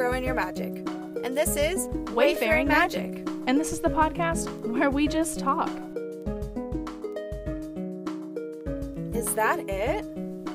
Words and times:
grow 0.00 0.14
in 0.14 0.24
your 0.24 0.32
magic. 0.32 0.72
And 1.24 1.36
this 1.36 1.56
is 1.56 1.86
Wayfaring 2.14 2.66
Magic. 2.66 3.22
And 3.46 3.60
this 3.60 3.70
is 3.70 3.80
the 3.80 3.90
podcast 3.90 4.48
where 4.66 4.88
we 4.88 5.06
just 5.06 5.38
talk. 5.38 5.68
Is 9.14 9.34
that 9.34 9.58
it? 9.68 10.06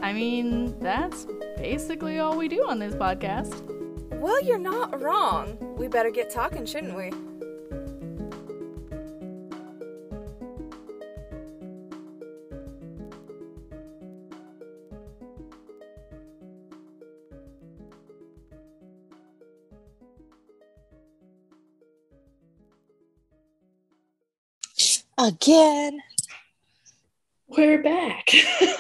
I 0.02 0.14
mean, 0.14 0.76
that's 0.80 1.28
basically 1.58 2.18
all 2.18 2.36
we 2.36 2.48
do 2.48 2.66
on 2.68 2.80
this 2.80 2.96
podcast. 2.96 3.54
Well, 4.20 4.44
you're 4.44 4.58
not 4.58 5.00
wrong. 5.00 5.60
We 5.78 5.90
better 5.90 6.10
get 6.10 6.32
talking, 6.32 6.66
shouldn't 6.66 6.98
we? 6.98 7.12
Again. 25.26 26.04
We're 27.48 27.82
back. 27.82 28.30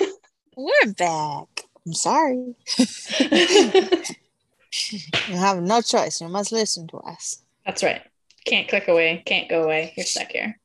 We're 0.55 0.93
back. 0.95 1.47
I'm 1.83 1.93
sorry. 1.93 2.53
you 3.19 4.05
have 5.37 5.63
no 5.63 5.81
choice. 5.81 6.21
You 6.21 6.27
must 6.27 6.51
listen 6.51 6.85
to 6.89 6.97
us. 6.97 7.41
That's 7.65 7.81
right. 7.81 8.03
Can't 8.45 8.67
click 8.67 8.87
away. 8.87 9.23
Can't 9.25 9.49
go 9.49 9.63
away. 9.63 9.93
You're 9.97 10.05
stuck 10.05 10.33
here. 10.33 10.59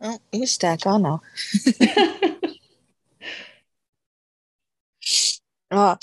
Oh, 0.00 0.18
you're 0.32 0.48
stuck. 0.48 0.84
Oh 0.84 0.98
no. 0.98 1.22
Uh, 5.70 5.96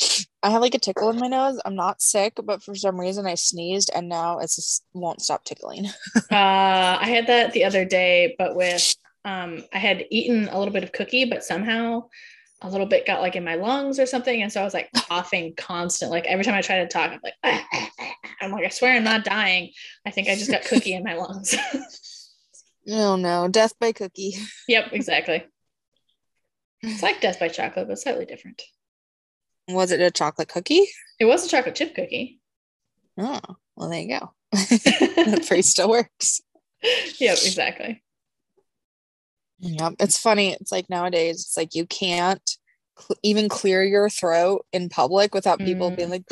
I 0.43 0.49
have 0.49 0.61
like 0.61 0.75
a 0.75 0.79
tickle 0.79 1.09
in 1.11 1.19
my 1.19 1.27
nose. 1.27 1.61
I'm 1.63 1.75
not 1.75 2.01
sick, 2.01 2.33
but 2.43 2.61
for 2.61 2.75
some 2.75 2.99
reason 2.99 3.25
I 3.25 3.35
sneezed 3.35 3.89
and 3.95 4.09
now 4.09 4.39
it 4.39 4.47
just 4.47 4.83
won't 4.93 5.21
stop 5.21 5.45
tickling. 5.45 5.85
uh, 6.15 6.19
I 6.29 7.07
had 7.07 7.27
that 7.27 7.53
the 7.53 7.63
other 7.63 7.85
day, 7.85 8.35
but 8.37 8.55
with 8.55 8.95
um, 9.25 9.63
I 9.73 9.77
had 9.77 10.05
eaten 10.09 10.47
a 10.47 10.57
little 10.57 10.73
bit 10.73 10.83
of 10.83 10.91
cookie, 10.91 11.25
but 11.25 11.43
somehow 11.43 12.09
a 12.61 12.69
little 12.69 12.85
bit 12.85 13.07
got 13.07 13.21
like 13.21 13.35
in 13.35 13.43
my 13.43 13.55
lungs 13.55 13.99
or 13.99 14.05
something, 14.05 14.41
and 14.41 14.51
so 14.51 14.61
I 14.61 14.63
was 14.63 14.73
like 14.73 14.91
coughing 14.93 15.53
constant. 15.55 16.11
Like 16.11 16.25
every 16.25 16.43
time 16.43 16.55
I 16.55 16.61
try 16.61 16.77
to 16.79 16.87
talk, 16.87 17.11
I'm 17.11 17.19
like, 17.23 17.33
ah, 17.43 17.67
ah, 17.73 17.89
ah. 17.99 18.13
I'm 18.41 18.51
like, 18.51 18.65
I 18.65 18.69
swear 18.69 18.95
I'm 18.95 19.03
not 19.03 19.23
dying. 19.23 19.71
I 20.05 20.11
think 20.11 20.27
I 20.27 20.35
just 20.35 20.51
got 20.51 20.63
cookie 20.63 20.93
in 20.93 21.03
my 21.03 21.15
lungs. 21.15 21.55
oh 22.89 23.15
no, 23.15 23.47
death 23.47 23.73
by 23.79 23.91
cookie. 23.91 24.35
yep, 24.67 24.89
exactly. 24.91 25.43
It's 26.83 27.03
like 27.03 27.21
death 27.21 27.39
by 27.39 27.47
chocolate, 27.47 27.87
but 27.87 27.99
slightly 27.99 28.25
different. 28.25 28.63
Was 29.67 29.91
it 29.91 30.01
a 30.01 30.09
chocolate 30.09 30.49
cookie? 30.49 30.87
It 31.19 31.25
was 31.25 31.45
a 31.45 31.47
chocolate 31.47 31.75
chip 31.75 31.93
cookie. 31.93 32.39
Oh, 33.19 33.39
well, 33.75 33.89
there 33.89 33.99
you 33.99 34.19
go. 34.19 34.33
that 34.51 35.45
phrase 35.47 35.69
still 35.69 35.91
works. 35.91 36.41
Yep, 37.19 37.37
exactly. 37.45 38.03
Yep. 39.61 39.93
It's 39.99 40.17
funny. 40.17 40.53
It's 40.53 40.71
like 40.71 40.89
nowadays, 40.89 41.41
it's 41.41 41.55
like 41.57 41.75
you 41.75 41.85
can't 41.85 42.41
cl- 42.97 43.17
even 43.23 43.47
clear 43.47 43.83
your 43.83 44.09
throat 44.09 44.65
in 44.73 44.89
public 44.89 45.33
without 45.33 45.59
people 45.59 45.91
Mm. 45.91 45.95
being 45.97 46.09
like, 46.09 46.23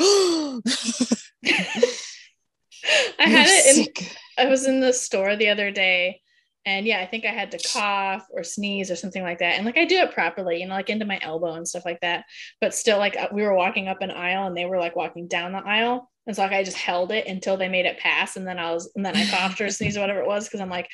I 3.18 3.28
had 3.28 3.46
it 3.48 3.88
in 3.98 4.06
I 4.38 4.46
was 4.46 4.66
in 4.66 4.80
the 4.80 4.92
store 4.92 5.36
the 5.36 5.48
other 5.50 5.70
day 5.70 6.20
and 6.66 6.86
yeah, 6.86 7.00
I 7.00 7.06
think 7.06 7.24
I 7.24 7.30
had 7.30 7.50
to 7.52 7.68
cough 7.72 8.26
or 8.32 8.42
sneeze 8.42 8.90
or 8.90 8.96
something 8.96 9.22
like 9.22 9.38
that. 9.38 9.56
And 9.56 9.64
like 9.64 9.78
I 9.78 9.84
do 9.86 9.96
it 9.98 10.12
properly, 10.12 10.60
you 10.60 10.66
know, 10.66 10.74
like 10.74 10.90
into 10.90 11.06
my 11.06 11.18
elbow 11.22 11.54
and 11.54 11.66
stuff 11.66 11.84
like 11.86 12.00
that. 12.00 12.24
But 12.60 12.74
still, 12.74 12.98
like 12.98 13.16
uh, 13.16 13.28
we 13.32 13.42
were 13.42 13.54
walking 13.54 13.88
up 13.88 14.02
an 14.02 14.10
aisle 14.10 14.46
and 14.46 14.56
they 14.56 14.66
were 14.66 14.78
like 14.78 14.94
walking 14.96 15.26
down 15.26 15.52
the 15.52 15.58
aisle. 15.58 16.10
And 16.26 16.36
so 16.36 16.42
like 16.42 16.52
I 16.52 16.62
just 16.62 16.76
held 16.76 17.12
it 17.12 17.26
until 17.26 17.56
they 17.56 17.68
made 17.68 17.86
it 17.86 17.98
pass. 17.98 18.36
And 18.36 18.46
then 18.46 18.58
I 18.58 18.72
was, 18.72 18.90
and 18.94 19.04
then 19.04 19.16
I 19.16 19.26
coughed 19.26 19.60
or 19.60 19.70
sneezed 19.70 19.96
or 19.96 20.00
whatever 20.00 20.20
it 20.20 20.26
was. 20.26 20.48
Cause 20.48 20.60
I'm 20.60 20.68
like, 20.68 20.88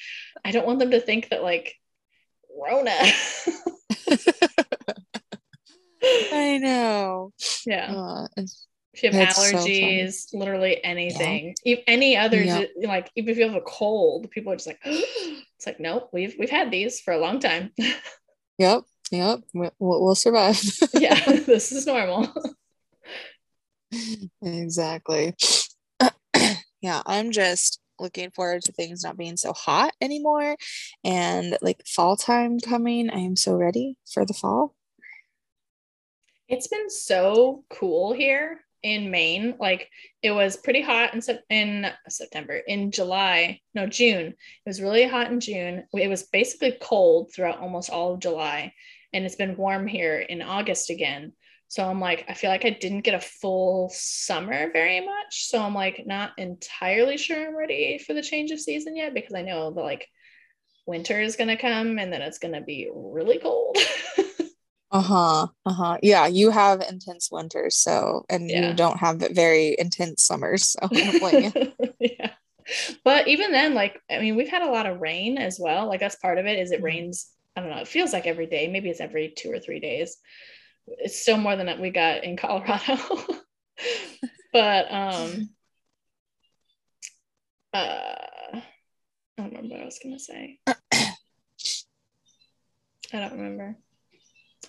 I 0.45 0.53
don't 0.53 0.67
want 0.67 0.79
them 0.79 0.93
to 0.93 1.01
think 1.01 1.31
that 1.31 1.43
like 1.43 1.75
Rona. 2.57 2.91
I 6.33 6.59
know. 6.59 7.33
yeah. 7.67 7.93
Uh, 7.95 8.27
If 8.93 9.03
you 9.03 9.11
have 9.11 9.13
That's 9.13 9.51
so 9.51 9.57
allergies, 9.59 10.27
literally 10.33 10.83
anything, 10.83 11.55
if 11.65 11.81
any 11.87 12.17
others, 12.17 12.47
Yeah. 12.47 12.65
like 12.89 13.11
even 13.15 13.31
if 13.31 13.39
you 13.39 13.45
have 13.47 13.55
a 13.57 13.61
cold, 13.61 14.31
people 14.31 14.53
are 14.53 14.57
just 14.57 14.67
like, 14.69 14.81
it's 14.85 15.67
like, 15.67 15.81
nope, 15.81 16.09
we've 16.13 16.35
we've 16.39 16.51
had 16.51 16.71
these 16.71 17.01
for 17.01 17.13
a 17.13 17.19
long 17.19 17.39
time. 17.41 17.73
yep. 18.59 18.83
Yep. 19.11 19.41
We'll, 19.55 19.73
we'll 19.79 20.15
survive. 20.15 20.59
yeah, 20.95 21.21
this 21.31 21.73
is 21.73 21.87
normal. 21.87 22.33
exactly. 24.43 25.35
yeah. 26.81 27.03
I'm 27.07 27.31
just 27.33 27.81
looking 27.99 28.31
forward 28.31 28.63
to 28.63 28.73
things 28.73 29.05
not 29.05 29.17
being 29.17 29.37
so 29.37 29.53
hot 29.53 29.93
anymore 30.01 30.57
and 31.05 31.57
like 31.63 31.83
fall 31.87 32.17
time 32.17 32.59
coming. 32.61 33.11
I 33.11 33.21
am 33.21 33.37
so 33.37 33.55
ready 33.55 33.97
for 34.13 34.25
the 34.25 34.35
fall. 34.35 34.75
It's 36.49 36.69
been 36.69 36.91
so 36.91 37.65
cool 37.71 38.13
here 38.13 38.61
in 38.83 39.11
Maine. 39.11 39.57
Like 39.59 39.91
it 40.23 40.31
was 40.31 40.57
pretty 40.57 40.81
hot 40.81 41.13
in, 41.15 41.21
in 41.51 41.91
September, 42.09 42.55
in 42.55 42.93
July, 42.93 43.61
no, 43.75 43.87
June. 43.87 44.27
It 44.27 44.37
was 44.65 44.81
really 44.81 45.09
hot 45.09 45.31
in 45.31 45.41
June. 45.41 45.85
It 45.93 46.09
was 46.09 46.23
basically 46.25 46.77
cold 46.81 47.33
throughout 47.33 47.59
almost 47.59 47.91
all 47.91 48.15
of 48.15 48.21
July. 48.21 48.73
And 49.13 49.25
it's 49.25 49.37
been 49.37 49.57
warm 49.57 49.87
here 49.87 50.19
in 50.19 50.43
August 50.43 50.91
again. 50.91 51.33
So 51.69 51.85
I'm 51.85 52.01
like, 52.01 52.25
I 52.29 52.35
feel 52.35 52.51
like 52.51 52.65
I 52.65 52.71
didn't 52.71 53.01
get 53.03 53.15
a 53.15 53.21
full 53.21 53.91
summer 53.93 54.71
very 54.73 55.01
much. 55.01 55.47
So 55.49 55.61
I'm 55.61 55.75
like, 55.75 56.05
not 56.07 56.33
entirely 56.39 57.17
sure 57.17 57.49
I'm 57.49 57.57
ready 57.57 57.99
for 57.99 58.15
the 58.15 58.23
change 58.23 58.51
of 58.53 58.61
season 58.61 58.97
yet 58.97 59.15
because 59.15 59.35
I 59.35 59.43
know 59.43 59.73
that 59.73 59.81
like 59.83 60.09
winter 60.87 61.21
is 61.21 61.37
going 61.37 61.49
to 61.49 61.57
come 61.57 61.99
and 61.99 62.13
then 62.13 62.23
it's 62.23 62.39
going 62.39 62.55
to 62.55 62.63
be 62.63 62.91
really 62.95 63.39
cold. 63.39 63.79
Uh-huh. 64.93 65.49
Uh-huh. 65.67 65.99
Yeah, 66.03 66.27
you 66.27 66.51
have 66.51 66.81
intense 66.81 67.31
winters, 67.31 67.77
so 67.77 68.25
and 68.29 68.51
Yeah. 68.51 68.61
you 68.65 68.73
don't 68.73 68.99
have 68.99 69.19
very 69.33 69.75
intense 69.79 70.23
summers. 70.23 70.71
So 70.71 70.79
I 71.03 71.07
don't 71.07 71.19
blame 71.19 71.41
you. 71.41 71.53
yeah. 72.01 72.31
But 73.05 73.29
even 73.29 73.53
then, 73.53 73.75
like, 73.75 74.01
I 74.11 74.19
mean, 74.21 74.37
we've 74.37 74.49
had 74.49 74.63
a 74.63 74.71
lot 74.71 74.87
of 74.87 75.01
rain 75.01 75.39
as 75.39 75.59
well. 75.61 75.87
Like, 75.89 76.01
that's 76.01 76.17
part 76.17 76.39
of 76.39 76.47
it 76.47 76.59
is 76.59 76.73
it 76.73 76.83
Mhm. 76.83 76.83
rains, 76.83 77.31
I 77.57 77.61
don't 77.61 77.71
know, 77.71 77.79
it 77.79 77.89
feels 77.89 78.13
like 78.13 78.27
every 78.27 78.47
day. 78.47 78.69
Maybe 78.69 78.91
it's 78.91 79.01
every 79.01 79.33
two 79.37 79.53
or 79.53 79.61
three 79.61 79.81
days. 79.81 80.17
It's 80.87 81.21
still 81.21 81.37
more 81.37 81.57
than 81.57 81.81
we 81.81 81.91
got 81.91 82.25
in 82.25 82.37
Colorado. 82.37 82.99
but 84.53 84.93
um 84.93 85.51
uh 87.75 88.15
I 89.39 89.43
don't 89.43 89.49
remember 89.49 89.75
what 89.75 89.83
I 89.83 89.85
was 89.85 90.01
gonna 90.03 90.19
say. 90.19 90.59
I 90.67 91.15
don't 93.13 93.33
remember. 93.33 93.77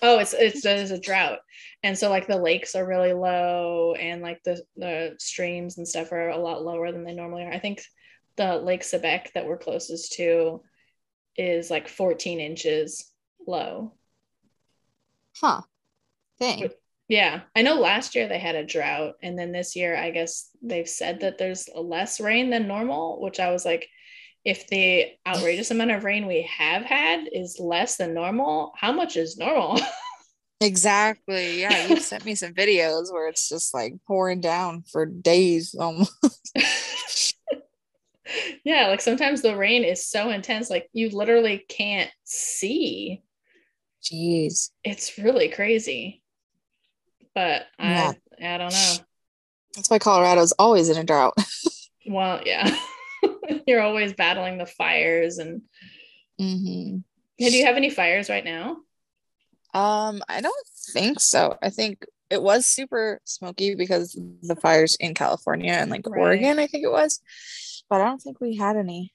Oh, 0.00 0.18
it's 0.18 0.32
it's 0.32 0.62
there's 0.62 0.90
a 0.90 1.00
drought, 1.00 1.40
and 1.82 1.98
so 1.98 2.08
like 2.08 2.26
the 2.26 2.36
lakes 2.36 2.74
are 2.74 2.86
really 2.86 3.12
low, 3.12 3.94
and 3.94 4.22
like 4.22 4.42
the 4.44 4.62
the 4.76 5.14
streams 5.18 5.78
and 5.78 5.88
stuff 5.88 6.12
are 6.12 6.28
a 6.28 6.38
lot 6.38 6.62
lower 6.62 6.92
than 6.92 7.04
they 7.04 7.14
normally 7.14 7.44
are. 7.44 7.52
I 7.52 7.58
think 7.58 7.82
the 8.36 8.56
Lake 8.56 8.82
Sebec 8.82 9.32
that 9.34 9.46
we're 9.46 9.58
closest 9.58 10.12
to 10.14 10.62
is 11.36 11.70
like 11.70 11.88
14 11.88 12.40
inches 12.40 13.10
low. 13.46 13.94
Huh. 15.36 15.62
Dang. 16.40 16.70
Yeah, 17.08 17.40
I 17.56 17.62
know 17.62 17.76
last 17.76 18.14
year 18.14 18.28
they 18.28 18.38
had 18.38 18.54
a 18.54 18.66
drought, 18.66 19.14
and 19.22 19.38
then 19.38 19.50
this 19.50 19.74
year 19.74 19.96
I 19.96 20.10
guess 20.10 20.50
they've 20.62 20.88
said 20.88 21.20
that 21.20 21.38
there's 21.38 21.68
less 21.74 22.20
rain 22.20 22.50
than 22.50 22.68
normal, 22.68 23.20
which 23.22 23.40
I 23.40 23.50
was 23.50 23.64
like, 23.64 23.88
if 24.44 24.68
the 24.68 25.06
outrageous 25.26 25.70
amount 25.70 25.90
of 25.90 26.04
rain 26.04 26.26
we 26.26 26.42
have 26.42 26.82
had 26.82 27.28
is 27.32 27.58
less 27.58 27.96
than 27.96 28.14
normal, 28.14 28.72
how 28.76 28.92
much 28.92 29.16
is 29.16 29.38
normal? 29.38 29.80
Exactly. 30.60 31.60
Yeah, 31.60 31.86
you 31.86 32.00
sent 32.00 32.24
me 32.24 32.34
some 32.34 32.52
videos 32.52 33.12
where 33.12 33.28
it's 33.28 33.48
just 33.48 33.72
like 33.72 33.94
pouring 34.08 34.40
down 34.40 34.82
for 34.90 35.06
days. 35.06 35.72
almost. 35.78 36.12
yeah, 38.64 38.88
like 38.88 39.00
sometimes 39.00 39.40
the 39.40 39.56
rain 39.56 39.84
is 39.84 40.04
so 40.04 40.30
intense, 40.30 40.68
like 40.68 40.88
you 40.92 41.10
literally 41.10 41.64
can't 41.68 42.10
see. 42.24 43.22
jeez. 44.02 44.70
It's 44.82 45.16
really 45.16 45.48
crazy. 45.48 46.22
But 47.34 47.66
Yeah. 47.78 48.12
I 48.40 48.54
I 48.54 48.58
don't 48.58 48.72
know. 48.72 48.94
That's 49.74 49.90
why 49.90 49.98
Colorado's 49.98 50.52
always 50.52 50.88
in 50.88 50.96
a 50.96 51.04
drought. 51.04 51.34
Well, 52.10 52.40
yeah. 52.46 52.74
You're 53.66 53.82
always 53.82 54.14
battling 54.14 54.56
the 54.56 54.64
fires 54.64 55.36
and 55.36 55.60
hmm 56.38 56.98
do 57.38 57.56
you 57.56 57.66
have 57.66 57.76
any 57.76 57.90
fires 57.90 58.30
right 58.30 58.44
now? 58.44 58.78
Um, 59.74 60.22
I 60.28 60.40
don't 60.40 60.66
think 60.94 61.20
so. 61.20 61.58
I 61.62 61.68
think 61.68 62.06
it 62.30 62.42
was 62.42 62.64
super 62.64 63.20
smoky 63.24 63.74
because 63.74 64.18
the 64.42 64.56
fires 64.56 64.96
in 64.98 65.12
California 65.14 65.72
and 65.72 65.90
like 65.90 66.08
Right. 66.08 66.18
Oregon, 66.20 66.58
I 66.58 66.66
think 66.66 66.84
it 66.84 66.90
was. 66.90 67.20
But 67.90 68.00
I 68.00 68.04
don't 68.06 68.22
think 68.22 68.40
we 68.40 68.56
had 68.56 68.76
any. 68.76 69.12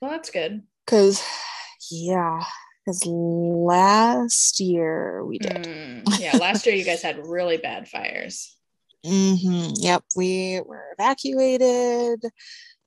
Well, 0.00 0.12
that's 0.12 0.30
good. 0.30 0.62
Cause 0.86 1.22
yeah, 1.90 2.44
because 2.88 3.04
last 3.04 4.60
year 4.60 5.22
we 5.22 5.38
did. 5.38 5.52
Mm, 5.52 6.18
yeah, 6.18 6.38
last 6.38 6.64
year 6.64 6.74
you 6.74 6.84
guys 6.84 7.02
had 7.02 7.18
really 7.26 7.58
bad 7.58 7.86
fires. 7.86 8.56
hmm 9.04 9.68
Yep, 9.76 10.04
we 10.16 10.62
were 10.64 10.86
evacuated. 10.98 12.22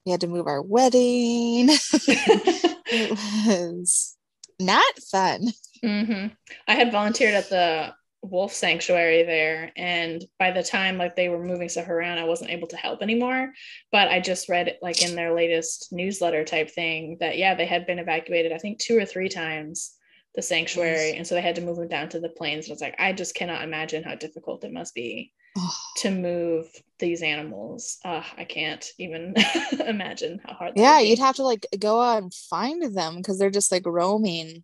We 0.04 0.12
had 0.12 0.22
to 0.22 0.28
move 0.28 0.48
our 0.48 0.64
wedding. 0.64 1.70
it 1.94 3.12
was 3.12 4.18
not 4.60 5.00
fun. 5.12 5.50
hmm 5.84 6.28
I 6.68 6.74
had 6.74 6.92
volunteered 6.92 7.36
at 7.36 7.50
the 7.50 7.94
wolf 8.24 8.54
sanctuary 8.54 9.24
there, 9.24 9.72
and 9.76 10.24
by 10.40 10.52
the 10.52 10.64
time 10.64 10.98
like 10.98 11.16
they 11.16 11.30
were 11.30 11.44
moving 11.44 11.70
stuff 11.70 11.90
around, 11.90 12.20
I 12.20 12.24
wasn't 12.26 12.52
able 12.52 12.68
to 12.70 12.78
help 12.78 13.02
anymore. 13.02 13.52
But 13.92 14.10
I 14.10 14.20
just 14.20 14.50
read 14.50 14.78
like 14.82 15.02
in 15.02 15.16
their 15.16 15.34
latest 15.34 15.90
newsletter 15.92 16.44
type 16.46 16.70
thing 16.72 17.18
that 17.20 17.38
yeah, 17.38 17.56
they 17.56 17.66
had 17.66 17.86
been 17.88 18.00
evacuated. 18.00 18.52
I 18.52 18.58
think 18.60 18.80
two 18.80 18.98
or 18.98 19.06
three 19.06 19.30
times 19.30 19.96
the 20.36 20.42
sanctuary, 20.42 21.10
Yes. 21.10 21.16
and 21.18 21.28
so 21.28 21.36
they 21.36 21.42
had 21.42 21.56
to 21.56 21.62
move 21.62 21.76
them 21.78 21.90
down 21.90 22.08
to 22.10 22.20
the 22.20 22.30
plains. 22.30 22.66
And 22.66 22.72
I 22.72 22.76
was 22.76 22.82
like, 22.82 22.96
I 23.00 23.12
just 23.12 23.36
cannot 23.36 23.64
imagine 23.64 24.02
how 24.04 24.16
difficult 24.16 24.64
it 24.64 24.72
must 24.72 24.96
be 24.96 25.34
Oh, 25.58 25.76
to 25.98 26.12
move 26.12 26.68
these 27.00 27.22
animals. 27.22 27.98
Uh, 28.06 28.24
I 28.38 28.46
can't 28.46 28.86
even 28.98 29.34
imagine 29.86 30.40
how 30.46 30.54
hard. 30.54 30.74
yeah, 30.78 31.00
you'd 31.00 31.20
have 31.20 31.36
to 31.36 31.44
like 31.44 31.66
go 31.80 32.00
out 32.00 32.24
and 32.24 32.34
find 32.34 32.96
them 32.96 33.18
because 33.18 33.40
they're 33.40 33.50
just 33.50 33.72
like 33.74 33.86
roaming. 33.86 34.64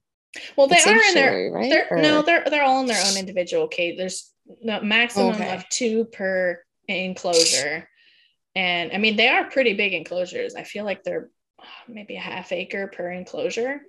Well, 0.56 0.68
they 0.68 0.76
the 0.84 0.90
are 0.90 1.04
in 1.10 1.14
their 1.16 1.52
right? 1.52 1.70
They're, 1.72 2.02
no, 2.02 2.22
they're 2.22 2.44
they're 2.50 2.64
all 2.64 2.82
in 2.82 2.88
their 2.88 3.04
own 3.04 3.18
individual 3.18 3.68
cage. 3.68 3.98
There's 3.98 4.32
no 4.62 4.82
maximum 4.82 5.36
Okay. 5.36 5.54
of 5.54 5.68
two 5.70 6.06
per 6.06 6.64
enclosure, 6.88 7.90
and 8.56 8.92
I 8.94 8.98
mean 8.98 9.16
they 9.16 9.28
are 9.30 9.50
pretty 9.50 9.74
big 9.74 9.94
enclosures. 9.94 10.56
I 10.56 10.64
feel 10.64 10.86
like 10.86 11.04
they're 11.04 11.30
maybe 11.88 12.16
a 12.16 12.20
half 12.22 12.52
acre 12.52 12.88
per 12.88 13.12
enclosure. 13.12 13.82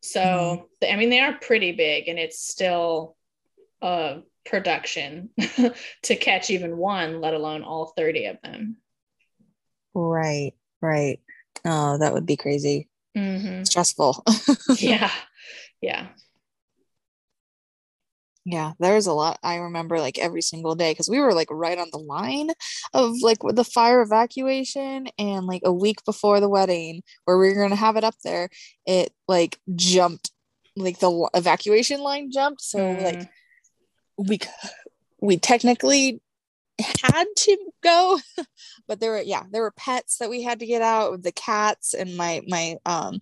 So 0.00 0.20
Mm-hmm. 0.20 0.92
I 0.92 0.96
mean 0.96 1.10
they 1.10 1.20
are 1.20 1.34
pretty 1.34 1.72
big, 1.72 2.08
and 2.08 2.18
it's 2.18 2.40
still 2.40 3.16
a 3.82 4.20
production 4.44 5.30
to 6.02 6.16
catch 6.16 6.50
even 6.50 6.76
one, 6.76 7.20
let 7.20 7.34
alone 7.34 7.62
all 7.62 7.92
thirty 7.96 8.26
of 8.26 8.40
them. 8.42 8.76
Right, 9.94 10.52
right. 10.80 11.20
Oh, 11.64 11.98
that 11.98 12.12
would 12.14 12.26
be 12.26 12.36
crazy. 12.36 12.88
hmm 13.14 13.62
Stressful. 13.64 14.24
Yeah, 14.78 15.10
yeah. 15.82 16.06
Yeah, 18.44 18.72
there 18.80 18.94
was 18.94 19.06
a 19.06 19.12
lot. 19.12 19.38
I 19.44 19.56
remember 19.56 20.00
like 20.00 20.18
every 20.18 20.42
single 20.42 20.74
day 20.74 20.90
because 20.90 21.08
we 21.08 21.20
were 21.20 21.32
like 21.32 21.46
right 21.50 21.78
on 21.78 21.90
the 21.92 21.98
line 21.98 22.50
of 22.92 23.14
like 23.22 23.38
the 23.40 23.62
fire 23.62 24.02
evacuation 24.02 25.06
and 25.16 25.46
like 25.46 25.62
a 25.64 25.72
week 25.72 26.04
before 26.04 26.40
the 26.40 26.48
wedding 26.48 27.02
where 27.24 27.38
we 27.38 27.48
were 27.54 27.62
gonna 27.62 27.76
have 27.76 27.96
it 27.96 28.02
up 28.02 28.16
there, 28.24 28.48
it 28.84 29.12
like 29.28 29.60
jumped, 29.76 30.32
like 30.76 30.98
the 30.98 31.30
evacuation 31.34 32.00
line 32.00 32.30
jumped. 32.32 32.62
So 32.62 32.78
like 32.94 33.20
Mm. 33.20 33.28
we 34.28 34.38
we 35.20 35.36
technically 35.36 36.20
had 36.80 37.26
to 37.36 37.56
go, 37.80 38.18
but 38.88 38.98
there 38.98 39.12
were 39.12 39.22
yeah 39.22 39.44
there 39.52 39.62
were 39.62 39.70
pets 39.70 40.18
that 40.18 40.30
we 40.30 40.42
had 40.42 40.58
to 40.60 40.66
get 40.66 40.82
out, 40.82 41.22
the 41.22 41.30
cats 41.32 41.94
and 41.94 42.16
my 42.16 42.40
my 42.48 42.76
um 42.86 43.20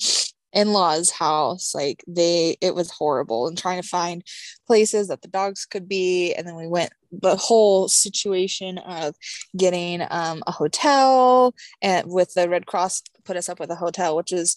in-laws 0.53 1.11
house 1.11 1.75
like 1.75 2.03
they 2.07 2.57
it 2.61 2.75
was 2.75 2.91
horrible 2.91 3.47
and 3.47 3.57
trying 3.57 3.81
to 3.81 3.87
find 3.87 4.25
places 4.67 5.09
that 5.09 5.23
the 5.23 5.29
dogs 5.29 5.65
could 5.65 5.89
be 5.89 6.35
and 6.35 6.47
then 6.47 6.57
we 6.57 6.67
went 6.67 6.93
the 7.13 7.37
whole 7.37 7.89
situation 7.89 8.79
of 8.79 9.15
getting 9.57 10.03
um, 10.11 10.43
a 10.47 10.53
hotel 10.53 11.55
and 11.83 12.11
with 12.11 12.33
the 12.35 12.49
red 12.49 12.67
cross 12.67 13.03
put 13.25 13.37
us 13.37 13.49
up 13.49 13.61
with 13.61 13.71
a 13.71 13.77
hotel 13.77 14.17
which 14.17 14.33
is 14.33 14.57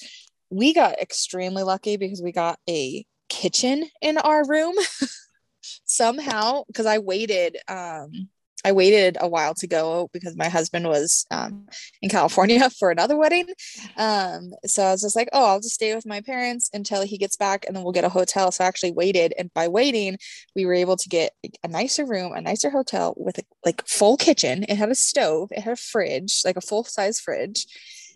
we 0.49 0.73
got 0.73 0.99
extremely 0.99 1.63
lucky 1.63 1.97
because 1.97 2.21
we 2.21 2.31
got 2.31 2.59
a 2.69 3.05
kitchen 3.29 3.87
in 4.01 4.17
our 4.17 4.47
room 4.47 4.75
somehow 5.85 6.63
because 6.67 6.85
i 6.85 6.97
waited 6.97 7.57
um 7.67 8.29
i 8.65 8.71
waited 8.71 9.17
a 9.19 9.27
while 9.27 9.53
to 9.53 9.67
go 9.67 10.09
because 10.13 10.35
my 10.35 10.49
husband 10.49 10.87
was 10.87 11.25
um, 11.31 11.67
in 12.01 12.09
california 12.09 12.69
for 12.79 12.91
another 12.91 13.17
wedding. 13.17 13.47
Um 13.97 14.51
so 14.65 14.83
i 14.83 14.91
was 14.91 15.01
just 15.01 15.15
like 15.15 15.29
oh 15.33 15.45
i'll 15.45 15.59
just 15.59 15.75
stay 15.75 15.93
with 15.95 16.05
my 16.05 16.21
parents 16.21 16.69
until 16.73 17.03
he 17.03 17.17
gets 17.17 17.37
back 17.37 17.65
and 17.65 17.75
then 17.75 17.83
we'll 17.83 17.93
get 17.93 18.03
a 18.03 18.09
hotel. 18.09 18.51
So 18.51 18.63
i 18.63 18.67
actually 18.67 18.91
waited 18.91 19.33
and 19.37 19.53
by 19.53 19.67
waiting 19.67 20.17
we 20.55 20.65
were 20.65 20.73
able 20.73 20.97
to 20.97 21.09
get 21.09 21.33
a 21.63 21.67
nicer 21.67 22.05
room 22.05 22.33
a 22.33 22.41
nicer 22.41 22.69
hotel 22.69 23.13
with 23.17 23.37
a 23.39 23.43
like 23.65 23.85
full 23.87 24.17
kitchen. 24.17 24.63
It 24.63 24.75
had 24.75 24.89
a 24.89 24.95
stove 24.95 25.51
it 25.51 25.61
had 25.61 25.73
a 25.73 25.77
fridge 25.77 26.41
like 26.45 26.57
a 26.57 26.61
full 26.61 26.83
size 26.83 27.19
fridge. 27.19 27.65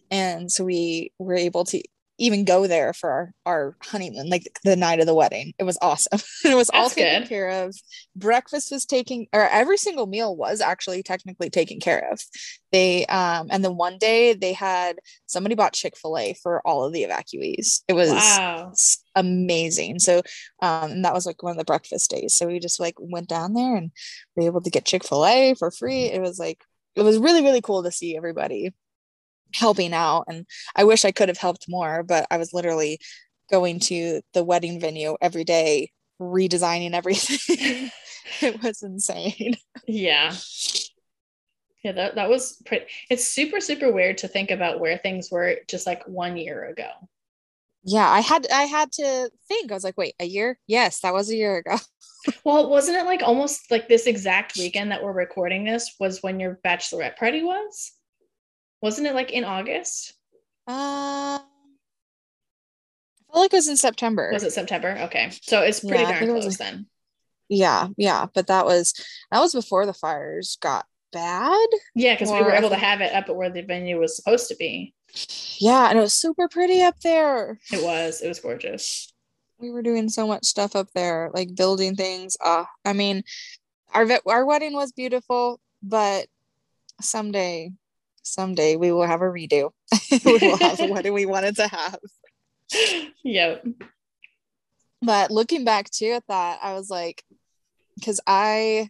And 0.09 0.49
so 0.49 0.63
we 0.63 1.11
were 1.19 1.35
able 1.35 1.65
to 1.65 1.81
even 2.19 2.45
go 2.45 2.65
there 2.67 2.93
for 2.93 3.09
our, 3.11 3.31
our 3.45 3.75
honeymoon 3.81 4.29
like 4.29 4.59
the 4.63 4.75
night 4.75 4.99
of 4.99 5.05
the 5.05 5.13
wedding. 5.13 5.53
It 5.59 5.63
was 5.63 5.77
awesome. 5.81 6.19
It 6.45 6.55
was 6.55 6.69
all 6.69 6.89
taken 6.89 7.21
good. 7.21 7.29
care 7.29 7.65
of. 7.65 7.75
Breakfast 8.15 8.71
was 8.71 8.85
taken 8.85 9.27
or 9.33 9.47
every 9.47 9.77
single 9.77 10.07
meal 10.07 10.35
was 10.35 10.61
actually 10.61 11.03
technically 11.03 11.49
taken 11.49 11.79
care 11.79 12.11
of. 12.11 12.19
They 12.71 13.05
um 13.05 13.47
and 13.51 13.63
then 13.63 13.77
one 13.77 13.97
day 13.97 14.33
they 14.33 14.53
had 14.53 14.97
somebody 15.25 15.55
bought 15.55 15.73
chick-fil-a 15.73 16.35
for 16.41 16.61
all 16.65 16.83
of 16.85 16.93
the 16.93 17.03
evacuees. 17.03 17.81
It 17.87 17.93
was 17.93 18.09
Wow. 18.09 18.73
amazing. 19.15 19.99
So 19.99 20.21
um 20.61 20.91
and 20.91 21.05
that 21.05 21.13
was 21.13 21.25
like 21.25 21.43
one 21.43 21.51
of 21.51 21.57
the 21.57 21.65
breakfast 21.65 22.09
days. 22.09 22.33
So 22.33 22.47
we 22.47 22.59
just 22.59 22.79
like 22.79 22.95
went 22.99 23.27
down 23.29 23.53
there 23.53 23.75
and 23.75 23.91
were 24.35 24.43
able 24.43 24.61
to 24.61 24.69
get 24.69 24.85
chick-fil-a 24.85 25.55
for 25.55 25.71
free. 25.71 26.05
It 26.05 26.21
was 26.21 26.39
like 26.39 26.63
it 26.95 27.01
was 27.03 27.17
really 27.19 27.43
really 27.43 27.61
cool 27.61 27.83
to 27.83 27.91
see 27.91 28.17
everybody 28.17 28.73
helping 29.57 29.93
out 29.93 30.25
and 30.27 30.45
i 30.75 30.83
wish 30.83 31.05
i 31.05 31.11
could 31.11 31.29
have 31.29 31.37
helped 31.37 31.65
more 31.67 32.03
but 32.03 32.25
i 32.31 32.37
was 32.37 32.53
literally 32.53 32.99
going 33.49 33.79
to 33.79 34.21
the 34.33 34.43
wedding 34.43 34.79
venue 34.79 35.15
every 35.21 35.43
day 35.43 35.91
redesigning 36.21 36.93
everything 36.93 37.89
it 38.41 38.61
was 38.63 38.83
insane 38.83 39.55
Yeah. 39.87 40.33
Yeah, 41.83 41.91
that, 41.93 42.15
that 42.15 42.29
was 42.29 42.61
pretty. 42.65 42.85
It's 43.09 43.25
super, 43.25 43.61
super 43.61 43.91
weird 43.93 44.17
to 44.19 44.27
think 44.27 44.51
about 44.51 44.79
where 44.81 44.97
things 44.97 45.29
were 45.31 45.57
just 45.69 45.87
like 45.87 46.03
one 46.05 46.35
year 46.35 46.65
ago. 46.65 46.89
yeah 47.83 48.09
i 48.09 48.19
had 48.19 48.45
i 48.51 48.63
had 48.63 48.91
to 48.91 49.29
think 49.47 49.71
i 49.71 49.73
was 49.73 49.83
like 49.85 49.97
wait 49.97 50.15
a 50.19 50.25
year 50.25 50.59
yes 50.67 50.99
that 51.01 51.13
was 51.13 51.29
a 51.29 51.35
year 51.35 51.57
ago 51.57 51.77
Well, 52.43 52.69
wasn't 52.69 52.97
it 52.97 53.05
like 53.05 53.21
almost 53.23 53.71
like 53.71 53.87
this 53.87 54.05
exact 54.05 54.57
weekend 54.57 54.91
that 54.91 55.01
we're 55.01 55.13
recording 55.13 55.63
this 55.63 55.95
was 55.97 56.21
when 56.21 56.41
your 56.41 56.59
bachelorette 56.65 57.15
party 57.15 57.41
was? 57.41 57.93
Wasn't 58.81 59.07
it 59.07 59.15
like 59.15 59.31
in 59.31 59.43
August? 59.43 60.13
uh, 60.67 61.39
i 61.39 61.41
feel 63.33 63.41
like 63.41 63.53
it 63.53 63.57
was 63.57 63.67
in 63.69 63.77
september 63.77 64.29
Was 64.33 64.43
it 64.43 64.51
September? 64.51 64.97
Okay. 65.03 65.29
So 65.43 65.61
it's 65.61 65.79
pretty 65.79 66.03
Yeah, 66.03 66.19
darn 66.19 66.39
close 66.41 66.55
a- 66.55 66.57
then. 66.57 66.87
yeah 67.49 67.87
yeah 67.97 68.25
but 68.33 68.47
that 68.47 68.65
was 68.65 68.93
that 69.31 69.39
was 69.39 69.53
before 69.53 69.85
the 69.85 69.93
fires 69.93 70.57
got 70.61 70.85
bad 71.13 71.67
Yeah, 71.95 72.15
because 72.15 72.31
we 72.31 72.41
were 72.41 72.51
able 72.51 72.69
to 72.69 72.75
have 72.75 72.99
it 72.99 73.13
up 73.13 73.29
at 73.29 73.35
where 73.35 73.49
the 73.49 73.61
venue 73.61 73.97
was 73.99 74.15
supposed 74.17 74.49
to 74.49 74.55
be. 74.57 74.93
yeah 75.59 75.89
and 75.89 75.97
it 75.97 76.01
was 76.01 76.13
super 76.13 76.49
pretty 76.49 76.81
up 76.81 76.99
there 77.01 77.59
It 77.71 77.81
was. 77.83 78.21
It 78.21 78.27
was 78.27 78.41
gorgeous. 78.41 79.13
we 79.59 79.71
were 79.71 79.81
doing 79.81 80.09
so 80.09 80.27
much 80.27 80.45
stuff 80.45 80.75
up 80.75 80.89
there 80.93 81.31
like 81.33 81.55
building 81.55 81.95
things 81.95 82.35
uh 82.43 82.65
i 82.83 82.91
mean 82.91 83.23
our 83.93 84.05
our 84.27 84.45
wedding 84.45 84.73
was 84.73 84.91
beautiful 84.91 85.61
but 85.81 86.27
someday 86.99 87.71
someday 88.27 88.75
we 88.75 88.91
will 88.91 89.05
have 89.07 89.21
a 89.21 89.25
redo. 89.25 89.71
We 90.25 90.37
will 90.39 90.57
have 90.57 90.77
the 90.77 90.87
wedding 90.91 91.13
we 91.13 91.25
wanted 91.25 91.55
to 91.57 91.67
have. 91.67 91.99
Yep. 93.23 93.65
but 95.01 95.31
looking 95.31 95.63
back 95.63 95.89
too 95.89 96.11
at 96.11 96.23
that 96.27 96.59
i 96.61 96.73
was 96.73 96.89
like 96.89 97.23
because 97.95 98.19
i 98.27 98.89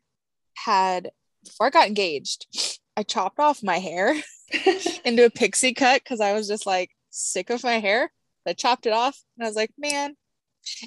had 0.55 1.11
before 1.43 1.67
i 1.67 1.69
got 1.69 1.87
engaged 1.87 2.47
i 2.95 3.03
chopped 3.03 3.39
off 3.39 3.61
my 3.61 3.77
hair 3.77 4.15
into 5.05 5.25
a 5.25 5.29
pixie 5.29 5.75
cut 5.75 6.01
because 6.03 6.21
i 6.21 6.33
was 6.33 6.47
just 6.47 6.65
like 6.65 6.89
sick 7.11 7.49
of 7.49 7.63
my 7.63 7.79
hair. 7.79 8.11
I 8.47 8.53
chopped 8.53 8.85
it 8.87 8.93
off 8.93 9.21
and 9.37 9.45
i 9.45 9.49
was 9.49 9.55
like 9.55 9.71
man 9.77 10.15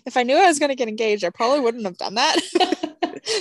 if 0.04 0.16
i 0.16 0.22
knew 0.24 0.36
i 0.36 0.46
was 0.46 0.58
going 0.58 0.70
to 0.70 0.74
get 0.74 0.88
engaged 0.88 1.24
i 1.24 1.30
probably 1.30 1.60
wouldn't 1.60 1.84
have 1.84 1.98
done 1.98 2.14
that 2.14 2.36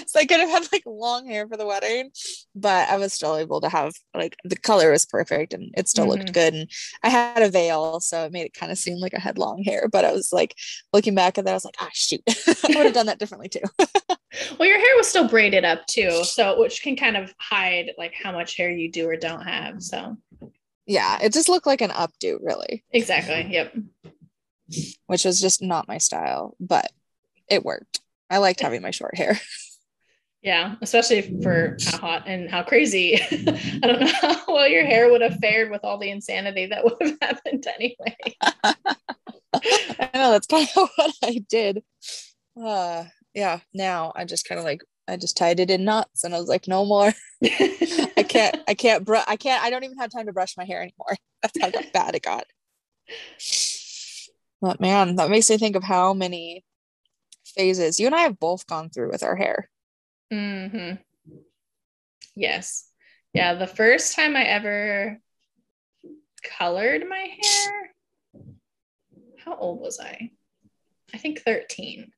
so 0.08 0.20
I 0.20 0.26
could 0.26 0.40
have 0.40 0.50
had 0.50 0.68
like 0.72 0.84
long 0.86 1.28
hair 1.28 1.48
for 1.48 1.58
the 1.58 1.66
wedding, 1.66 2.12
but 2.56 2.90
I 2.90 2.98
was 2.98 3.14
still 3.14 3.36
able 3.38 3.62
to 3.62 3.70
have 3.70 3.94
like 4.14 4.36
the 4.44 4.56
color 4.56 4.92
was 4.92 5.06
perfect 5.06 5.54
and 5.54 5.74
it 5.78 5.88
still 5.88 6.08
looked 6.08 6.28
Mhm. 6.30 6.34
good. 6.34 6.54
And 6.54 6.70
I 7.04 7.10
had 7.10 7.42
a 7.42 7.50
veil, 7.50 8.00
so 8.00 8.26
it 8.26 8.32
made 8.32 8.46
it 8.46 8.54
kind 8.54 8.72
of 8.72 8.78
seem 8.78 8.98
like 8.98 9.14
I 9.14 9.20
had 9.20 9.38
long 9.38 9.64
hair. 9.64 9.88
But 9.92 10.06
I 10.06 10.12
was 10.12 10.32
like 10.32 10.56
looking 10.94 11.16
back 11.16 11.38
at 11.38 11.46
that, 11.46 11.52
I 11.52 11.54
was 11.56 11.66
like, 11.66 11.76
ah, 11.80 11.90
shoot, 11.94 12.22
I 12.28 12.68
would 12.68 12.86
have 12.86 12.94
done 12.94 13.08
that 13.08 13.20
differently 13.20 13.50
too. 13.50 13.62
well, 14.60 14.68
your 14.70 14.80
hair 14.80 14.96
was 14.98 15.08
still 15.08 15.28
braided 15.28 15.66
up 15.66 15.86
too, 15.88 16.24
so 16.24 16.60
which 16.60 16.82
can 16.84 16.96
kind 16.96 17.18
of 17.18 17.34
hide 17.40 17.92
like 17.98 18.14
how 18.14 18.32
much 18.32 18.56
hair 18.58 18.70
you 18.72 18.92
do 18.92 19.08
or 19.08 19.16
don't 19.16 19.44
have. 19.44 19.82
So 19.82 20.18
yeah, 20.86 21.20
it 21.22 21.34
just 21.34 21.50
looked 21.50 21.68
like 21.68 21.82
an 21.82 21.92
updo, 21.92 22.38
really, 22.42 22.84
exactly. 22.92 23.48
Yep. 23.54 23.76
which 25.08 25.26
was 25.26 25.42
just 25.42 25.62
not 25.62 25.88
my 25.88 25.98
style, 25.98 26.56
but 26.60 26.92
it 27.48 27.64
worked. 27.66 28.00
I 28.30 28.38
liked 28.38 28.60
having 28.62 28.82
my 28.84 28.92
short 28.92 29.16
hair. 29.18 29.40
Yeah, 30.42 30.76
especially 30.82 31.42
for 31.42 31.76
how 31.84 31.98
hot 31.98 32.24
and 32.26 32.50
how 32.50 32.64
crazy. 32.64 33.16
I 33.32 33.80
don't 33.82 34.00
know 34.00 34.12
how 34.22 34.44
well 34.48 34.68
your 34.68 34.86
hair 34.86 35.12
would 35.12 35.22
have 35.22 35.36
fared 35.40 35.70
with 35.70 35.84
all 35.84 35.98
the 35.98 36.10
insanity 36.10 36.68
that 36.68 36.84
would 36.84 36.96
have 37.02 37.18
happened 37.22 37.68
anyway. 37.68 38.16
I 38.42 40.10
know 40.14 40.32
that's 40.32 40.48
kind 40.48 40.68
of 40.78 40.90
what 40.96 41.16
I 41.24 41.44
did. 41.50 41.84
Uh, 42.62 43.06
yeah. 43.34 43.60
Now 43.74 44.14
I 44.16 44.24
just 44.24 44.48
kind 44.48 44.60
of 44.60 44.66
like 44.66 44.82
I 45.10 45.18
just 45.18 45.36
tied 45.36 45.60
it 45.60 45.72
in 45.72 45.84
knots 45.84 46.24
and 46.24 46.34
I 46.34 46.40
was 46.40 46.48
like, 46.48 46.68
no 46.68 46.86
more. 46.86 47.12
I 47.44 48.26
can't, 48.28 48.58
I 48.68 48.76
can't, 48.76 49.04
br- 49.04 49.18
I 49.28 49.36
can't, 49.38 49.64
I 49.64 49.70
don't 49.70 49.84
even 49.84 49.98
have 49.98 50.12
time 50.12 50.28
to 50.28 50.34
brush 50.34 50.56
my 50.56 50.66
hair 50.66 50.82
anymore. 50.82 51.18
That's 51.42 51.60
how 51.60 51.72
bad 51.94 52.16
it 52.16 52.22
got. 52.22 52.46
But 54.62 54.80
man, 54.80 55.16
that 55.16 55.30
makes 55.30 55.50
me 55.50 55.58
think 55.58 55.76
of 55.76 55.84
how 55.84 56.14
many 56.14 56.64
phases 57.46 58.00
you 58.00 58.06
and 58.06 58.16
I 58.16 58.22
have 58.22 58.40
both 58.40 58.68
gone 58.68 58.90
through 58.90 59.10
with 59.10 59.24
our 59.24 59.36
hair. 59.36 59.70
Hmm 60.32 60.94
Yes. 62.36 62.90
Yeah. 63.34 63.56
The 63.56 63.68
first 63.68 64.16
time 64.16 64.36
I 64.36 64.44
ever 64.44 65.20
colored 66.58 67.04
my 67.08 67.18
hair, 67.42 67.92
how 69.44 69.56
old 69.56 69.82
was 69.82 70.00
I? 70.00 70.32
I 71.14 71.18
think 71.18 71.42
13. 71.42 72.12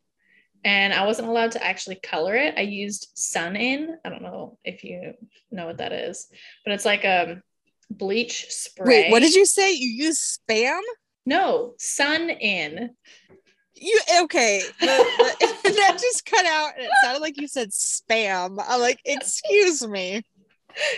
And 0.64 0.94
I 0.94 1.06
wasn't 1.06 1.28
allowed 1.28 1.54
to 1.54 1.64
actually 1.66 1.96
color 1.96 2.36
it. 2.36 2.54
I 2.56 2.62
used 2.62 3.10
Sun 3.16 3.56
In. 3.56 3.98
I 4.06 4.10
don't 4.10 4.22
know 4.22 4.60
if 4.64 4.84
you 4.84 5.14
know 5.50 5.66
what 5.66 5.78
that 5.78 5.92
is, 5.92 6.28
but 6.64 6.74
it's 6.74 6.86
like 6.86 7.04
a 7.04 7.42
bleach 7.90 8.46
spray. 8.50 9.04
Wait, 9.04 9.12
what 9.12 9.22
did 9.22 9.34
you 9.34 9.46
say? 9.46 9.74
You 9.74 9.90
use 9.90 10.38
spam? 10.48 10.82
No, 11.26 11.74
Sun 11.80 12.30
In. 12.30 12.92
You 13.82 14.00
okay? 14.24 14.62
The, 14.80 14.86
the, 15.64 15.70
that 15.72 15.98
just 16.00 16.24
cut 16.26 16.46
out, 16.46 16.74
and 16.76 16.86
it 16.86 16.92
sounded 17.04 17.22
like 17.22 17.42
you 17.42 17.48
said 17.48 17.72
spam. 17.72 18.64
I'm 18.68 18.80
like, 18.80 19.02
excuse 19.04 19.86
me. 19.88 20.24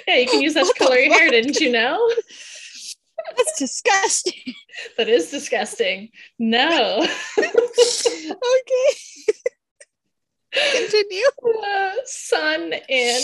Yeah, 0.06 0.18
you 0.18 0.28
can 0.28 0.42
use 0.42 0.54
that 0.56 0.66
to 0.68 0.74
color 0.74 0.98
your 0.98 1.14
hair, 1.14 1.32
didn't 1.32 1.62
you 1.62 1.72
know? 1.72 2.12
That's 3.38 3.58
disgusting. 3.58 4.34
That 4.98 5.08
is 5.08 5.30
disgusting. 5.30 6.10
No. 6.40 7.06
okay, 7.38 7.46
continue. 10.52 11.24
Uh, 11.64 11.92
sun 12.06 12.74
in 12.90 13.22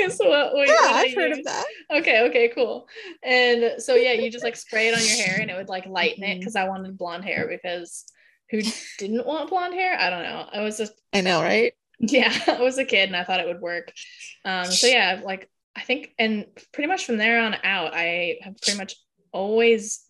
is 0.00 0.18
what 0.18 0.52
we 0.54 0.66
Yeah, 0.66 0.74
I 0.80 1.04
I've 1.06 1.14
heard 1.14 1.30
of 1.30 1.44
that. 1.44 1.64
Okay, 1.92 2.22
okay, 2.22 2.48
cool. 2.52 2.88
And 3.22 3.80
so 3.80 3.94
yeah, 3.94 4.14
you 4.14 4.32
just 4.32 4.42
like 4.42 4.56
spray 4.56 4.88
it 4.88 4.94
on 4.94 5.00
your 5.00 5.16
hair 5.16 5.40
and 5.40 5.48
it 5.48 5.54
would 5.54 5.68
like 5.68 5.86
lighten 5.86 6.24
it 6.24 6.40
because 6.40 6.56
I 6.56 6.68
wanted 6.68 6.98
blonde 6.98 7.24
hair 7.24 7.46
because 7.48 8.04
who 8.50 8.60
didn't 8.98 9.26
want 9.26 9.50
blonde 9.50 9.74
hair? 9.74 9.98
I 9.98 10.10
don't 10.10 10.22
know. 10.22 10.46
I 10.52 10.60
was 10.62 10.76
just 10.78 10.92
I 11.12 11.20
know, 11.20 11.42
right? 11.42 11.72
yeah, 12.00 12.32
I 12.46 12.60
was 12.60 12.78
a 12.78 12.84
kid 12.84 13.08
and 13.08 13.16
I 13.16 13.24
thought 13.24 13.40
it 13.40 13.46
would 13.46 13.60
work. 13.60 13.92
Um, 14.44 14.66
so 14.66 14.86
yeah, 14.86 15.20
like 15.24 15.48
I 15.76 15.82
think, 15.82 16.12
and 16.18 16.46
pretty 16.72 16.88
much 16.88 17.04
from 17.06 17.18
there 17.18 17.40
on 17.40 17.54
out, 17.62 17.92
I 17.94 18.38
have 18.42 18.60
pretty 18.60 18.78
much 18.78 18.96
always 19.32 20.04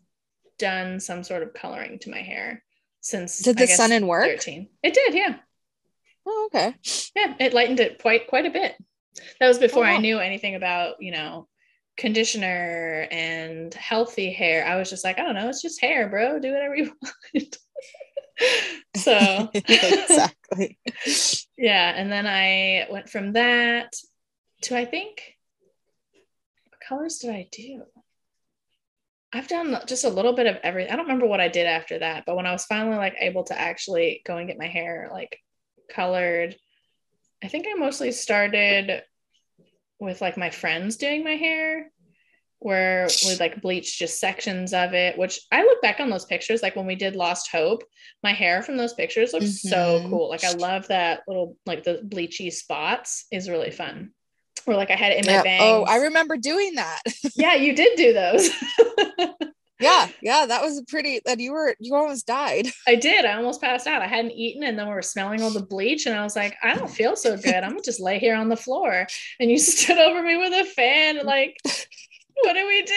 done 0.59 0.99
some 1.00 1.23
sort 1.25 1.42
of 1.42 1.54
coloring 1.54 1.99
to 2.00 2.11
my 2.11 2.21
hair 2.21 2.62
since. 3.00 3.38
Did 3.40 3.59
the 3.59 3.66
guess, 3.66 3.76
Sun 3.76 3.92
In 3.92 4.07
work? 4.07 4.26
Thirteen. 4.26 4.68
It 4.83 4.95
did, 4.95 5.14
yeah, 5.14 5.37
Oh, 6.26 6.49
okay. 6.52 6.75
yeah. 7.16 7.35
It 7.40 7.54
lightened 7.54 7.80
it 7.80 8.00
quite 8.00 8.26
quite 8.28 8.47
a 8.47 8.50
bit. 8.50 8.76
That 9.40 9.49
was 9.49 9.59
before 9.59 9.85
Oh, 9.85 9.88
I 9.88 9.99
knew 9.99 10.18
anything 10.18 10.54
about 10.54 10.97
you 11.00 11.11
know 11.12 11.49
conditioner 11.97 13.09
and 13.11 13.75
healthy 13.75 14.33
hair. 14.33 14.64
I 14.66 14.76
was 14.76 14.88
just 14.88 15.04
like, 15.04 15.18
I 15.18 15.23
don't 15.25 15.35
know, 15.35 15.49
it's 15.49 15.62
just 15.62 15.80
hair, 15.80 16.09
bro. 16.09 16.38
Do 16.38 16.52
whatever 16.52 16.76
you 16.76 16.92
want. 17.35 17.57
so 18.97 19.49
exactly. 19.54 20.78
yeah 21.57 21.92
and 21.97 22.11
then 22.11 22.26
i 22.26 22.87
went 22.90 23.09
from 23.09 23.33
that 23.33 23.92
to 24.62 24.76
i 24.76 24.85
think 24.85 25.35
what 26.71 26.80
colors 26.80 27.18
did 27.18 27.30
i 27.30 27.49
do 27.50 27.83
i've 29.33 29.49
done 29.49 29.78
just 29.87 30.04
a 30.04 30.11
little 30.11 30.33
bit 30.33 30.47
of 30.47 30.57
everything 30.62 30.92
i 30.92 30.97
don't 30.97 31.07
remember 31.07 31.26
what 31.26 31.40
i 31.40 31.49
did 31.49 31.66
after 31.66 31.99
that 31.99 32.25
but 32.26 32.37
when 32.37 32.47
i 32.47 32.52
was 32.52 32.64
finally 32.64 32.97
like 32.97 33.14
able 33.18 33.45
to 33.45 33.59
actually 33.59 34.23
go 34.25 34.37
and 34.37 34.49
get 34.49 34.59
my 34.59 34.68
hair 34.68 35.09
like 35.12 35.38
colored 35.90 36.57
i 37.42 37.49
think 37.49 37.66
i 37.68 37.75
mostly 37.75 38.12
started 38.12 39.02
with 40.00 40.21
like 40.21 40.37
my 40.37 40.50
friends 40.50 40.97
doing 40.97 41.25
my 41.25 41.35
hair 41.35 41.90
where 42.61 43.09
we 43.25 43.35
like 43.37 43.61
bleached 43.62 43.99
just 43.99 44.19
sections 44.21 44.73
of 44.75 44.93
it 44.93 45.17
which 45.17 45.41
i 45.53 45.62
look 45.62 45.81
back 45.81 46.00
on 46.00 46.11
those 46.11 46.25
pictures 46.25 46.62
like 46.62 46.75
when 46.75 46.87
we 46.87 46.97
did 46.97 47.15
lost 47.15 47.50
hope 47.53 47.85
my 48.23 48.33
hair 48.33 48.62
from 48.62 48.77
those 48.77 48.95
pictures 48.95 49.33
looks 49.33 49.62
so 49.62 50.00
Mhm. 50.03 50.11
cool 50.11 50.29
like 50.29 50.43
i 50.45 50.53
love 50.53 50.88
that 50.88 51.21
little 51.29 51.57
like 51.67 51.85
the 51.85 52.00
bleachy 52.07 52.53
spots 52.53 53.27
is 53.31 53.49
really 53.49 53.71
fun 53.71 54.11
or 54.67 54.75
like 54.75 54.91
i 54.91 54.97
had 54.97 55.12
it 55.12 55.19
in 55.19 55.27
my 55.27 55.33
Yeah. 55.33 55.43
bangs 55.43 55.62
Oh, 55.62 55.85
I 55.85 55.97
remember 55.97 56.37
doing 56.37 56.75
that. 56.75 57.03
yeah 57.37 57.55
you 57.55 57.75
did 57.77 57.97
do 57.97 58.12
those 58.12 58.50
yeah, 59.81 60.09
yeah, 60.21 60.45
that 60.47 60.61
was 60.61 60.77
a 60.77 60.83
pretty. 60.83 61.21
That 61.25 61.38
you 61.38 61.53
were 61.53 61.77
you 61.79 61.95
almost 61.95 62.27
died. 62.27 62.67
i 62.88 62.97
did 62.97 63.25
i 63.25 63.35
almost 63.35 63.61
passed 63.61 63.87
out 63.87 64.03
i 64.03 64.09
hadn't 64.09 64.33
eaten 64.33 64.65
and 64.65 64.77
then 64.77 64.88
we 64.88 64.93
were 64.93 65.03
smelling 65.03 65.41
all 65.41 65.50
the 65.53 65.62
bleach 65.62 66.07
and 66.07 66.17
i 66.17 66.25
was 66.25 66.35
like 66.35 66.57
i 66.65 66.75
don't 66.75 66.91
feel 66.91 67.15
so 67.15 67.37
good 67.37 67.62
i'm 67.62 67.71
gonna 67.71 67.83
just 67.83 68.00
lay 68.00 68.19
here 68.19 68.35
on 68.35 68.49
the 68.49 68.57
floor 68.57 69.07
and 69.38 69.50
you 69.50 69.59
stood 69.59 69.97
over 69.99 70.21
me 70.21 70.37
with 70.37 70.53
a 70.53 70.65
fan 70.65 71.25
like 71.25 71.57
what 72.42 72.54
do 72.54 72.66
we 72.66 72.83
do 72.83 72.95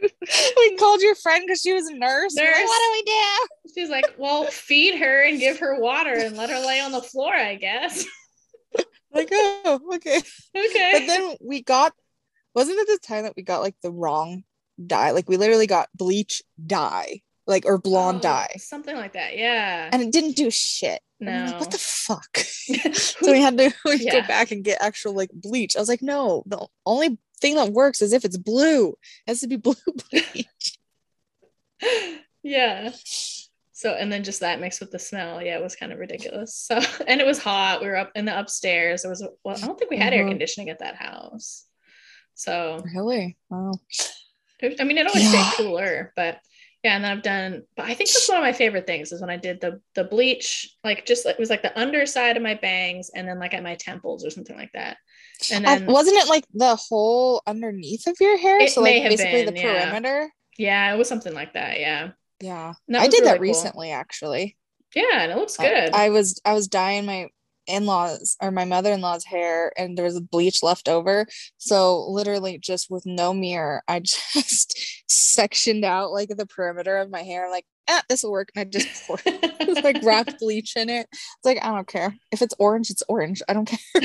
we 0.56 0.76
called 0.76 1.00
your 1.00 1.14
friend 1.16 1.42
because 1.44 1.60
she 1.60 1.72
was 1.72 1.86
a 1.88 1.94
nurse. 1.94 2.32
We're 2.36 2.44
like, 2.44 2.64
what 2.64 2.80
do 2.84 2.92
we 2.92 3.02
do? 3.02 3.72
she's 3.74 3.90
like 3.90 4.14
well 4.16 4.44
feed 4.44 4.96
her 4.98 5.24
and 5.24 5.38
give 5.40 5.58
her 5.58 5.78
water 5.80 6.12
and 6.14 6.36
let 6.36 6.50
her 6.50 6.58
lay 6.60 6.80
on 6.80 6.90
the 6.92 7.02
floor 7.02 7.34
i 7.34 7.54
guess 7.54 8.04
Like, 9.10 9.28
oh, 9.32 9.80
okay. 9.94 10.18
okay 10.54 10.90
But 10.92 11.06
then 11.06 11.36
we 11.40 11.62
got. 11.62 11.94
Wasn't 12.54 12.78
it 12.78 12.86
the 12.86 12.98
time 13.06 13.24
that 13.24 13.32
we 13.36 13.42
got 13.42 13.62
like 13.62 13.74
the 13.82 13.90
wrong 13.90 14.44
dye? 14.84 15.12
Like 15.12 15.28
we 15.28 15.38
literally 15.38 15.66
got 15.66 15.88
bleach 15.94 16.42
dye, 16.64 17.22
like 17.46 17.64
or 17.64 17.78
blonde 17.78 18.18
Oh, 18.18 18.22
dye, 18.28 18.56
something 18.58 18.94
like 18.94 19.14
that 19.14 19.36
yeah 19.36 19.88
and 19.90 20.02
it 20.02 20.12
didn't 20.12 20.36
do 20.36 20.50
shit. 20.50 21.00
No 21.20 21.46
like, 21.46 21.60
what 21.60 21.70
the 21.70 21.78
fuck? 21.78 22.36
so 22.94 23.32
we 23.32 23.40
had 23.40 23.58
to 23.58 23.72
we 23.84 23.96
Yeah. 23.96 24.20
go 24.20 24.26
back 24.28 24.50
and 24.52 24.62
get 24.64 24.80
actual 24.80 25.14
like 25.14 25.30
bleach. 25.32 25.76
I 25.76 25.80
was 25.80 25.88
like, 25.88 26.02
no, 26.02 26.42
the 26.46 26.66
only 26.86 27.18
thing 27.40 27.56
that 27.56 27.72
works 27.72 28.02
is 28.02 28.12
if 28.12 28.24
it's 28.24 28.36
blue. 28.36 28.90
It 28.90 28.96
has 29.28 29.40
to 29.40 29.48
be 29.48 29.56
blue 29.56 29.74
bleach. 30.10 30.78
yeah. 32.42 32.92
So 33.72 33.92
and 33.94 34.10
then 34.12 34.24
just 34.24 34.40
that 34.40 34.60
mixed 34.60 34.80
with 34.80 34.90
the 34.90 34.98
smell, 34.98 35.40
yeah, 35.42 35.56
it 35.56 35.62
was 35.62 35.76
kind 35.76 35.92
of 35.92 35.98
ridiculous. 35.98 36.54
So 36.54 36.80
and 37.06 37.20
it 37.20 37.26
was 37.26 37.38
hot. 37.38 37.80
We 37.80 37.86
were 37.88 37.96
up 37.96 38.10
in 38.14 38.24
the 38.24 38.38
upstairs. 38.38 39.02
There 39.02 39.10
was 39.10 39.24
well, 39.44 39.56
I 39.56 39.60
don't 39.66 39.78
think 39.78 39.90
we 39.90 39.96
had 39.98 40.12
air 40.12 40.24
Mhm. 40.24 40.30
conditioning 40.30 40.68
at 40.70 40.80
that 40.80 40.96
house. 40.96 41.64
So 42.34 42.80
Really? 42.94 43.36
Wow. 43.50 43.72
I 44.62 44.84
mean, 44.84 44.98
it 44.98 45.06
always 45.06 45.32
Yeah. 45.32 45.50
stayed 45.50 45.56
cooler, 45.64 46.12
but 46.16 46.40
yeah. 46.82 46.94
And 46.96 47.04
then 47.04 47.10
I've 47.10 47.22
done, 47.22 47.62
but 47.76 47.86
I 47.86 47.94
think 47.94 48.10
that's 48.10 48.28
one 48.28 48.38
of 48.38 48.42
my 48.42 48.52
favorite 48.52 48.86
things 48.86 49.12
is 49.12 49.20
when 49.20 49.30
I 49.30 49.36
did 49.36 49.60
the 49.60 49.80
the 49.94 50.04
bleach, 50.04 50.74
like 50.84 51.06
just 51.06 51.24
like 51.24 51.34
it 51.34 51.40
was 51.40 51.50
like 51.50 51.62
the 51.62 51.78
underside 51.78 52.36
of 52.36 52.42
my 52.42 52.54
bangs 52.54 53.10
and 53.14 53.28
then 53.28 53.38
like 53.38 53.54
at 53.54 53.62
my 53.62 53.74
temples 53.74 54.24
or 54.24 54.30
something 54.30 54.56
like 54.56 54.72
that. 54.74 54.96
And 55.52 55.64
then 55.64 55.86
wasn't 55.86 56.16
it 56.16 56.28
like 56.28 56.44
the 56.52 56.76
whole 56.76 57.42
underneath 57.46 58.06
of 58.06 58.16
your 58.20 58.38
hair? 58.38 58.60
It 58.60 58.70
so 58.70 58.82
like 58.82 59.02
basically 59.02 59.44
been, 59.44 59.54
the 59.54 59.60
yeah. 59.60 59.90
perimeter. 59.90 60.32
yeah, 60.56 60.92
it 60.92 60.98
was 60.98 61.08
something 61.08 61.34
like 61.34 61.54
that. 61.54 61.80
Yeah. 61.80 62.10
Yeah. 62.40 62.74
I 62.92 63.08
did 63.08 63.20
really 63.20 63.24
that 63.24 63.36
cool. 63.36 63.42
recently 63.42 63.90
actually. 63.90 64.56
Yeah, 64.94 65.22
and 65.22 65.32
it 65.32 65.36
looks 65.36 65.58
I- 65.60 65.68
good. 65.68 65.94
I, 65.94 66.08
was 66.10 66.40
I 66.44 66.54
was 66.54 66.68
dyeing 66.68 67.06
my 67.06 67.28
in-laws 67.68 68.36
or 68.42 68.50
my 68.50 68.64
mother-in-law's 68.64 69.24
hair 69.24 69.72
and 69.76 69.96
there 69.96 70.04
was 70.04 70.16
a 70.16 70.20
bleach 70.20 70.62
left 70.62 70.88
over. 70.88 71.26
So 71.58 72.08
literally 72.08 72.58
just 72.58 72.90
with 72.90 73.04
no 73.06 73.32
mirror, 73.32 73.82
I 73.86 74.00
just 74.34 74.76
sectioned 75.08 75.84
out 75.84 76.10
like 76.10 76.30
the 76.30 76.46
perimeter 76.46 76.96
of 76.96 77.10
my 77.10 77.22
hair, 77.22 77.50
like, 77.50 77.64
ah, 77.88 78.02
this 78.08 78.22
will 78.22 78.32
work. 78.32 78.50
And 78.56 78.62
I 78.62 78.64
just 78.64 79.06
poured 79.06 79.22
just, 79.66 79.84
like 79.84 80.02
wrapped 80.02 80.38
bleach 80.38 80.76
in 80.76 80.88
it. 80.90 81.06
It's 81.12 81.44
like, 81.44 81.58
I 81.62 81.68
don't 81.74 81.86
care. 81.86 82.14
If 82.32 82.42
it's 82.42 82.54
orange, 82.58 82.90
it's 82.90 83.02
orange. 83.08 83.42
I 83.48 83.52
don't 83.54 83.66
care. 83.66 83.78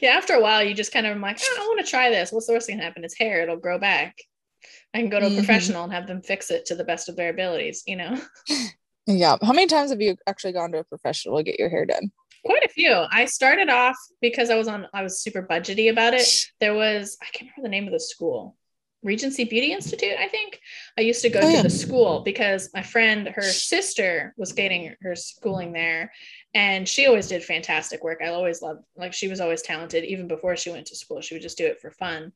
yeah, 0.00 0.10
after 0.10 0.34
a 0.34 0.40
while, 0.40 0.62
you 0.62 0.74
just 0.74 0.92
kind 0.92 1.06
of 1.06 1.12
am 1.12 1.20
like, 1.20 1.38
"Oh, 1.40 1.58
I 1.60 1.66
want 1.68 1.84
to 1.84 1.90
try 1.90 2.10
this. 2.10 2.32
What's 2.32 2.46
the 2.46 2.52
worst 2.54 2.66
thing 2.66 2.78
that 2.78 2.84
happen? 2.84 3.04
It's 3.04 3.16
hair. 3.18 3.42
It'll 3.42 3.56
grow 3.56 3.78
back. 3.78 4.16
I 4.94 4.98
can 5.00 5.08
go 5.08 5.18
to 5.20 5.26
a 5.26 5.30
Mhm. 5.30 5.34
professional 5.34 5.84
and 5.84 5.92
have 5.92 6.06
them 6.06 6.22
fix 6.22 6.50
it 6.50 6.66
to 6.66 6.74
the 6.74 6.84
best 6.84 7.08
of 7.08 7.16
their 7.16 7.30
abilities, 7.30 7.82
you 7.86 7.96
know? 7.96 8.20
Yeah. 9.06 9.36
How 9.42 9.52
many 9.52 9.66
times 9.66 9.90
have 9.90 10.00
you 10.00 10.16
actually 10.26 10.52
gone 10.52 10.72
to 10.72 10.78
a 10.78 10.84
professional 10.84 11.36
to 11.38 11.42
get 11.42 11.58
your 11.58 11.68
hair 11.68 11.84
done? 11.86 12.10
Quite 12.44 12.64
a 12.64 12.68
few. 12.68 13.04
I 13.10 13.24
started 13.26 13.68
off 13.68 13.96
because 14.20 14.50
I 14.50 14.56
was 14.56 14.68
on, 14.68 14.86
I 14.92 15.02
was 15.02 15.20
super 15.22 15.42
budgety 15.42 15.90
about 15.90 16.14
it. 16.14 16.26
There 16.60 16.74
was, 16.74 17.16
I 17.22 17.26
can't 17.26 17.50
remember 17.56 17.68
the 17.68 17.70
name 17.70 17.86
of 17.86 17.92
the 17.92 18.00
school. 18.00 18.56
Regency 19.04 19.42
Beauty 19.42 19.72
Institute, 19.72 20.14
I 20.16 20.28
think. 20.28 20.60
I 20.96 21.00
used 21.00 21.22
to 21.22 21.28
go 21.28 21.40
Oh, 21.40 21.46
to 21.48 21.52
yeah. 21.56 21.62
the 21.62 21.70
school 21.70 22.20
because 22.20 22.70
my 22.72 22.82
friend, 22.82 23.26
her 23.34 23.42
sister 23.42 24.32
was 24.36 24.52
getting 24.52 24.94
her 25.02 25.16
schooling 25.16 25.72
there 25.72 26.12
and 26.54 26.88
she 26.88 27.06
always 27.06 27.26
did 27.26 27.42
fantastic 27.42 28.04
work. 28.04 28.20
I 28.24 28.28
always 28.28 28.62
loved 28.62 28.84
like 28.96 29.12
she 29.12 29.26
was 29.26 29.40
always 29.40 29.62
talented 29.62 30.04
even 30.04 30.28
before 30.28 30.56
she 30.56 30.70
went 30.70 30.86
to 30.86 30.96
school. 30.96 31.20
She 31.20 31.34
would 31.34 31.42
just 31.42 31.58
do 31.58 31.66
it 31.66 31.80
for 31.80 31.90
fun 31.90 32.30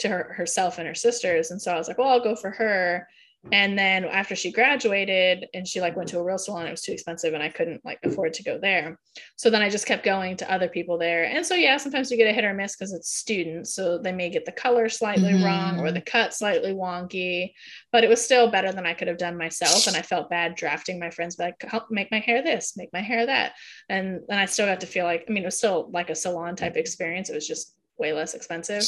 to 0.00 0.08
her 0.08 0.34
herself 0.36 0.76
and 0.76 0.86
her 0.86 0.94
sisters. 0.94 1.52
And 1.52 1.60
so 1.62 1.72
I 1.72 1.78
was 1.78 1.88
like, 1.88 1.96
well, 1.96 2.08
I'll 2.08 2.20
go 2.22 2.36
for 2.36 2.50
her. 2.50 3.08
And 3.52 3.78
then 3.78 4.04
after 4.04 4.36
she 4.36 4.52
graduated 4.52 5.46
and 5.54 5.66
she 5.66 5.80
like 5.80 5.96
went 5.96 6.10
to 6.10 6.18
a 6.18 6.22
real 6.22 6.36
salon, 6.36 6.66
it 6.66 6.70
was 6.70 6.82
too 6.82 6.92
expensive 6.92 7.32
and 7.32 7.42
I 7.42 7.48
couldn't 7.48 7.82
like 7.86 7.98
afford 8.04 8.34
to 8.34 8.42
go 8.42 8.58
there. 8.58 8.98
So 9.36 9.48
then 9.48 9.62
I 9.62 9.70
just 9.70 9.86
kept 9.86 10.04
going 10.04 10.36
to 10.36 10.52
other 10.52 10.68
people 10.68 10.98
there. 10.98 11.24
And 11.24 11.44
so 11.44 11.54
yeah, 11.54 11.78
sometimes 11.78 12.10
you 12.10 12.18
get 12.18 12.28
a 12.28 12.32
hit 12.34 12.44
or 12.44 12.52
miss 12.52 12.76
because 12.76 12.92
it's 12.92 13.16
students. 13.16 13.74
So 13.74 13.96
they 13.96 14.12
may 14.12 14.28
get 14.28 14.44
the 14.44 14.52
color 14.52 14.90
slightly 14.90 15.32
Mhm. 15.32 15.44
wrong 15.44 15.80
or 15.80 15.90
the 15.90 16.02
cut 16.02 16.34
slightly 16.34 16.72
wonky, 16.72 17.54
but 17.90 18.04
it 18.04 18.10
was 18.10 18.22
still 18.22 18.50
better 18.50 18.72
than 18.72 18.84
I 18.86 18.92
could 18.92 19.08
have 19.08 19.18
done 19.18 19.38
myself. 19.38 19.86
And 19.86 19.96
I 19.96 20.02
felt 20.02 20.28
bad 20.28 20.54
drafting 20.54 20.98
my 20.98 21.10
friends 21.10 21.36
back, 21.36 21.62
help 21.62 21.90
make 21.90 22.10
my 22.10 22.20
hair 22.20 22.42
this, 22.42 22.76
make 22.76 22.92
my 22.92 23.00
hair 23.00 23.24
that. 23.24 23.54
And 23.88 24.20
then 24.28 24.38
I 24.38 24.44
still 24.44 24.66
got 24.66 24.80
to 24.80 24.86
feel 24.86 25.06
like, 25.06 25.24
I 25.28 25.32
mean, 25.32 25.44
it 25.44 25.46
was 25.46 25.56
still 25.56 25.90
like 25.92 26.10
a 26.10 26.14
salon 26.14 26.56
type 26.56 26.76
experience. 26.76 27.30
It 27.30 27.34
was 27.34 27.48
just 27.48 27.74
way 27.98 28.12
less 28.12 28.34
expensive. 28.34 28.84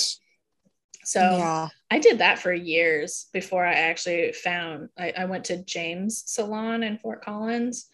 So 1.04 1.20
yeah. 1.20 1.68
I 1.90 1.98
did 1.98 2.18
that 2.18 2.38
for 2.38 2.52
years 2.52 3.26
before 3.32 3.64
I 3.64 3.74
actually 3.74 4.32
found 4.32 4.88
I, 4.98 5.12
I 5.16 5.24
went 5.26 5.44
to 5.46 5.62
James 5.64 6.22
Salon 6.26 6.82
in 6.82 6.98
Fort 6.98 7.24
Collins. 7.24 7.88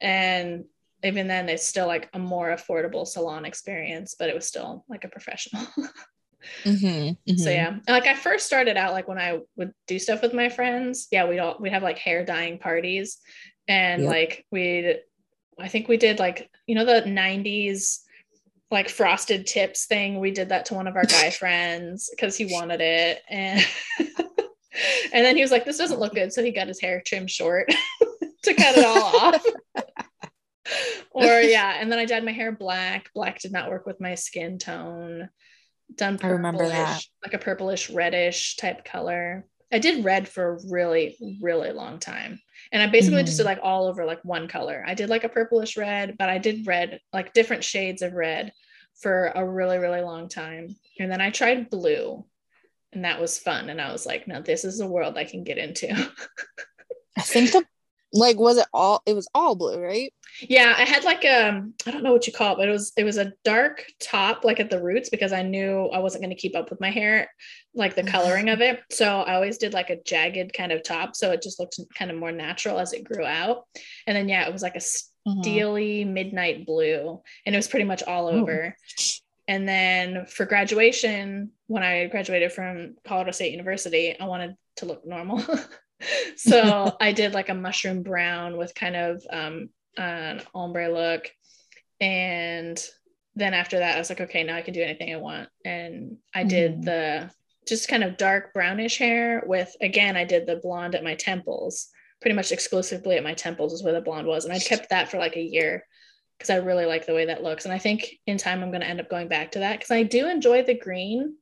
And 0.00 0.64
even 1.02 1.28
then 1.28 1.48
it's 1.48 1.66
still 1.66 1.86
like 1.86 2.08
a 2.14 2.18
more 2.18 2.48
affordable 2.48 3.06
salon 3.06 3.44
experience, 3.44 4.14
but 4.18 4.28
it 4.30 4.34
was 4.34 4.46
still 4.46 4.84
like 4.88 5.04
a 5.04 5.08
professional. 5.08 5.66
Mhm, 6.64 7.16
so 7.38 7.48
mhm. 7.50 7.54
yeah. 7.54 7.76
Like 7.88 8.06
I 8.06 8.14
first 8.14 8.44
started 8.46 8.76
out 8.76 8.92
like 8.92 9.08
when 9.08 9.18
I 9.18 9.40
would 9.56 9.72
do 9.86 9.98
stuff 9.98 10.20
with 10.20 10.34
my 10.34 10.50
friends, 10.50 11.08
yeah, 11.10 11.26
we'd 11.26 11.38
all 11.38 11.56
we'd 11.58 11.72
have 11.72 11.82
like 11.82 11.98
hair 11.98 12.24
dyeing 12.24 12.58
parties 12.58 13.18
and 13.66 14.02
Yep. 14.02 14.10
like 14.10 14.46
we'd 14.50 15.00
I 15.58 15.68
think 15.68 15.88
we 15.88 15.96
did 15.96 16.18
like 16.18 16.50
you 16.66 16.74
know 16.74 16.84
the 16.84 17.08
90s 17.08 18.03
like 18.70 18.88
frosted 18.88 19.46
tips 19.46 19.86
thing. 19.86 20.20
We 20.20 20.30
did 20.30 20.48
that 20.48 20.66
to 20.66 20.74
one 20.74 20.86
of 20.86 20.96
our 20.96 21.04
guy 21.04 21.30
friends 21.38 22.10
because 22.10 22.36
he 22.36 22.46
wanted 22.46 22.80
it. 22.80 23.22
And 23.28 23.64
and 23.98 25.24
then 25.24 25.36
he 25.36 25.42
was 25.42 25.50
like, 25.50 25.64
this 25.64 25.78
doesn't 25.78 26.00
look 26.00 26.14
good. 26.14 26.32
So 26.32 26.42
he 26.42 26.50
got 26.50 26.68
his 26.68 26.80
hair 26.80 27.02
trimmed 27.04 27.30
short 27.30 27.68
to 28.42 28.54
cut 28.54 28.76
it 28.76 28.84
all 28.84 29.16
off. 29.16 29.46
or 31.10 31.40
yeah, 31.40 31.76
and 31.78 31.90
then 31.90 31.98
I 31.98 32.04
dyed 32.04 32.24
my 32.24 32.32
hair 32.32 32.52
black. 32.52 33.10
Black 33.14 33.40
did 33.40 33.52
not 33.52 33.70
work 33.70 33.86
with 33.86 34.00
my 34.00 34.14
skin 34.14 34.58
tone. 34.58 35.28
Done 35.94 36.18
I 36.22 36.28
remember 36.28 36.66
that. 36.66 37.02
like 37.22 37.34
a 37.34 37.38
purplish 37.38 37.90
reddish 37.90 38.56
type 38.56 38.84
color. 38.84 39.46
I 39.70 39.78
did 39.78 40.04
red 40.04 40.28
for 40.28 40.54
a 40.54 40.58
really, 40.70 41.16
really 41.42 41.72
long 41.72 41.98
time. 41.98 42.40
And 42.72 42.82
I 42.82 42.86
basically 42.86 43.22
just 43.22 43.36
did 43.36 43.44
Mhm. 43.44 43.46
like 43.46 43.60
all 43.62 43.86
over 43.86 44.04
like 44.04 44.24
one 44.24 44.48
color. 44.48 44.84
I 44.86 44.94
did 44.94 45.08
like 45.08 45.24
a 45.24 45.28
purplish 45.28 45.76
red, 45.76 46.16
but 46.18 46.28
I 46.28 46.38
did 46.38 46.66
red, 46.66 47.00
like 47.12 47.32
different 47.32 47.64
shades 47.64 48.02
of 48.02 48.12
red 48.14 48.52
for 49.00 49.32
a 49.34 49.44
really, 49.44 49.78
really 49.78 50.00
long 50.00 50.28
time. 50.28 50.76
And 50.98 51.10
then 51.10 51.20
I 51.20 51.30
tried 51.30 51.70
blue 51.70 52.24
and 52.92 53.04
that 53.04 53.20
was 53.20 53.38
fun. 53.38 53.70
And 53.70 53.80
I 53.80 53.92
was 53.92 54.06
like, 54.06 54.28
no, 54.28 54.40
this 54.40 54.64
is 54.64 54.80
a 54.80 54.86
world 54.86 55.18
I 55.18 55.24
can 55.24 55.44
get 55.44 55.58
into. 55.58 55.88
I 57.16 57.22
think 57.22 57.52
the 57.52 57.64
like 58.14 58.38
was 58.38 58.58
it 58.58 58.66
all 58.72 59.02
it 59.06 59.14
was 59.14 59.28
all 59.34 59.54
blue, 59.56 59.78
right? 59.78 60.12
yeah, 60.40 60.74
I 60.76 60.82
had 60.84 61.04
like 61.04 61.24
um 61.24 61.74
I 61.86 61.90
don't 61.90 62.02
know 62.02 62.12
what 62.12 62.26
you 62.26 62.32
call 62.32 62.54
it, 62.54 62.58
but 62.58 62.68
it 62.68 62.72
was 62.72 62.92
it 62.96 63.04
was 63.04 63.18
a 63.18 63.32
dark 63.44 63.84
top 64.00 64.44
like 64.44 64.58
at 64.60 64.70
the 64.70 64.82
roots 64.82 65.08
because 65.10 65.32
I 65.32 65.42
knew 65.42 65.86
I 65.92 65.98
wasn't 65.98 66.22
going 66.22 66.34
to 66.34 66.40
keep 66.40 66.56
up 66.56 66.70
with 66.70 66.80
my 66.80 66.90
hair, 66.90 67.30
like 67.74 67.94
the 67.94 68.02
coloring 68.02 68.48
of 68.48 68.60
it. 68.60 68.80
So 68.90 69.20
I 69.20 69.34
always 69.34 69.58
did 69.58 69.72
like 69.74 69.90
a 69.90 70.02
jagged 70.02 70.52
kind 70.52 70.72
of 70.72 70.82
top, 70.82 71.14
so 71.16 71.30
it 71.32 71.42
just 71.42 71.60
looked 71.60 71.78
kind 71.98 72.10
of 72.10 72.16
more 72.16 72.32
natural 72.32 72.78
as 72.78 72.92
it 72.92 73.04
grew 73.04 73.24
out. 73.24 73.64
And 74.06 74.16
then 74.16 74.28
yeah, 74.28 74.46
it 74.46 74.52
was 74.52 74.62
like 74.62 74.76
a 74.76 74.80
Mhm. 75.26 75.42
steely 75.42 76.04
midnight 76.04 76.66
blue, 76.66 77.22
and 77.46 77.54
it 77.54 77.58
was 77.58 77.68
pretty 77.68 77.84
much 77.86 78.02
all 78.02 78.28
Ooh. 78.28 78.40
over. 78.40 78.76
And 79.46 79.68
then 79.68 80.26
for 80.26 80.46
graduation, 80.46 81.52
when 81.66 81.82
I 81.82 82.06
graduated 82.06 82.52
from 82.52 82.96
Colorado 83.06 83.32
State 83.32 83.52
University, 83.52 84.18
I 84.18 84.24
wanted 84.26 84.56
to 84.76 84.86
look 84.86 85.06
normal. 85.06 85.42
so 86.36 86.96
I 87.00 87.12
did 87.12 87.34
like 87.34 87.48
a 87.48 87.54
mushroom 87.54 88.02
brown 88.02 88.56
with 88.56 88.74
kind 88.74 88.96
of 88.96 89.24
um, 89.30 89.68
an 89.96 90.42
ombre 90.54 90.88
look. 90.92 91.30
And 92.00 92.82
then 93.34 93.54
after 93.54 93.78
that, 93.78 93.96
I 93.96 93.98
was 93.98 94.10
like, 94.10 94.20
okay, 94.20 94.44
now 94.44 94.56
I 94.56 94.62
can 94.62 94.74
do 94.74 94.82
anything 94.82 95.12
I 95.12 95.18
want. 95.18 95.48
And 95.64 96.18
I 96.34 96.44
did 96.44 96.78
Mhm. 96.78 96.84
the 96.84 97.30
just 97.66 97.88
kind 97.88 98.04
of 98.04 98.18
dark 98.18 98.52
brownish 98.52 98.98
hair 98.98 99.42
with, 99.46 99.74
again, 99.80 100.16
I 100.16 100.24
did 100.24 100.46
the 100.46 100.56
blonde 100.56 100.94
at 100.94 101.02
my 101.02 101.14
temples, 101.14 101.88
pretty 102.20 102.34
much 102.34 102.52
exclusively 102.52 103.16
at 103.16 103.24
my 103.24 103.34
temples 103.34 103.72
is 103.72 103.82
where 103.82 103.94
the 103.94 104.02
blonde 104.02 104.26
was. 104.26 104.44
And 104.44 104.52
I 104.52 104.58
kept 104.58 104.90
that 104.90 105.08
for 105.10 105.18
like 105.18 105.36
a 105.36 105.42
year 105.42 105.86
because 106.38 106.50
I 106.50 106.56
really 106.56 106.84
like 106.84 107.06
the 107.06 107.14
way 107.14 107.26
that 107.26 107.42
looks. 107.42 107.64
And 107.64 107.72
I 107.72 107.78
think 107.78 108.06
in 108.26 108.36
time 108.36 108.62
I'm 108.62 108.70
going 108.70 108.82
to 108.82 108.86
end 108.86 109.00
up 109.00 109.08
going 109.08 109.28
back 109.28 109.52
to 109.52 109.60
that 109.60 109.78
because 109.78 109.90
I 109.90 110.02
do 110.02 110.28
enjoy 110.28 110.62
the 110.62 110.78
green, 110.78 111.36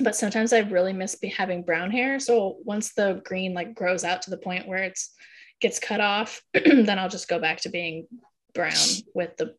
but 0.00 0.16
sometimes 0.16 0.52
I 0.52 0.60
really 0.60 0.92
miss 0.92 1.14
be 1.14 1.28
having 1.28 1.62
brown 1.62 1.90
hair. 1.90 2.18
So 2.18 2.58
once 2.64 2.94
the 2.94 3.20
green 3.24 3.54
like 3.54 3.74
grows 3.74 4.04
out 4.04 4.22
to 4.22 4.30
the 4.30 4.38
point 4.38 4.66
where 4.66 4.82
it's 4.82 5.14
gets 5.60 5.78
cut 5.78 6.00
off, 6.00 6.42
then 6.54 6.98
I'll 6.98 7.08
just 7.08 7.28
go 7.28 7.38
back 7.38 7.60
to 7.62 7.68
being 7.68 8.06
brown 8.54 8.72
with 9.14 9.36
the 9.36 9.54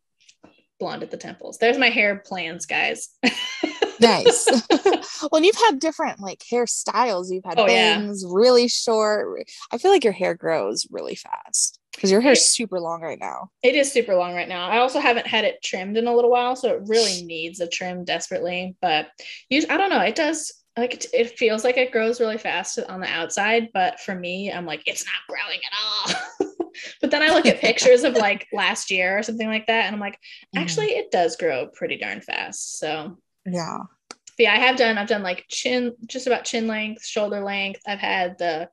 blonde 0.79 1.03
at 1.03 1.11
the 1.11 1.17
temples. 1.17 1.57
There's 1.57 1.77
my 1.77 1.89
hair 1.89 2.17
plans, 2.25 2.65
guys. 2.65 3.09
nice. 4.03 4.47
well, 5.31 5.43
you've 5.43 5.55
had 5.55 5.79
different 5.79 6.19
like 6.19 6.39
hairstyles. 6.39 7.31
You've 7.31 7.45
had 7.45 7.59
Oh, 7.59 7.67
yeah. 7.67 7.97
bangs, 7.97 8.23
really 8.27 8.67
short. 8.67 9.49
I 9.71 9.77
feel 9.77 9.91
like 9.91 10.03
your 10.03 10.13
hair 10.13 10.35
grows 10.35 10.87
really 10.91 11.15
fast 11.15 11.79
because 11.93 12.11
your 12.11 12.21
hair's 12.21 12.45
super 12.45 12.79
long 12.79 13.01
right 13.01 13.19
now. 13.19 13.49
It 13.61 13.75
is 13.75 13.91
super 13.91 14.15
long 14.15 14.33
right 14.33 14.47
now. 14.47 14.67
I 14.69 14.79
also 14.79 14.99
haven't 14.99 15.27
had 15.27 15.45
it 15.45 15.61
trimmed 15.63 15.97
in 15.97 16.07
a 16.07 16.15
little 16.15 16.31
while, 16.31 16.55
so 16.55 16.73
it 16.73 16.83
really 16.85 17.23
needs 17.23 17.59
a 17.59 17.67
trim 17.67 18.03
desperately. 18.03 18.75
But 18.81 19.07
you, 19.49 19.63
I 19.69 19.77
don't 19.77 19.89
know. 19.89 20.01
It 20.01 20.15
does 20.15 20.51
like 20.77 20.93
it, 20.95 21.05
it 21.13 21.37
feels 21.37 21.63
like 21.63 21.77
it 21.77 21.91
grows 21.91 22.19
really 22.19 22.37
fast 22.37 22.79
on 22.89 22.99
the 22.99 23.07
outside, 23.07 23.69
but 23.73 23.99
for 23.99 24.15
me, 24.15 24.51
I'm 24.51 24.65
like 24.65 24.83
it's 24.85 25.05
not 25.05 25.27
growing 25.29 25.59
at 25.59 26.47
all. 26.49 26.49
but 27.01 27.11
then 27.11 27.21
I 27.21 27.33
look 27.33 27.45
at 27.45 27.59
pictures 27.59 28.03
of 28.03 28.15
like 28.15 28.47
last 28.51 28.89
year 28.89 29.17
or 29.17 29.23
something 29.23 29.47
like 29.47 29.67
that, 29.67 29.85
and 29.85 29.95
I'm 29.95 30.01
like, 30.01 30.17
actually, 30.55 30.87
mm. 30.87 30.97
it 30.97 31.11
does 31.11 31.35
grow 31.35 31.67
pretty 31.67 31.97
darn 31.97 32.21
fast. 32.21 32.79
So 32.79 33.17
yeah. 33.45 33.79
but 34.09 34.17
yeah, 34.39 34.53
I 34.53 34.57
have 34.57 34.77
done. 34.77 34.97
I've 34.97 35.07
done 35.07 35.23
like 35.23 35.45
chin, 35.49 35.95
just 36.05 36.27
about 36.27 36.45
chin 36.45 36.67
length, 36.67 37.05
shoulder 37.05 37.41
length. 37.41 37.81
I've 37.87 37.99
had 37.99 38.37
the 38.37 38.69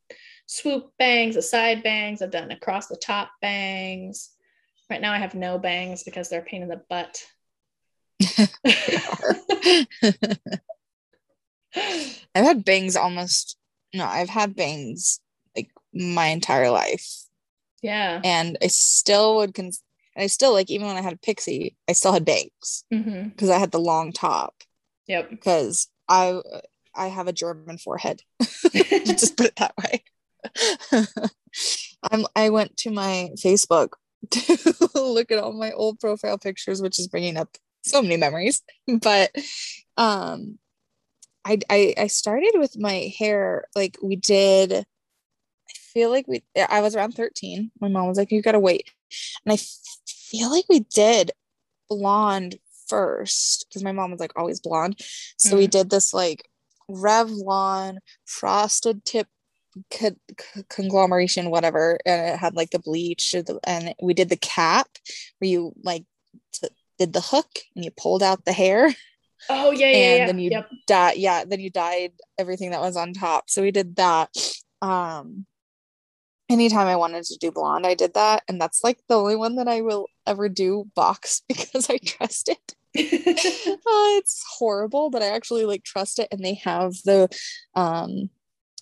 swoop 0.47 0.91
bangs, 0.99 1.35
the 1.35 1.43
side 1.43 1.83
bangs. 1.83 2.23
I've 2.23 2.31
done 2.31 2.51
across 2.51 2.87
the 2.89 2.97
top 2.97 3.31
bangs. 3.41 4.31
Right 4.89 5.01
now, 5.01 5.13
I 5.13 5.19
have 5.19 5.35
no 5.35 5.59
bangs 5.59 6.03
because 6.03 6.29
they're 6.29 6.41
a 6.41 6.45
pain 6.45 6.63
in 6.63 6.69
the 6.69 6.83
butt. 6.89 7.25
I've 12.35 12.45
had 12.45 12.65
bangs 12.65 12.97
almost 12.97 13.57
no, 13.93 14.05
I've 14.05 14.29
had 14.29 14.55
bangs 14.57 15.21
like 15.57 15.71
my 15.93 16.27
entire 16.27 16.71
life. 16.71 17.25
yeah. 17.83 18.21
And 18.23 18.57
I 18.63 18.69
still 18.69 19.37
would 19.37 19.55
cons- 19.55 19.83
and 20.21 20.25
I 20.25 20.27
still 20.27 20.53
like 20.53 20.69
even 20.71 20.87
when 20.87 20.99
I 20.99 21.01
had 21.01 21.15
a 21.15 21.19
pixie, 21.19 21.77
I 21.89 21.93
still 21.93 22.13
had 22.13 22.27
bangs 22.27 22.85
because 22.91 23.49
I 23.49 23.59
had 23.59 23.71
the 23.71 23.81
long 23.81 24.13
top 24.13 24.55
Yep. 25.07 25.31
because 25.31 25.89
I 26.09 26.41
I 26.95 27.07
have 27.07 27.27
a 27.27 27.33
German 27.33 27.79
forehead. 27.79 28.21
Just 28.73 29.39
put 29.39 29.47
it 29.47 29.57
that 29.57 29.75
way. 29.79 30.05
I'm 32.03 32.27
I 32.37 32.51
went 32.51 32.77
to 32.79 32.91
my 32.91 33.31
Facebook 33.37 33.93
to 34.31 34.91
look 34.95 35.31
at 35.31 35.39
all 35.39 35.53
my 35.53 35.73
old 35.73 35.99
profile 36.01 36.37
pictures, 36.37 36.83
which 36.83 36.99
is 36.99 37.09
bringing 37.09 37.39
up 37.39 37.57
so 37.83 38.03
many 38.03 38.19
memories. 38.19 38.63
But 38.87 39.35
um 39.97 40.59
I 41.47 41.59
I, 41.71 41.95
I 41.97 42.07
started 42.09 42.53
with 42.57 42.79
my 42.79 43.11
hair 43.19 43.65
like 43.75 43.97
we 44.03 44.17
did 44.17 44.73
I 44.75 45.73
feel 45.95 46.11
like 46.11 46.29
we 46.29 46.43
I 46.69 46.83
was 46.83 46.95
around 46.95 47.13
13. 47.13 47.71
My 47.81 47.89
mom 47.89 48.09
was 48.09 48.19
like, 48.19 48.31
you 48.33 48.43
gotta 48.43 48.61
wait. 48.61 48.91
And 49.45 49.53
I 49.53 49.59
feel 50.07 50.51
like 50.51 50.65
we 50.69 50.81
did 50.81 51.33
blonde 51.89 52.57
first 52.87 53.67
because 53.69 53.85
my 53.85 53.93
mom 53.93 54.11
was 54.11 54.21
like 54.21 54.33
always 54.37 54.61
blonde. 54.61 55.01
So 55.39 55.57
we 55.57 55.67
did 55.67 55.91
this 55.91 56.13
like 56.13 56.49
Revlon 56.91 57.99
frosted 58.25 59.05
tip 59.05 59.29
co- 59.91 60.17
co- 60.37 60.63
conglomeration, 60.69 61.51
whatever, 61.51 61.99
and 62.05 62.35
it 62.35 62.39
had 62.39 62.55
like 62.55 62.71
the 62.71 62.79
bleach, 62.81 63.33
the- 63.33 63.61
and 63.65 63.95
we 64.03 64.15
did 64.15 64.29
the 64.29 64.37
cap 64.37 64.89
where 65.39 65.49
you 65.51 65.73
like 65.83 66.05
t- 66.53 66.69
did 66.99 67.13
the 67.13 67.21
hook 67.21 67.51
and 67.75 67.85
you 67.85 67.91
pulled 67.93 68.23
out 68.23 68.45
the 68.45 68.53
hair, 68.53 68.95
Oh 69.49 69.71
yeah, 69.71 69.87
yeah, 69.87 69.97
and 69.97 70.19
yeah. 70.19 70.27
then 70.27 70.39
you 70.39 70.51
Yep. 70.51 70.69
dye, 70.87 71.13
yeah, 71.13 71.45
then 71.45 71.61
you 71.61 71.71
dyed 71.71 72.13
everything 72.39 72.73
that 72.73 72.81
was 72.81 72.97
on 72.97 73.13
top. 73.13 73.49
So 73.49 73.63
we 73.63 73.71
did 73.71 73.97
that. 73.97 74.31
Um, 74.83 75.47
anytime 76.51 76.87
I 76.87 76.97
wanted 76.97 77.25
to 77.25 77.39
do 77.39 77.53
blonde, 77.53 77.87
I 77.87 77.95
did 77.95 78.15
that, 78.15 78.43
and 78.49 78.61
that's 78.61 78.85
like 78.85 78.99
the 79.09 79.17
only 79.17 79.37
one 79.37 79.57
that 79.57 79.69
I 79.69 79.81
will 79.81 80.07
ever 80.27 80.49
do 80.49 80.91
box 80.95 81.43
because 81.49 81.89
I 81.89 81.99
trust 81.99 82.49
it. 82.49 82.75
oh, 83.87 84.19
it's 84.19 84.45
horrible, 84.59 85.11
but 85.11 85.23
I 85.23 85.29
actually 85.29 85.65
like 85.65 85.85
trust 85.85 86.19
it. 86.19 86.29
And 86.31 86.45
they 86.45 86.55
have 86.55 86.95
the 87.05 87.29
um 87.75 88.29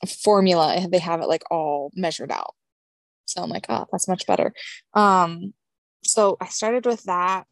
formula, 0.07 0.87
they 0.90 0.98
have 0.98 1.20
it 1.20 1.28
like 1.28 1.42
all 1.50 1.92
measured 1.94 2.33
out. 2.33 2.54
So 3.26 3.42
I'm 3.42 3.50
like, 3.50 3.66
oh, 3.68 3.87
that's 3.92 4.09
much 4.09 4.26
better. 4.26 4.54
Um, 4.94 5.52
so 6.02 6.37
I 6.40 6.46
started 6.46 6.87
with 6.87 7.04
that. 7.04 7.44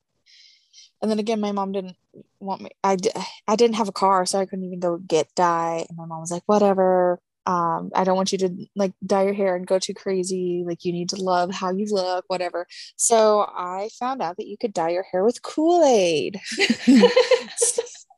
And 1.03 1.11
then 1.11 1.19
again, 1.19 1.41
my 1.41 1.53
mom 1.53 1.73
didn't 1.73 1.97
want 2.41 2.63
me. 2.63 2.71
I, 2.83 2.97
d- 2.97 3.11
I 3.47 3.57
didn't 3.57 3.77
have 3.77 3.89
a 3.89 3.93
car, 3.93 4.25
so 4.25 4.39
I 4.39 4.47
couldn't 4.47 4.65
even 4.65 4.81
go 4.81 4.97
get 4.97 5.29
dye. 5.35 5.85
And 5.87 5.99
my 5.99 6.07
mom 6.07 6.21
was 6.21 6.31
like, 6.31 6.45
whatever. 6.47 7.21
Um, 7.47 7.91
I 7.95 8.03
don't 8.03 8.17
want 8.17 8.33
you 8.33 8.39
to 8.39 8.67
like 8.75 8.93
dye 9.05 9.23
your 9.25 9.35
hair 9.35 9.55
and 9.55 9.67
go 9.67 9.79
too 9.79 9.95
crazy. 9.95 10.65
Like 10.67 10.85
you 10.85 10.93
need 10.93 11.11
to 11.11 11.23
love 11.23 11.53
how 11.53 11.73
you 11.73 11.87
look, 11.89 12.25
whatever. 12.27 12.67
So 12.97 13.41
I 13.41 13.89
found 13.99 14.21
out 14.21 14.37
that 14.39 14.49
you 14.49 14.57
could 14.59 14.73
dye 14.73 14.91
your 14.91 15.05
hair 15.05 15.25
with 15.25 15.43
Kool-Aid. 15.43 16.41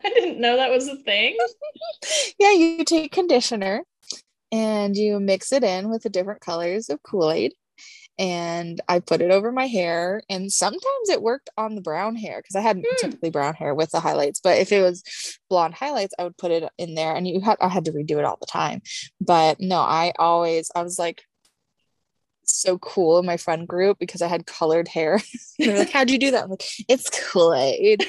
I 0.05 0.11
didn't 0.11 0.41
know 0.41 0.57
that 0.57 0.71
was 0.71 0.89
a 0.89 0.97
thing. 0.97 1.37
yeah, 2.39 2.53
you 2.53 2.85
take 2.85 3.13
conditioner 3.13 3.83
and 4.51 4.97
you 4.97 5.21
mix 5.21 5.53
it 5.53 5.63
in 5.63 5.91
with 5.91 6.05
the 6.05 6.11
different 6.11 6.41
colors 6.41 6.89
of 6.89 7.03
Kool-Aid. 7.03 7.53
And 8.19 8.81
I 8.89 8.99
put 8.99 9.21
it 9.23 9.31
over 9.31 9.53
my 9.53 9.67
hair, 9.67 10.23
and 10.29 10.51
sometimes 10.53 11.09
it 11.09 11.23
worked 11.23 11.51
on 11.57 11.77
the 11.77 11.81
brown 11.81 12.17
hair 12.17 12.39
because 12.41 12.57
I 12.57 12.61
had 12.63 12.79
Hmm. 12.79 12.83
typically 13.01 13.31
brown 13.31 13.55
hair 13.55 13.75
with 13.75 13.91
the 13.93 14.01
highlights. 14.01 14.41
But 14.41 14.59
if 14.59 14.73
it 14.73 14.83
was 14.83 15.05
blonde 15.49 15.75
highlights, 15.75 16.15
I 16.19 16.25
would 16.25 16.37
put 16.37 16.51
it 16.51 16.69
in 16.79 16.95
there, 16.97 17.15
and 17.15 17.29
you 17.29 17.41
had 17.41 17.57
I 17.61 17.69
had 17.69 17.85
to 17.85 17.93
redo 17.93 18.19
it 18.19 18.25
all 18.25 18.37
the 18.41 18.47
time. 18.47 18.83
But 19.21 19.61
no, 19.61 19.79
I 19.79 20.13
always 20.19 20.71
I 20.75 20.83
was 20.83 20.99
like 20.99 21.23
so 22.45 22.79
cool 22.79 23.19
in 23.19 23.27
my 23.27 23.37
friend 23.37 23.69
group 23.69 23.99
because 23.99 24.23
I 24.23 24.27
had 24.29 24.47
colored 24.47 24.89
hair. 24.89 25.21
They're 25.59 25.77
like, 25.79 25.91
"How'd 25.91 26.11
you 26.11 26.19
do 26.19 26.31
that?" 26.33 26.45
I'm 26.45 26.51
like, 26.51 26.65
"It's 26.89 27.11
Kool-Aid. 27.31 28.05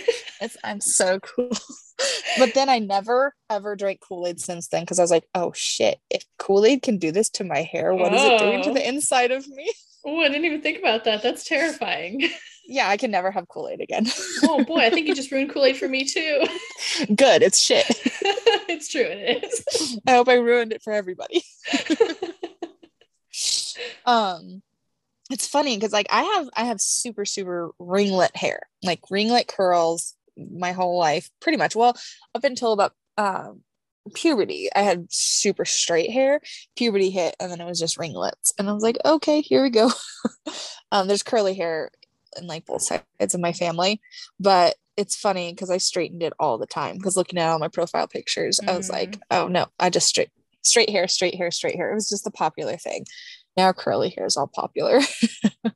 I'm 0.64 0.82
so 0.82 1.20
cool." 1.20 1.52
but 2.40 2.54
then 2.54 2.70
I 2.70 2.80
never 2.80 3.36
ever 3.50 3.76
drank 3.76 4.00
Kool-Aid 4.00 4.40
since 4.40 4.70
then 4.70 4.84
because 4.84 4.98
I 4.98 5.04
was 5.04 5.12
like, 5.12 5.26
"Oh 5.36 5.52
shit! 5.54 6.00
If 6.10 6.24
Kool-Aid 6.40 6.82
can 6.82 6.98
do 6.98 7.12
this 7.12 7.30
to 7.32 7.44
my 7.44 7.62
hair, 7.62 7.94
what 7.94 8.14
is 8.14 8.24
it 8.24 8.40
doing 8.40 8.62
to 8.64 8.70
Oh. 8.72 8.74
the 8.74 8.88
inside 8.88 9.32
of 9.32 9.48
me?" 9.48 9.72
Oh, 10.06 10.22
I 10.22 10.30
didn't 10.30 10.46
even 10.46 10.62
think 10.62 10.80
about 10.80 11.04
that. 11.04 11.22
That's 11.22 11.44
terrifying. 11.44 12.22
yeah, 12.66 12.88
I 12.88 12.98
can 12.98 13.12
never 13.12 13.32
have 13.32 13.48
Kool-Aid 13.48 13.82
again. 13.82 14.06
Oh 14.44 14.64
boy, 14.64 14.78
I 14.80 14.90
think 14.90 15.08
you 15.08 15.14
just 15.16 15.32
ruined 15.32 15.52
Kool 15.52 15.66
Aid 15.66 15.78
for 15.78 15.88
me 15.88 16.06
too. 16.06 16.44
Good, 17.16 17.44
it's 17.44 17.60
shit. 17.60 17.86
it's 18.70 18.90
true, 18.90 19.02
it 19.06 19.44
is. 19.44 20.00
I 20.08 20.12
hope 20.14 20.30
I 20.30 20.36
ruined 20.36 20.72
it 20.72 20.82
for 20.82 20.94
everybody. 20.94 21.44
um 24.06 24.62
it's 25.30 25.48
funny 25.48 25.78
because 25.78 25.94
like 25.94 26.08
i 26.10 26.24
have 26.24 26.50
i 26.56 26.66
have 26.66 26.82
super 26.82 27.24
super 27.24 27.72
ringlet 27.80 28.36
hair 28.36 28.62
like 28.84 29.00
ringlet 29.12 29.48
curls 29.48 30.16
my 30.52 30.72
whole 30.72 30.98
life 30.98 31.30
pretty 31.40 31.58
much 31.58 31.76
well 31.76 31.96
up 32.36 32.44
until 32.44 32.74
about 32.74 32.94
um 33.18 33.62
puberty. 34.14 34.70
I 34.76 34.82
had 34.82 35.08
super 35.10 35.66
straight 35.66 36.12
hair. 36.12 36.42
Puberty 36.76 37.10
hit 37.10 37.36
and 37.40 37.52
then 37.52 37.62
it 37.62 37.66
was 37.66 37.80
just 37.80 37.98
ringlets. 37.98 38.54
And 38.58 38.70
i 38.70 38.74
was 38.74 38.84
like 38.84 38.98
okay 39.06 39.42
here 39.42 39.64
we 39.64 39.70
go. 39.70 39.92
Um 40.92 41.08
there's 41.08 41.22
curly 41.22 41.54
hair 41.54 41.92
in 42.36 42.48
like 42.48 42.66
both 42.66 42.82
sides 42.82 43.36
of 43.36 43.40
my 43.40 43.54
family 43.54 44.02
but 44.40 44.76
it's 44.98 45.16
funny 45.16 45.54
because 45.54 45.70
i 45.70 45.78
straightened 45.78 46.24
it 46.24 46.34
all 46.40 46.58
the 46.58 46.66
time 46.66 46.96
because 46.96 47.16
looking 47.16 47.38
at 47.38 47.48
all 47.48 47.60
my 47.60 47.68
profile 47.68 48.08
pictures 48.08 48.60
i 48.68 48.76
was 48.76 48.90
like 48.90 49.20
oh 49.32 49.48
no 49.48 49.68
i 49.80 49.90
just 49.90 50.08
straight 50.08 50.30
straight 50.62 50.90
hair 50.90 51.08
straight 51.08 51.36
hair 51.36 51.52
straight 51.52 51.76
hair. 51.76 51.92
It 51.92 51.96
was 51.96 52.10
just 52.10 52.28
a 52.28 52.32
popular 52.32 52.78
thing. 52.78 53.06
Now 53.58 53.74
curly 53.74 54.10
hair 54.10 54.26
is 54.26 54.38
all 54.38 54.48
popular. 54.48 55.00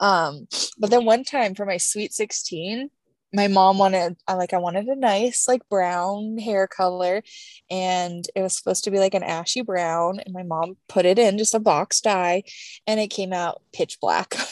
Um 0.00 0.48
but 0.76 0.90
then 0.90 1.06
one 1.06 1.24
time 1.24 1.54
for 1.54 1.64
my 1.64 1.78
sweet 1.78 2.12
16 2.12 2.90
my 3.32 3.48
mom 3.48 3.78
wanted 3.78 4.16
I 4.26 4.34
like 4.34 4.52
I 4.52 4.58
wanted 4.58 4.86
a 4.86 4.96
nice 4.96 5.46
like 5.48 5.68
brown 5.68 6.38
hair 6.38 6.66
color 6.66 7.22
and 7.70 8.24
it 8.34 8.42
was 8.42 8.56
supposed 8.56 8.84
to 8.84 8.90
be 8.90 8.98
like 8.98 9.14
an 9.14 9.22
ashy 9.22 9.62
brown 9.62 10.20
and 10.20 10.32
my 10.32 10.42
mom 10.42 10.76
put 10.88 11.06
it 11.06 11.18
in 11.18 11.38
just 11.38 11.54
a 11.54 11.60
box 11.60 12.00
dye 12.00 12.44
and 12.86 13.00
it 13.00 13.08
came 13.08 13.32
out 13.32 13.62
pitch 13.72 13.98
black. 14.00 14.34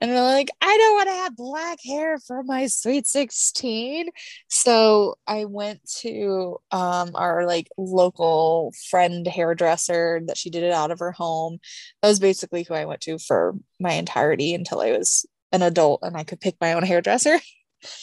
And 0.00 0.10
they're 0.10 0.22
like 0.22 0.50
I 0.62 0.78
don't 0.78 0.94
want 0.94 1.08
to 1.08 1.14
have 1.14 1.36
black 1.36 1.78
hair 1.84 2.18
for 2.18 2.42
my 2.42 2.68
sweet 2.68 3.06
16 3.06 4.08
so 4.48 5.16
I 5.26 5.44
went 5.44 5.80
to 6.00 6.58
um 6.70 7.10
our 7.14 7.46
like 7.46 7.68
local 7.76 8.72
friend 8.88 9.26
hairdresser 9.26 10.22
that 10.26 10.38
she 10.38 10.48
did 10.48 10.62
it 10.62 10.72
out 10.72 10.90
of 10.90 11.00
her 11.00 11.12
home. 11.12 11.58
That 12.00 12.08
was 12.08 12.20
basically 12.20 12.62
who 12.62 12.74
I 12.74 12.84
went 12.86 13.02
to 13.02 13.18
for 13.18 13.54
my 13.80 13.92
entirety 13.92 14.54
until 14.54 14.80
I 14.80 14.92
was 14.92 15.26
an 15.52 15.62
adult 15.62 16.00
and 16.02 16.16
I 16.16 16.24
could 16.24 16.40
pick 16.40 16.56
my 16.60 16.72
own 16.72 16.82
hairdresser. 16.82 17.38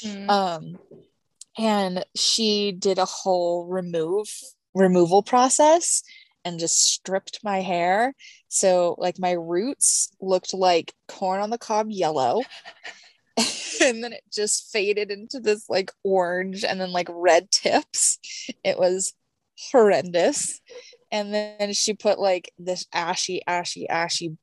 Mm. 0.03 0.29
Um, 0.29 0.77
and 1.57 2.05
she 2.15 2.71
did 2.71 2.99
a 2.99 3.05
whole 3.05 3.65
remove 3.65 4.27
removal 4.73 5.23
process 5.23 6.03
and 6.45 6.59
just 6.59 6.81
stripped 6.81 7.39
my 7.43 7.61
hair. 7.61 8.13
So 8.47 8.95
like 8.97 9.19
my 9.19 9.31
roots 9.31 10.09
looked 10.21 10.53
like 10.53 10.93
corn 11.07 11.41
on 11.41 11.49
the 11.49 11.57
cob 11.57 11.87
yellow. 11.89 12.41
and 13.81 14.03
then 14.03 14.13
it 14.13 14.23
just 14.31 14.71
faded 14.71 15.11
into 15.11 15.39
this 15.39 15.69
like 15.69 15.91
orange 16.03 16.63
and 16.63 16.79
then 16.79 16.91
like 16.91 17.07
red 17.09 17.51
tips. 17.51 18.19
It 18.63 18.79
was 18.79 19.13
horrendous. 19.71 20.61
And 21.11 21.33
then 21.33 21.73
she 21.73 21.93
put 21.93 22.19
like 22.19 22.51
this 22.57 22.85
ashy, 22.93 23.41
ashy, 23.45 23.89
ashy 23.89 24.37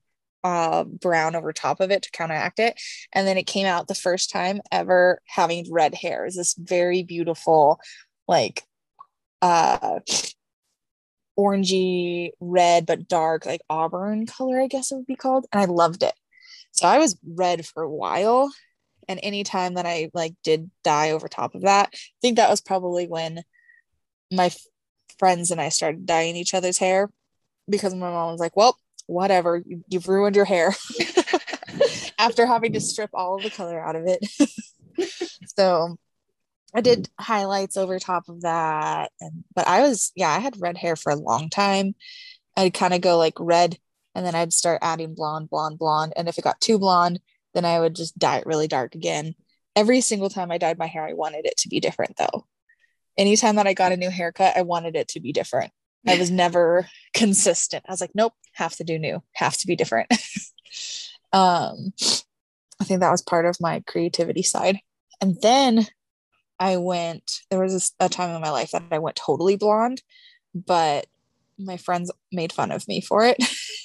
uh, 0.46 0.84
brown 0.84 1.34
over 1.34 1.52
top 1.52 1.80
of 1.80 1.90
it 1.90 2.02
to 2.02 2.10
counteract 2.12 2.60
it. 2.60 2.80
And 3.12 3.26
then 3.26 3.36
it 3.36 3.48
came 3.48 3.66
out 3.66 3.88
the 3.88 3.96
first 3.96 4.30
time 4.30 4.60
ever 4.70 5.20
having 5.26 5.66
red 5.72 5.92
hair. 5.92 6.22
Was 6.24 6.36
this 6.36 6.54
very 6.54 7.02
beautiful, 7.02 7.80
like 8.28 8.62
uh 9.42 10.00
orangey 11.38 12.30
red 12.40 12.86
but 12.86 13.06
dark 13.06 13.44
like 13.44 13.60
auburn 13.68 14.24
color 14.24 14.58
i 14.58 14.66
guess 14.66 14.90
it 14.90 14.94
would 14.96 15.06
be 15.06 15.14
called 15.14 15.44
and 15.52 15.60
i 15.60 15.66
loved 15.66 16.02
it 16.02 16.14
so 16.72 16.88
i 16.88 16.96
was 16.96 17.18
red 17.22 17.66
for 17.66 17.82
a 17.82 17.90
while 17.90 18.50
and 19.08 19.20
anytime 19.22 19.74
that 19.74 19.84
i 19.84 20.08
like 20.14 20.32
did 20.42 20.70
dye 20.82 21.10
over 21.10 21.28
top 21.28 21.54
of 21.54 21.60
that 21.60 21.90
i 21.92 21.98
think 22.22 22.36
that 22.36 22.48
was 22.48 22.62
probably 22.62 23.06
when 23.06 23.42
my 24.32 24.46
f- 24.46 24.56
friends 25.18 25.50
and 25.50 25.60
i 25.60 25.68
started 25.68 26.06
dyeing 26.06 26.34
each 26.34 26.54
other's 26.54 26.78
hair 26.78 27.10
because 27.68 27.94
my 27.94 28.10
mom 28.10 28.32
was 28.32 28.40
like 28.40 28.56
well 28.56 28.78
whatever 29.06 29.62
you- 29.66 29.84
you've 29.88 30.08
ruined 30.08 30.36
your 30.36 30.44
hair 30.44 30.74
after 32.18 32.46
having 32.46 32.72
to 32.72 32.80
strip 32.80 33.10
all 33.14 33.36
of 33.36 33.42
the 33.42 33.50
color 33.50 33.80
out 33.80 33.96
of 33.96 34.04
it 34.06 34.24
so 35.56 35.96
I 36.74 36.82
did 36.82 37.08
highlights 37.18 37.78
over 37.78 37.98
top 37.98 38.28
of 38.28 38.42
that. 38.42 39.10
And 39.20 39.44
but 39.54 39.66
I 39.66 39.80
was, 39.80 40.12
yeah, 40.14 40.28
I 40.30 40.40
had 40.40 40.60
red 40.60 40.76
hair 40.76 40.94
for 40.94 41.10
a 41.10 41.16
long 41.16 41.48
time. 41.48 41.94
I'd 42.54 42.74
kind 42.74 42.92
of 42.92 43.00
go 43.00 43.16
like 43.16 43.34
red 43.40 43.78
and 44.14 44.26
then 44.26 44.34
I'd 44.34 44.52
start 44.52 44.80
adding 44.82 45.14
blonde, 45.14 45.48
blonde, 45.48 45.78
blonde. 45.78 46.12
And 46.16 46.28
if 46.28 46.36
it 46.36 46.44
got 46.44 46.60
too 46.60 46.78
blonde, 46.78 47.20
then 47.54 47.64
I 47.64 47.80
would 47.80 47.94
just 47.94 48.18
dye 48.18 48.38
it 48.38 48.46
really 48.46 48.68
dark 48.68 48.94
again. 48.94 49.34
Every 49.74 50.02
single 50.02 50.28
time 50.28 50.50
I 50.50 50.58
dyed 50.58 50.78
my 50.78 50.86
hair, 50.86 51.06
I 51.06 51.14
wanted 51.14 51.46
it 51.46 51.56
to 51.58 51.68
be 51.70 51.80
different 51.80 52.16
though. 52.16 52.46
Anytime 53.16 53.56
that 53.56 53.66
I 53.66 53.72
got 53.72 53.92
a 53.92 53.96
new 53.96 54.10
haircut, 54.10 54.56
I 54.56 54.62
wanted 54.62 54.96
it 54.96 55.08
to 55.08 55.20
be 55.20 55.32
different. 55.32 55.72
I 56.06 56.18
was 56.18 56.30
never 56.30 56.88
consistent. 57.14 57.84
I 57.88 57.92
was 57.92 58.00
like, 58.00 58.14
nope, 58.14 58.34
have 58.52 58.76
to 58.76 58.84
do 58.84 58.98
new, 58.98 59.22
have 59.32 59.56
to 59.58 59.66
be 59.66 59.76
different. 59.76 60.10
um, 61.32 61.92
I 62.80 62.84
think 62.84 63.00
that 63.00 63.10
was 63.10 63.22
part 63.22 63.46
of 63.46 63.56
my 63.60 63.82
creativity 63.86 64.42
side. 64.42 64.78
And 65.20 65.36
then 65.40 65.86
I 66.58 66.76
went, 66.76 67.40
there 67.50 67.60
was 67.60 67.92
a 68.00 68.08
time 68.08 68.34
in 68.34 68.40
my 68.40 68.50
life 68.50 68.70
that 68.72 68.84
I 68.90 68.98
went 68.98 69.16
totally 69.16 69.56
blonde, 69.56 70.02
but 70.54 71.06
my 71.58 71.76
friends 71.76 72.10
made 72.32 72.52
fun 72.52 72.70
of 72.70 72.86
me 72.86 73.00
for 73.00 73.24
it. 73.24 73.36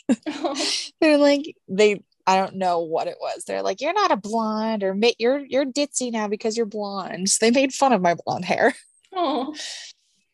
They're 1.02 1.18
like, 1.18 1.56
they, 1.68 2.04
I 2.28 2.36
don't 2.38 2.56
know 2.56 2.80
what 2.80 3.08
it 3.08 3.18
was. 3.20 3.46
They're 3.46 3.64
like, 3.64 3.82
you're 3.82 3.94
not 3.94 4.12
a 4.12 4.18
blonde 4.18 4.84
or 4.84 4.96
you're, 5.20 5.40
you're 5.40 5.66
ditzy 5.66 6.12
now 6.12 6.28
because 6.28 6.56
you're 6.56 6.66
blonde. 6.66 7.30
So 7.30 7.46
they 7.46 7.52
made 7.52 7.74
fun 7.74 7.94
of 7.94 8.02
my 8.02 8.16
blonde 8.26 8.46
hair. 8.46 8.74
oh. 9.14 9.56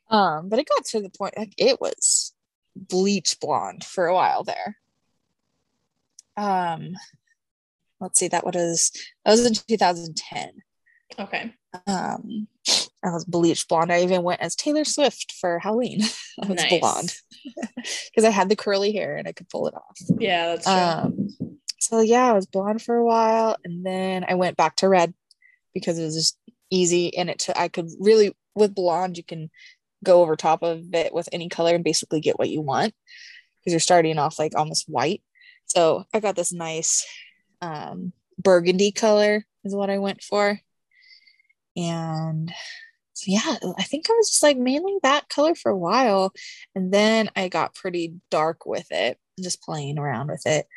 Um, 0.10 0.50
but 0.50 0.60
it 0.60 0.70
got 0.70 0.86
to 0.86 1.02
the 1.02 1.10
point 1.10 1.38
like 1.38 1.54
it 1.58 1.82
was 1.82 2.34
bleach 2.76 3.40
blonde 3.40 3.84
for 3.84 4.08
a 4.08 4.14
while 4.14 4.44
there. 4.44 4.78
Um, 6.38 6.96
let's 8.00 8.20
see, 8.20 8.28
that 8.30 8.46
was 8.46 8.92
that 9.26 9.32
was 9.32 9.46
in 9.46 9.54
2010. 9.54 10.52
Okay. 11.20 11.54
Um, 11.88 12.48
I 13.04 13.12
was 13.12 13.26
bleach 13.26 13.68
blonde. 13.68 13.92
I 13.92 14.04
even 14.04 14.24
went 14.24 14.42
as 14.42 14.56
Taylor 14.56 14.84
Swift 14.84 15.34
for 15.40 15.60
Halloween. 15.60 16.02
I 16.44 16.48
was 16.48 16.58
Nice. 16.64 16.80
blonde 16.80 17.14
because 17.76 18.24
I 18.24 18.30
had 18.30 18.50
the 18.50 18.56
curly 18.56 18.92
hair 18.92 19.18
and 19.18 19.28
I 19.28 19.32
could 19.32 19.50
pull 19.50 19.68
it 19.68 19.74
off. 19.74 19.98
Yeah, 20.20 20.48
that's 20.56 20.66
true. 20.66 20.74
Um, 20.74 21.60
so 21.80 22.02
yeah, 22.02 22.30
I 22.30 22.34
was 22.34 22.46
blonde 22.46 22.82
for 22.82 22.96
a 22.96 23.06
while, 23.06 23.56
and 23.64 23.86
then 23.86 24.26
I 24.28 24.36
went 24.36 24.58
back 24.58 24.76
to 24.78 24.90
red 24.90 25.14
because 25.74 25.98
it 25.98 26.04
was 26.04 26.16
just 26.16 26.38
easy, 26.70 27.16
and 27.18 27.30
it. 27.30 27.40
T- 27.40 27.54
I 27.56 27.68
could 27.70 27.90
really 28.00 28.36
with 28.56 28.76
blonde, 28.76 29.18
you 29.18 29.24
can 29.24 29.50
go 30.04 30.22
over 30.22 30.36
top 30.36 30.64
of 30.64 30.94
it 30.94 31.14
with 31.14 31.30
any 31.32 31.50
color 31.50 31.76
and 31.76 31.84
basically 31.84 32.20
get 32.20 32.38
what 32.40 32.50
you 32.50 32.62
want 32.62 32.94
because 33.60 33.74
you're 33.74 33.80
starting 33.80 34.18
off 34.18 34.40
like 34.40 34.56
almost 34.56 34.88
white. 34.88 35.22
So 35.66 36.06
I 36.14 36.20
got 36.20 36.36
this 36.36 36.54
nice 36.54 37.06
um, 37.62 38.14
burgundy 38.38 38.92
color 38.92 39.46
is 39.64 39.76
what 39.76 39.90
I 39.90 39.98
went 39.98 40.24
for, 40.24 40.60
and 41.76 42.52
so 43.14 43.32
yeah, 43.32 43.56
I 43.80 43.84
think 43.84 44.10
I 44.10 44.14
was 44.14 44.30
just 44.30 44.44
like 44.44 44.58
mainly 44.58 44.98
that 45.02 45.28
color 45.28 45.56
for 45.56 45.72
a 45.72 45.78
while, 45.78 46.32
and 46.76 46.94
then 46.94 47.30
I 47.36 47.50
got 47.50 47.74
pretty 47.74 48.14
dark 48.30 48.66
with 48.66 48.86
it, 48.92 49.18
just 49.40 49.62
playing 49.62 49.98
around 49.98 50.30
with 50.30 50.46
it. 50.46 50.68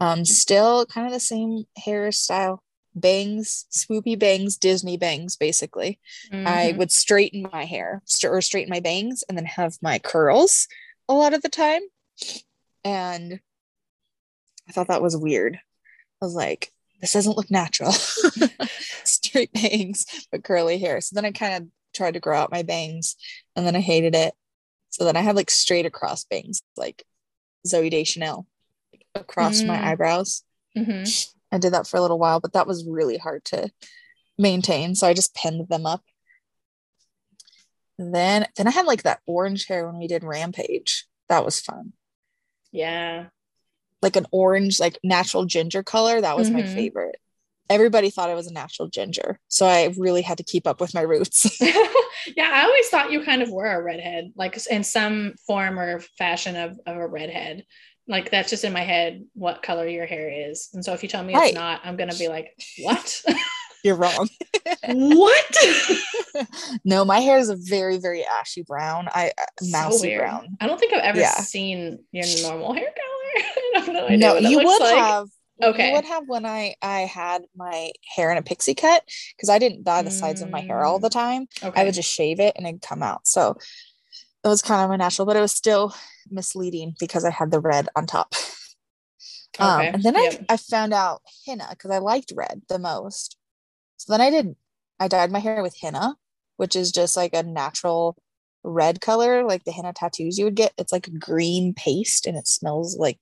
Um, 0.00 0.24
still 0.24 0.86
kind 0.86 1.08
of 1.08 1.12
the 1.12 1.18
same 1.18 1.64
hairstyle, 1.76 2.58
bangs, 3.00 3.66
swoopy 3.70 4.18
bangs, 4.18 4.56
Disney 4.56 4.96
bangs, 4.96 5.36
basically. 5.36 5.98
I 6.32 6.72
Mhm. 6.72 6.76
would 6.78 6.90
straighten 6.92 7.48
my 7.52 7.64
hair 7.64 8.02
st- 8.04 8.32
or 8.32 8.40
straighten 8.42 8.70
my 8.70 8.80
bangs 8.80 9.24
and 9.28 9.36
then 9.38 9.44
have 9.46 9.78
my 9.82 9.98
curls 9.98 10.68
a 11.08 11.14
lot 11.14 11.34
of 11.34 11.42
the 11.42 11.48
time. 11.48 11.82
And 12.84 13.40
I 14.68 14.72
thought 14.72 14.88
that 14.88 15.02
was 15.02 15.16
weird. 15.16 15.56
I 16.20 16.24
was 16.24 16.34
like, 16.34 16.72
this 17.00 17.12
doesn't 17.12 17.36
look 17.36 17.50
natural. 17.50 17.92
Straight 19.04 19.52
bangs, 19.52 20.04
but 20.30 20.44
curly 20.44 20.78
hair. 20.78 21.00
So 21.00 21.14
then 21.14 21.24
I 21.24 21.32
kind 21.32 21.54
of 21.54 21.68
tried 21.94 22.14
to 22.14 22.20
grow 22.20 22.36
out 22.38 22.50
my 22.50 22.62
bangs 22.62 23.16
and 23.56 23.66
then 23.66 23.76
I 23.76 23.80
hated 23.80 24.14
it. 24.14 24.34
So 24.90 25.04
then 25.04 25.16
I 25.16 25.20
had 25.20 25.36
like 25.36 25.50
straight 25.50 25.86
across 25.86 26.24
bangs, 26.24 26.62
like 26.76 27.04
Zooey 27.66 27.90
Deschanel 27.90 28.46
across 29.14 29.64
my 29.64 29.78
Mm. 29.78 29.84
eyebrows. 29.84 30.42
hmm 30.76 31.04
I 31.52 31.58
did 31.58 31.72
that 31.72 31.86
for 31.86 31.96
a 31.96 32.00
little 32.02 32.18
while, 32.18 32.40
but 32.40 32.52
that 32.52 32.66
was 32.66 32.86
really 32.86 33.16
hard 33.18 33.44
to 33.46 33.70
maintain. 34.38 34.94
So 34.94 35.06
I 35.06 35.14
just 35.14 35.34
pinned 35.34 35.68
them 35.68 35.86
up. 35.86 36.02
Then 37.98 38.46
then 38.56 38.68
I 38.68 38.70
had 38.70 38.86
like 38.86 39.02
that 39.02 39.20
orange 39.26 39.66
hair 39.66 39.86
when 39.86 39.98
we 39.98 40.06
did 40.06 40.22
Rampage. 40.24 41.06
That 41.28 41.44
was 41.44 41.60
fun. 41.60 41.92
Yeah. 42.70 43.26
Like 44.02 44.16
an 44.16 44.26
orange, 44.30 44.78
like 44.78 44.98
natural 45.02 45.44
ginger 45.46 45.82
color. 45.82 46.20
That 46.20 46.36
was 46.36 46.50
my 46.50 46.62
Mhm. 46.62 46.74
favorite. 46.74 47.16
Everybody 47.68 48.08
thought 48.10 48.30
I 48.30 48.34
was 48.34 48.46
a 48.46 48.52
natural 48.52 48.88
ginger. 48.88 49.40
So 49.48 49.66
I 49.66 49.92
really 49.98 50.22
had 50.22 50.38
to 50.38 50.44
keep 50.44 50.66
up 50.66 50.80
with 50.80 50.94
my 50.94 51.00
roots. 51.02 51.60
yeah, 51.60 52.50
I 52.54 52.62
always 52.64 52.88
thought 52.88 53.10
you 53.12 53.22
kind 53.24 53.42
of 53.42 53.50
were 53.50 53.66
a 53.70 53.82
redhead, 53.82 54.32
like 54.36 54.58
in 54.70 54.84
some 54.84 55.34
form 55.46 55.78
or 55.78 56.00
fashion 56.16 56.56
of, 56.56 56.78
of 56.86 56.96
a 56.96 57.06
redhead. 57.06 57.66
Like 58.08 58.30
that's 58.30 58.50
just 58.50 58.64
in 58.64 58.72
my 58.72 58.80
head 58.84 59.24
what 59.34 59.62
color 59.62 59.86
your 59.86 60.06
hair 60.06 60.50
is. 60.50 60.70
And 60.72 60.84
so 60.84 60.94
if 60.94 61.02
you 61.02 61.08
tell 61.08 61.22
me 61.22 61.34
Right. 61.34 61.48
it's 61.50 61.54
not, 61.54 61.82
I'm 61.84 61.96
gonna 61.96 62.16
be 62.16 62.28
like, 62.36 62.48
what? 62.80 63.22
You're 63.84 63.94
wrong. 63.96 64.28
what? 64.88 65.56
no, 66.84 67.04
my 67.04 67.20
hair 67.20 67.38
is 67.38 67.48
a 67.48 67.56
very, 67.56 67.98
very 67.98 68.24
ashy 68.24 68.62
brown. 68.62 69.08
I 69.12 69.32
uh, 69.38 69.44
mousy 69.70 70.16
brown. 70.16 70.56
I 70.60 70.66
don't 70.66 70.80
think 70.80 70.92
I've 70.94 71.02
ever 71.04 71.20
Yeah. 71.20 71.34
seen 71.40 71.98
your 72.10 72.26
normal 72.42 72.72
hair 72.74 72.86
color. 72.86 73.92
No 73.92 74.08
No, 74.16 74.36
you 74.36 74.58
would 74.58 74.80
like. 74.80 74.96
have. 74.96 75.28
Okay. 75.62 75.88
You 75.88 75.94
would 75.94 76.04
have 76.04 76.24
when 76.28 76.46
I 76.46 76.74
I 76.82 77.00
had 77.00 77.42
my 77.56 77.90
hair 78.16 78.30
in 78.30 78.38
a 78.38 78.42
pixie 78.42 78.74
cut 78.74 79.02
because 79.36 79.48
I 79.48 79.58
didn't 79.58 79.82
dye 79.84 80.02
the 80.02 80.10
sides 80.10 80.40
of 80.40 80.50
my 80.50 80.60
hair 80.60 80.84
all 80.84 81.00
the 81.00 81.08
time. 81.10 81.46
Okay. 81.62 81.80
I 81.80 81.84
would 81.84 81.94
just 81.94 82.10
shave 82.12 82.38
it 82.40 82.54
and 82.56 82.66
it'd 82.66 82.80
come 82.82 83.02
out. 83.02 83.26
So 83.26 83.56
it 84.48 84.52
was 84.52 84.62
kind 84.62 84.82
of 84.82 84.90
my 84.90 84.96
natural, 84.96 85.26
but 85.26 85.36
it 85.36 85.40
was 85.40 85.52
still 85.52 85.94
misleading 86.30 86.94
because 86.98 87.24
I 87.24 87.30
had 87.30 87.50
the 87.50 87.60
red 87.60 87.88
on 87.96 88.06
top. 88.06 88.34
Um, 89.60 89.80
and 89.80 90.02
then 90.02 90.14
Yep. 90.14 90.46
I, 90.48 90.54
I 90.54 90.56
found 90.56 90.94
out 90.94 91.22
henna 91.44 91.66
because 91.70 91.90
I 91.90 91.98
liked 91.98 92.32
red 92.36 92.62
the 92.68 92.78
most. 92.78 93.36
So 93.96 94.12
then 94.12 94.20
I 94.20 94.30
did, 94.30 94.54
I 95.00 95.08
dyed 95.08 95.32
my 95.32 95.40
hair 95.40 95.62
with 95.62 95.76
henna, 95.80 96.16
which 96.56 96.76
is 96.76 96.92
just 96.92 97.16
like 97.16 97.34
a 97.34 97.42
natural 97.42 98.16
red 98.62 99.00
color, 99.00 99.44
like 99.44 99.64
the 99.64 99.72
henna 99.72 99.92
tattoos 99.92 100.38
you 100.38 100.44
would 100.44 100.54
get. 100.54 100.74
It's 100.78 100.92
like 100.92 101.08
a 101.08 101.18
green 101.18 101.74
paste 101.74 102.26
and 102.26 102.36
it 102.36 102.46
smells 102.46 102.96
like 102.96 103.18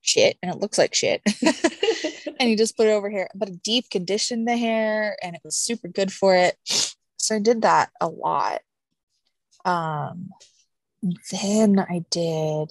shit 0.00 0.38
and 0.42 0.50
it 0.50 0.60
looks 0.60 0.78
like 0.78 0.94
shit. 0.94 1.20
and 2.40 2.48
you 2.48 2.56
just 2.56 2.76
put 2.76 2.86
it 2.86 2.92
over 2.92 3.10
here, 3.10 3.28
but 3.34 3.48
it 3.48 3.62
deep 3.62 3.90
conditioned 3.90 4.48
the 4.48 4.56
hair 4.56 5.16
and 5.22 5.36
it 5.36 5.42
was 5.44 5.56
super 5.56 5.88
good 5.88 6.12
for 6.12 6.34
it. 6.34 6.56
So 7.18 7.36
I 7.36 7.38
did 7.38 7.62
that 7.62 7.90
a 8.00 8.08
lot. 8.08 8.60
Um, 9.64 10.30
then 11.30 11.78
I 11.78 12.04
did. 12.10 12.70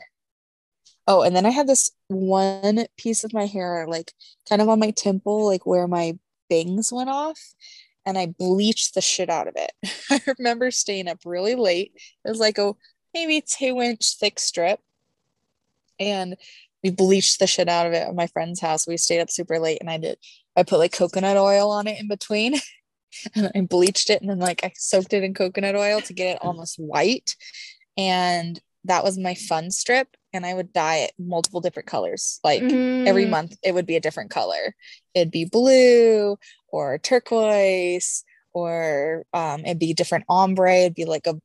Oh, 1.07 1.21
and 1.21 1.35
then 1.35 1.45
I 1.45 1.51
had 1.51 1.67
this 1.67 1.91
one 2.07 2.85
piece 2.97 3.23
of 3.23 3.33
my 3.33 3.45
hair, 3.45 3.85
like 3.87 4.11
kind 4.49 4.61
of 4.61 4.69
on 4.69 4.79
my 4.79 4.91
temple, 4.91 5.45
like 5.45 5.65
where 5.65 5.87
my 5.87 6.17
bangs 6.49 6.91
went 6.91 7.09
off, 7.09 7.39
and 8.05 8.17
I 8.17 8.27
bleached 8.27 8.95
the 8.95 9.01
shit 9.01 9.29
out 9.29 9.47
of 9.47 9.55
it. 9.55 9.71
I 10.09 10.21
remember 10.37 10.71
staying 10.71 11.07
up 11.07 11.19
really 11.25 11.55
late. 11.55 11.93
It 12.23 12.29
was 12.29 12.39
like 12.39 12.57
a 12.57 12.73
maybe 13.13 13.41
two 13.41 13.81
inch 13.81 14.17
thick 14.17 14.39
strip, 14.39 14.79
and 15.99 16.35
we 16.83 16.91
bleached 16.91 17.39
the 17.39 17.47
shit 17.47 17.69
out 17.69 17.87
of 17.87 17.93
it 17.93 18.07
at 18.07 18.15
my 18.15 18.27
friend's 18.27 18.59
house. 18.59 18.87
We 18.87 18.97
stayed 18.97 19.21
up 19.21 19.29
super 19.29 19.59
late, 19.59 19.79
and 19.81 19.89
I 19.89 19.97
did. 19.97 20.17
I 20.55 20.63
put 20.63 20.79
like 20.79 20.93
coconut 20.93 21.37
oil 21.37 21.71
on 21.71 21.87
it 21.87 21.99
in 21.99 22.07
between, 22.07 22.55
and 23.35 23.51
I 23.55 23.61
bleached 23.61 24.09
it, 24.09 24.21
and 24.21 24.29
then 24.29 24.39
like 24.39 24.63
I 24.63 24.71
soaked 24.75 25.13
it 25.13 25.23
in 25.23 25.33
coconut 25.33 25.75
oil 25.75 26.01
to 26.01 26.13
get 26.13 26.35
it 26.35 26.41
almost 26.41 26.77
white, 26.77 27.35
and 27.97 28.59
that 28.85 29.03
was 29.03 29.17
my 29.17 29.35
fun 29.35 29.71
strip. 29.71 30.07
And 30.33 30.45
I 30.45 30.53
would 30.53 30.73
dye 30.73 30.97
it 30.97 31.13
multiple 31.17 31.61
different 31.61 31.87
colors, 31.87 32.39
like 32.43 32.77
every 33.05 33.25
Mm, 33.25 33.25
month 33.25 33.55
it 33.63 33.73
would 33.73 33.85
be 33.85 33.95
a 33.95 33.99
different 34.01 34.31
color 34.31 34.73
it'd 35.13 35.29
be 35.31 35.45
blue 35.45 36.35
or 36.69 36.97
turquoise 36.97 38.23
or 38.51 39.23
um, 39.33 39.61
it'd 39.63 39.77
be 39.79 39.93
different 39.93 40.25
ombre 40.27 40.75
it'd 40.81 40.95
be 40.95 41.05
like 41.05 41.27
a 41.27 41.35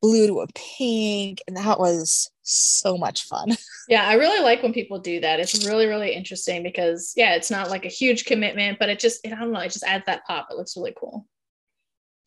blue 0.00 0.26
to 0.26 0.40
a 0.40 0.46
pink 0.78 1.40
and 1.46 1.56
that 1.58 1.78
was 1.78 2.30
so 2.42 2.96
much 2.96 3.24
fun 3.24 3.48
Yeah, 3.86 4.06
I 4.06 4.14
really 4.14 4.42
like 4.42 4.62
when 4.62 4.72
people 4.72 5.00
do 5.00 5.20
that. 5.20 5.40
It's 5.40 5.54
really, 5.54 5.86
really 5.86 6.12
interesting 6.14 6.62
because 6.62 7.12
yeah, 7.16 7.34
it's 7.34 7.50
not 7.50 7.70
like 7.70 7.84
a 7.84 7.88
huge 7.88 8.24
commitment, 8.24 8.78
but 8.78 8.88
it 8.88 9.00
just 9.00 9.26
I 9.26 9.30
don't 9.30 9.52
know, 9.52 9.60
it 9.60 9.72
just 9.72 9.84
adds 9.84 10.04
that 10.06 10.24
pop. 10.26 10.48
It 10.50 10.56
looks 10.56 10.76
really 10.76 10.94
cool. 10.98 11.26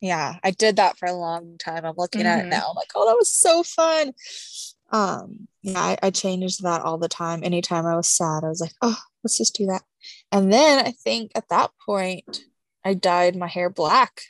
Yeah 0.04 0.36
i 0.44 0.50
did 0.50 0.76
that 0.76 0.98
for 0.98 1.06
a 1.06 1.12
long 1.14 1.56
time 1.58 1.84
i'm 1.86 1.94
looking 1.96 2.26
at 2.26 2.40
it 2.40 2.46
Mhm. 2.46 2.50
now 2.50 2.66
i'm 2.68 2.76
like 2.76 2.90
oh 2.94 3.06
that 3.06 3.16
was 3.16 3.30
so 3.30 3.62
fun. 3.62 4.12
Um 4.92 5.48
yeah 5.62 5.80
I, 5.80 5.98
I 6.02 6.10
changed 6.10 6.62
that 6.62 6.82
all 6.82 6.98
the 6.98 7.08
time 7.08 7.42
anytime 7.42 7.86
i 7.86 7.96
was 7.96 8.06
sad 8.06 8.44
i 8.44 8.48
was 8.48 8.60
like 8.60 8.74
oh 8.82 8.98
let's 9.22 9.38
just 9.38 9.56
do 9.56 9.66
that. 9.66 9.82
And 10.30 10.52
then 10.52 10.84
i 10.86 10.90
think 10.90 11.32
at 11.34 11.48
that 11.48 11.70
point 11.86 12.40
i 12.84 12.92
dyed 12.94 13.34
my 13.34 13.48
hair 13.48 13.70
black. 13.70 14.20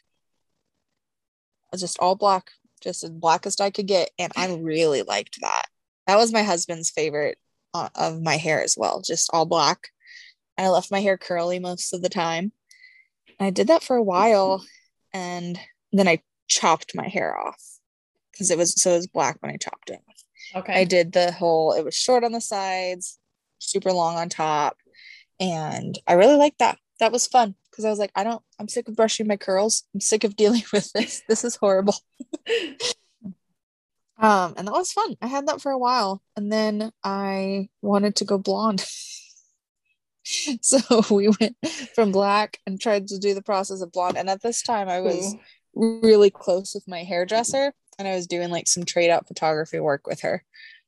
Just 1.76 1.98
all 1.98 2.14
black 2.14 2.52
just 2.80 3.02
as 3.02 3.10
black 3.10 3.46
as 3.46 3.58
i 3.60 3.70
could 3.70 3.86
get 3.88 4.10
and 4.18 4.32
i 4.36 4.46
really 4.54 5.02
liked 5.02 5.40
that. 5.40 5.64
That 6.06 6.16
was 6.16 6.32
my 6.32 6.42
husband's 6.44 6.90
favorite 6.90 7.36
uh, 7.72 7.88
of 7.96 8.22
my 8.22 8.36
hair 8.36 8.62
as 8.62 8.76
well 8.78 9.00
just 9.00 9.28
all 9.32 9.44
black. 9.46 9.88
I 10.56 10.68
left 10.68 10.92
my 10.92 11.00
hair 11.00 11.18
curly 11.18 11.58
most 11.58 11.92
of 11.92 12.00
the 12.02 12.08
time. 12.08 12.52
I 13.40 13.50
did 13.50 13.66
that 13.66 13.82
for 13.82 13.96
a 13.96 14.02
while 14.02 14.64
and 15.14 15.58
then 15.92 16.06
i 16.06 16.20
chopped 16.46 16.94
my 16.94 17.08
hair 17.08 17.38
off 17.38 17.62
because 18.32 18.50
it 18.50 18.58
was 18.58 18.74
so 18.80 18.92
it 18.92 18.96
was 18.96 19.06
black 19.06 19.38
when 19.40 19.50
i 19.50 19.56
chopped 19.56 19.88
it 19.88 20.00
off 20.08 20.24
Okay. 20.54 20.72
I 20.72 20.84
did 20.84 21.12
the 21.12 21.32
whole, 21.32 21.72
it 21.72 21.84
was 21.84 21.94
short 21.94 22.24
on 22.24 22.32
the 22.32 22.40
sides, 22.40 23.18
super 23.58 23.92
long 23.92 24.16
on 24.16 24.28
top. 24.28 24.76
And 25.40 25.98
I 26.06 26.14
really 26.14 26.36
liked 26.36 26.58
that. 26.58 26.78
That 27.00 27.12
was 27.12 27.26
fun 27.26 27.56
because 27.70 27.84
I 27.84 27.90
was 27.90 27.98
like, 27.98 28.12
I 28.14 28.22
don't, 28.22 28.42
I'm 28.58 28.68
sick 28.68 28.88
of 28.88 28.94
brushing 28.94 29.26
my 29.26 29.36
curls. 29.36 29.84
I'm 29.94 30.00
sick 30.00 30.24
of 30.24 30.36
dealing 30.36 30.62
with 30.72 30.92
this. 30.92 31.22
This 31.28 31.44
is 31.44 31.56
horrible. 31.56 31.96
Um, 34.16 34.54
and 34.56 34.68
that 34.68 34.72
was 34.72 34.92
fun. 34.92 35.16
I 35.20 35.26
had 35.26 35.48
that 35.48 35.60
for 35.60 35.72
a 35.72 35.78
while. 35.78 36.22
And 36.36 36.50
then 36.50 36.92
I 37.02 37.68
wanted 37.82 38.14
to 38.16 38.24
go 38.24 38.38
blonde. 38.38 38.86
so 40.60 41.02
we 41.10 41.28
went 41.40 41.56
from 41.94 42.12
black 42.12 42.58
and 42.66 42.80
tried 42.80 43.08
to 43.08 43.18
do 43.18 43.34
the 43.34 43.42
process 43.42 43.80
of 43.80 43.92
blonde. 43.92 44.16
And 44.16 44.28
at 44.28 44.42
this 44.42 44.62
time, 44.62 44.88
I 44.88 45.00
was 45.00 45.34
Ooh. 45.76 46.00
really 46.02 46.30
close 46.30 46.74
with 46.74 46.88
my 46.88 47.02
hairdresser 47.02 47.72
and 47.98 48.08
I 48.08 48.14
was 48.14 48.26
doing 48.26 48.50
like 48.50 48.66
some 48.66 48.84
trade 48.84 49.10
out 49.10 49.28
photography 49.28 49.80
work 49.80 50.06
with 50.06 50.20
her. 50.22 50.44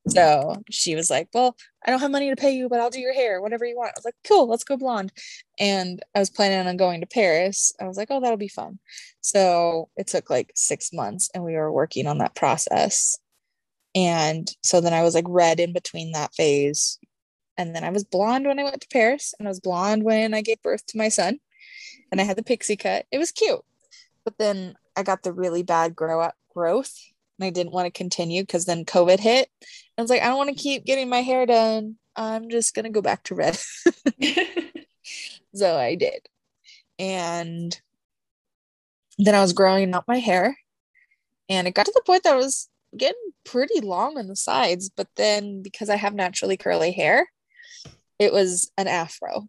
So 0.09 0.63
she 0.71 0.95
was 0.95 1.11
like, 1.11 1.29
Well, 1.35 1.57
I 1.85 1.91
don't 1.91 2.01
have 2.01 2.11
money 2.11 2.31
to 2.31 2.37
pay 2.37 2.53
you, 2.53 2.69
but 2.69 2.79
I'll 2.79 2.91
do 2.91 3.01
your 3.01 3.13
hair, 3.13 3.43
whatever 3.43 3.65
you 3.65 3.77
want. 3.77 3.89
I 3.89 3.99
was 3.99 4.05
like, 4.05 4.15
Cool, 4.27 4.49
let's 4.49 4.65
go 4.65 4.77
blonde. 4.77 5.13
And 5.59 6.01
I 6.15 6.21
was 6.21 6.31
planning 6.31 6.67
on 6.67 6.77
going 6.77 7.01
to 7.01 7.07
Paris. 7.07 7.73
I 7.81 7.89
was 7.89 7.97
like, 7.97 8.09
Oh, 8.11 8.21
that'll 8.21 8.37
be 8.37 8.49
fun. 8.49 8.79
So 9.21 9.89
it 9.97 10.07
took 10.07 10.31
like 10.31 10.53
six 10.55 10.93
months 10.93 11.29
and 11.35 11.43
we 11.43 11.55
were 11.55 11.73
working 11.73 12.07
on 12.07 12.19
that 12.19 12.37
process. 12.37 13.19
And 13.95 14.49
so 14.63 14.81
then 14.81 14.93
I 14.93 15.03
was 15.03 15.15
like 15.15 15.25
red 15.27 15.59
in 15.59 15.73
between 15.73 16.13
that 16.13 16.35
phase. 16.35 16.99
And 17.59 17.75
then 17.75 17.85
I 17.85 17.91
was 17.91 18.05
blonde 18.05 18.47
when 18.47 18.59
I 18.59 18.65
went 18.65 18.81
to 18.83 18.89
Paris 18.89 19.35
and 19.39 19.49
I 19.49 19.51
was 19.51 19.61
blonde 19.61 20.03
when 20.03 20.35
I 20.35 20.43
gave 20.43 20.63
birth 20.63 20.85
to 20.87 20.99
my 20.99 21.09
son. 21.09 21.41
And 22.11 22.21
I 22.21 22.25
had 22.25 22.37
the 22.37 22.43
pixie 22.43 22.77
cut. 22.77 23.07
It 23.11 23.19
was 23.19 23.33
cute. 23.33 23.63
But 24.25 24.39
then 24.39 24.75
I 24.97 25.03
got 25.03 25.23
the 25.23 25.33
really 25.33 25.63
bad 25.63 25.97
grow 25.97 26.21
up 26.21 26.35
growth 26.55 26.95
and 27.39 27.47
I 27.47 27.51
didn't 27.51 27.73
want 27.73 27.87
to 27.87 27.91
continue 27.91 28.43
because 28.43 28.65
then 28.65 28.85
COVID 28.85 29.21
hit. 29.21 29.49
I 29.97 30.03
was 30.03 30.11
like, 30.11 30.23
I 30.23 30.27
don't 30.27 30.39
want 30.39 30.51
to 30.51 30.63
keep 30.63 30.85
getting 30.85 31.09
my 31.09 31.23
hair 31.23 31.47
done. 31.47 31.97
I'm 32.15 32.49
just 32.49 32.75
gonna 32.75 32.91
go 32.91 33.03
back 33.03 33.25
to 33.25 33.35
red. 33.35 33.59
so 35.55 35.77
I 35.77 35.95
did. 35.95 36.29
And 36.99 37.79
then 39.19 39.35
I 39.35 39.41
was 39.41 39.53
growing 39.53 39.95
out 39.95 40.09
my 40.09 40.19
hair. 40.19 40.57
And 41.49 41.69
it 41.69 41.75
got 41.75 41.87
to 41.87 41.93
the 41.95 42.03
point 42.05 42.25
that 42.25 42.35
I 42.35 42.37
was 42.37 42.69
getting 42.97 43.21
pretty 43.45 43.81
long 43.81 44.19
on 44.19 44.27
the 44.27 44.37
sides. 44.37 44.91
But 44.91 45.09
then 45.17 45.63
because 45.63 45.89
I 45.91 45.97
have 45.97 46.15
naturally 46.15 46.57
curly 46.57 46.93
hair, 46.93 47.29
it 48.19 48.33
was 48.33 48.71
an 48.79 48.89
afro 48.89 49.49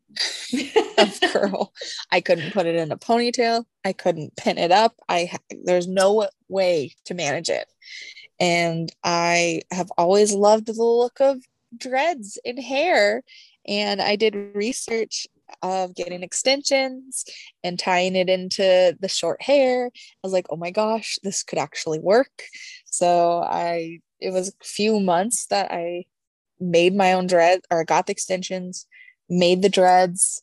of 0.98 1.20
curl. 1.32 1.74
I 2.12 2.22
couldn't 2.22 2.52
put 2.54 2.66
it 2.66 2.76
in 2.76 2.92
a 2.92 2.98
ponytail. 2.98 3.66
I 3.86 3.94
couldn't 3.94 4.36
pin 4.36 4.58
it 4.58 4.72
up. 4.72 4.96
I 5.08 5.32
there's 5.64 5.88
no 5.88 6.28
way 6.50 6.96
to 7.06 7.14
manage 7.14 7.50
it. 7.50 7.68
And 8.40 8.92
I 9.04 9.62
have 9.72 9.92
always 9.98 10.34
loved 10.34 10.68
the 10.68 10.74
look 10.74 11.20
of 11.20 11.38
dreads 11.76 12.38
in 12.44 12.58
hair. 12.58 13.24
And 13.68 14.02
I 14.02 14.16
did 14.16 14.36
research 14.54 15.28
of 15.62 15.96
getting 15.96 16.24
extensions 16.24 17.26
and 17.64 17.80
tying 17.80 18.16
it 18.16 18.30
into 18.30 18.96
the 19.00 19.08
short 19.08 19.42
hair. 19.42 19.88
I 19.88 20.20
was 20.24 20.34
like, 20.34 20.48
oh 20.50 20.58
my 20.58 20.72
gosh, 20.72 21.18
this 21.24 21.44
could 21.44 21.60
actually 21.60 22.00
work. 22.00 22.44
So 22.86 23.42
I 23.44 24.00
it 24.20 24.32
was 24.32 24.50
a 24.50 24.66
few 24.66 25.00
months 25.00 25.46
that 25.48 25.72
I 25.72 26.06
made 26.60 26.96
my 26.96 27.14
own 27.14 27.28
dread 27.28 27.62
or 27.72 27.84
got 27.84 28.08
the 28.08 28.12
extensions, 28.12 28.88
made 29.30 29.62
the 29.62 29.70
dreads, 29.70 30.42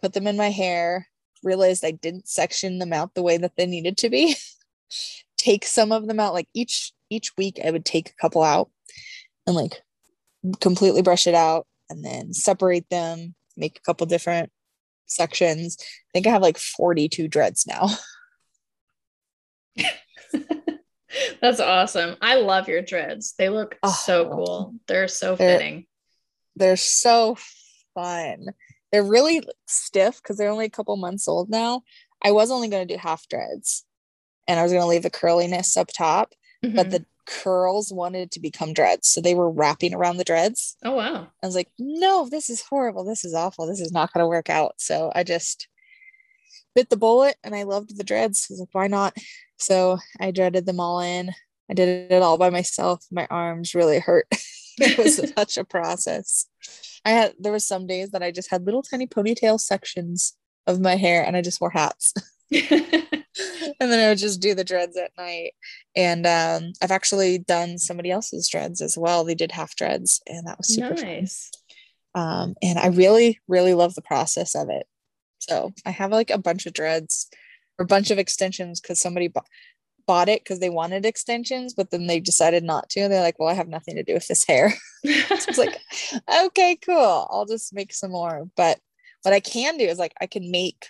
put 0.00 0.12
them 0.12 0.26
in 0.26 0.36
my 0.36 0.50
hair, 0.50 1.08
realized 1.42 1.84
I 1.84 1.92
didn't 1.92 2.28
section 2.28 2.78
them 2.78 2.92
out 2.92 3.14
the 3.14 3.22
way 3.22 3.36
that 3.36 3.56
they 3.56 3.66
needed 3.66 3.96
to 3.98 4.10
be. 4.10 4.36
take 5.36 5.64
some 5.64 5.90
of 5.90 6.06
them 6.06 6.20
out 6.20 6.34
like 6.34 6.46
each 6.54 6.92
each 7.10 7.36
week 7.36 7.58
I 7.64 7.72
would 7.72 7.84
take 7.84 8.10
a 8.10 8.20
couple 8.20 8.44
out 8.44 8.70
and 9.46 9.56
like 9.56 9.82
completely 10.60 11.02
brush 11.02 11.26
it 11.26 11.34
out 11.34 11.66
and 11.90 12.04
then 12.04 12.32
separate 12.32 12.88
them, 12.90 13.34
make 13.56 13.78
a 13.78 13.82
couple 13.82 14.06
different 14.06 14.50
sections. 15.06 15.76
I 15.80 16.10
think 16.14 16.26
I 16.26 16.30
have 16.30 16.42
like 16.42 16.58
42 16.58 17.28
dreads 17.28 17.66
now. 17.66 17.88
That's 21.40 21.60
awesome. 21.60 22.16
I 22.20 22.36
love 22.36 22.68
your 22.68 22.82
dreads. 22.82 23.34
They 23.38 23.48
look 23.48 23.78
oh, 23.82 23.90
so 23.90 24.28
cool. 24.28 24.74
They're 24.86 25.08
so 25.08 25.36
they're, 25.36 25.58
fitting. 25.58 25.86
They're 26.56 26.76
so 26.76 27.36
fun. 27.94 28.48
They're 28.90 29.02
really 29.02 29.42
stiff 29.66 30.16
because 30.16 30.36
they're 30.36 30.50
only 30.50 30.66
a 30.66 30.70
couple 30.70 30.96
months 30.96 31.28
old 31.28 31.50
now. 31.50 31.82
I 32.22 32.32
was 32.32 32.50
only 32.50 32.68
going 32.68 32.86
to 32.86 32.94
do 32.94 32.98
half 32.98 33.28
dreads 33.28 33.84
and 34.46 34.58
I 34.58 34.62
was 34.62 34.72
going 34.72 34.82
to 34.82 34.88
leave 34.88 35.02
the 35.02 35.10
curliness 35.10 35.76
up 35.76 35.88
top, 35.88 36.34
mm-hmm. 36.64 36.76
but 36.76 36.90
the 36.90 37.04
curls 37.26 37.92
wanted 37.92 38.30
to 38.32 38.40
become 38.40 38.72
dreads. 38.72 39.08
So 39.08 39.20
they 39.20 39.34
were 39.34 39.50
wrapping 39.50 39.94
around 39.94 40.16
the 40.16 40.24
dreads. 40.24 40.76
Oh, 40.84 40.92
wow. 40.92 41.28
I 41.42 41.46
was 41.46 41.54
like, 41.54 41.68
no, 41.78 42.28
this 42.28 42.50
is 42.50 42.62
horrible. 42.62 43.04
This 43.04 43.24
is 43.24 43.34
awful. 43.34 43.66
This 43.66 43.80
is 43.80 43.92
not 43.92 44.12
going 44.12 44.22
to 44.22 44.28
work 44.28 44.50
out. 44.50 44.74
So 44.78 45.12
I 45.14 45.24
just 45.24 45.68
bit 46.74 46.90
the 46.90 46.96
bullet 46.96 47.36
and 47.44 47.54
I 47.54 47.64
loved 47.64 47.96
the 47.96 48.04
dreads. 48.04 48.46
I 48.48 48.52
was 48.52 48.60
like, 48.60 48.68
why 48.72 48.86
not? 48.88 49.16
So 49.62 49.98
I 50.18 50.32
dreaded 50.32 50.66
them 50.66 50.80
all 50.80 51.00
in. 51.00 51.30
I 51.70 51.74
did 51.74 52.10
it 52.10 52.22
all 52.22 52.36
by 52.36 52.50
myself. 52.50 53.04
My 53.12 53.28
arms 53.30 53.74
really 53.74 54.00
hurt. 54.00 54.26
it 54.78 54.98
was 54.98 55.32
such 55.36 55.56
a 55.56 55.64
process. 55.64 56.44
I 57.04 57.10
had, 57.10 57.34
there 57.38 57.52
was 57.52 57.64
some 57.64 57.86
days 57.86 58.10
that 58.10 58.22
I 58.22 58.32
just 58.32 58.50
had 58.50 58.66
little 58.66 58.82
tiny 58.82 59.06
ponytail 59.06 59.60
sections 59.60 60.36
of 60.66 60.80
my 60.80 60.96
hair 60.96 61.24
and 61.24 61.36
I 61.36 61.42
just 61.42 61.60
wore 61.60 61.70
hats. 61.70 62.12
and 62.50 62.70
then 63.78 64.00
I 64.04 64.08
would 64.08 64.18
just 64.18 64.40
do 64.40 64.54
the 64.54 64.64
dreads 64.64 64.96
at 64.96 65.12
night. 65.16 65.52
And 65.94 66.26
um, 66.26 66.72
I've 66.82 66.90
actually 66.90 67.38
done 67.38 67.78
somebody 67.78 68.10
else's 68.10 68.48
dreads 68.48 68.80
as 68.80 68.98
well. 68.98 69.22
They 69.22 69.34
did 69.34 69.52
half 69.52 69.76
dreads, 69.76 70.20
and 70.26 70.46
that 70.46 70.58
was 70.58 70.68
super 70.68 70.94
nice. 70.94 71.50
Fun. 72.14 72.22
Um, 72.22 72.54
and 72.62 72.78
I 72.78 72.88
really, 72.88 73.40
really 73.48 73.74
love 73.74 73.94
the 73.94 74.02
process 74.02 74.54
of 74.54 74.68
it. 74.70 74.86
So 75.38 75.72
I 75.86 75.90
have 75.90 76.12
like 76.12 76.30
a 76.30 76.38
bunch 76.38 76.66
of 76.66 76.72
dreads 76.72 77.28
or 77.82 77.84
a 77.84 77.86
bunch 77.86 78.10
of 78.10 78.18
extensions 78.18 78.80
because 78.80 79.00
somebody 79.00 79.28
bought 79.28 79.46
bought 80.06 80.28
it 80.28 80.42
because 80.42 80.58
they 80.58 80.70
wanted 80.70 81.06
extensions, 81.06 81.74
but 81.74 81.90
then 81.90 82.08
they 82.08 82.18
decided 82.18 82.64
not 82.64 82.88
to. 82.90 83.00
And 83.00 83.12
They're 83.12 83.22
like, 83.22 83.38
well, 83.38 83.48
I 83.48 83.54
have 83.54 83.68
nothing 83.68 83.94
to 83.96 84.02
do 84.02 84.14
with 84.14 84.26
this 84.26 84.44
hair. 84.44 84.70
so 85.04 85.10
it's 85.48 85.58
like, 85.58 85.80
okay, 86.46 86.76
cool. 86.84 87.28
I'll 87.30 87.46
just 87.46 87.72
make 87.72 87.94
some 87.94 88.10
more. 88.10 88.48
But 88.56 88.80
what 89.22 89.32
I 89.32 89.38
can 89.38 89.76
do 89.76 89.84
is 89.84 89.98
like 89.98 90.12
I 90.20 90.26
can 90.26 90.50
make 90.50 90.88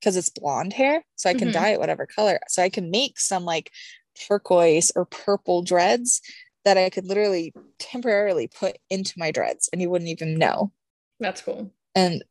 because 0.00 0.16
it's 0.16 0.28
blonde 0.28 0.72
hair. 0.72 1.04
So 1.14 1.30
I 1.30 1.34
can 1.34 1.48
mm-hmm. 1.48 1.52
dye 1.52 1.68
it 1.70 1.80
whatever 1.80 2.04
color. 2.04 2.40
So 2.48 2.62
I 2.62 2.68
can 2.68 2.90
make 2.90 3.20
some 3.20 3.44
like 3.44 3.70
turquoise 4.16 4.90
or 4.96 5.04
purple 5.04 5.62
dreads 5.62 6.20
that 6.64 6.76
I 6.76 6.90
could 6.90 7.06
literally 7.06 7.54
temporarily 7.78 8.48
put 8.48 8.76
into 8.90 9.14
my 9.16 9.30
dreads 9.30 9.68
and 9.72 9.80
you 9.80 9.88
wouldn't 9.88 10.10
even 10.10 10.36
know. 10.36 10.72
That's 11.20 11.42
cool. 11.42 11.70
And 11.94 12.24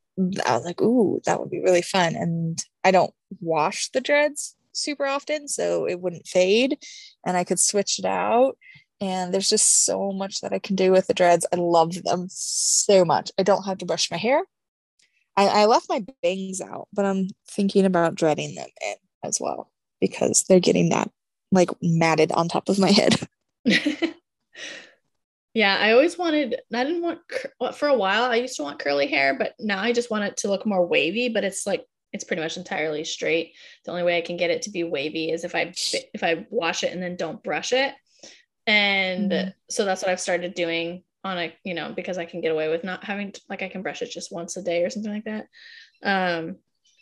I 0.45 0.55
was 0.55 0.65
like, 0.65 0.81
ooh, 0.81 1.21
that 1.25 1.39
would 1.39 1.49
be 1.49 1.61
really 1.61 1.81
fun. 1.81 2.15
And 2.15 2.61
I 2.83 2.91
don't 2.91 3.13
wash 3.41 3.89
the 3.89 4.01
dreads 4.01 4.55
super 4.73 5.05
often, 5.05 5.47
so 5.47 5.87
it 5.87 5.99
wouldn't 5.99 6.27
fade 6.27 6.77
and 7.25 7.37
I 7.37 7.43
could 7.43 7.59
switch 7.59 7.99
it 7.99 8.05
out. 8.05 8.57
And 9.01 9.33
there's 9.33 9.49
just 9.49 9.85
so 9.85 10.11
much 10.11 10.41
that 10.41 10.53
I 10.53 10.59
can 10.59 10.75
do 10.75 10.91
with 10.91 11.07
the 11.07 11.13
dreads. 11.13 11.45
I 11.51 11.57
love 11.57 12.01
them 12.03 12.27
so 12.29 13.03
much. 13.03 13.31
I 13.37 13.43
don't 13.43 13.63
have 13.63 13.79
to 13.79 13.85
brush 13.85 14.09
my 14.09 14.17
hair. 14.17 14.41
I, 15.35 15.47
I 15.47 15.65
left 15.65 15.89
my 15.89 16.05
bangs 16.23 16.61
out, 16.61 16.87
but 16.93 17.05
I'm 17.05 17.27
thinking 17.49 17.85
about 17.85 18.15
dreading 18.15 18.55
them 18.55 18.69
in 18.81 18.95
as 19.23 19.39
well 19.41 19.69
because 19.99 20.43
they're 20.43 20.59
getting 20.59 20.89
that 20.89 21.11
like 21.51 21.69
matted 21.81 22.31
on 22.31 22.47
top 22.47 22.69
of 22.69 22.79
my 22.79 22.91
head. 22.91 23.19
yeah, 25.53 25.77
I 25.77 25.91
always 25.91 26.17
wanted, 26.17 26.61
I 26.73 26.83
didn't 26.83 27.01
want, 27.01 27.19
for 27.75 27.87
a 27.87 27.97
while, 27.97 28.23
I 28.23 28.35
used 28.35 28.55
to 28.57 28.63
want 28.63 28.79
curly 28.79 29.07
hair, 29.07 29.37
but 29.37 29.53
now 29.59 29.81
I 29.81 29.91
just 29.91 30.09
want 30.11 30.23
it 30.23 30.37
to 30.37 30.47
look 30.47 30.65
more 30.65 30.85
wavy, 30.85 31.29
but 31.29 31.43
it's 31.43 31.67
like, 31.67 31.85
it's 32.15 32.23
pretty 32.23 32.41
much 32.41 32.57
entirely 32.57 33.03
straight. 33.03 33.53
The 33.83 33.91
only 33.91 34.03
way 34.03 34.17
I 34.17 34.21
can 34.21 34.37
get 34.37 34.49
it 34.49 34.63
to 34.63 34.71
be 34.71 34.83
wavy 34.83 35.29
is 35.29 35.43
if 35.43 35.53
I 35.53 35.73
if 36.13 36.23
I 36.23 36.47
wash 36.49 36.83
it 36.83 36.93
and 36.93 37.03
then 37.03 37.15
don't 37.15 37.43
brush 37.43 37.73
it. 37.73 37.93
And 38.65 39.31
mm-hmm. 39.31 39.49
so 39.69 39.85
that's 39.85 40.01
what 40.01 40.09
I've 40.09 40.19
started 40.19 40.55
doing 40.55 41.03
on 41.25 41.39
a 41.39 41.53
you 41.63 41.73
know 41.73 41.91
because 41.93 42.19
i 42.19 42.23
can 42.23 42.39
get 42.39 42.51
away 42.51 42.69
with 42.69 42.83
not 42.83 43.03
having 43.03 43.31
to, 43.31 43.41
like 43.49 43.63
i 43.63 43.67
can 43.67 43.81
brush 43.81 44.03
it 44.03 44.11
just 44.11 44.31
once 44.31 44.55
a 44.55 44.61
day 44.61 44.83
or 44.83 44.89
something 44.91 45.11
like 45.11 45.25
that 45.25 45.47
um 46.03 46.55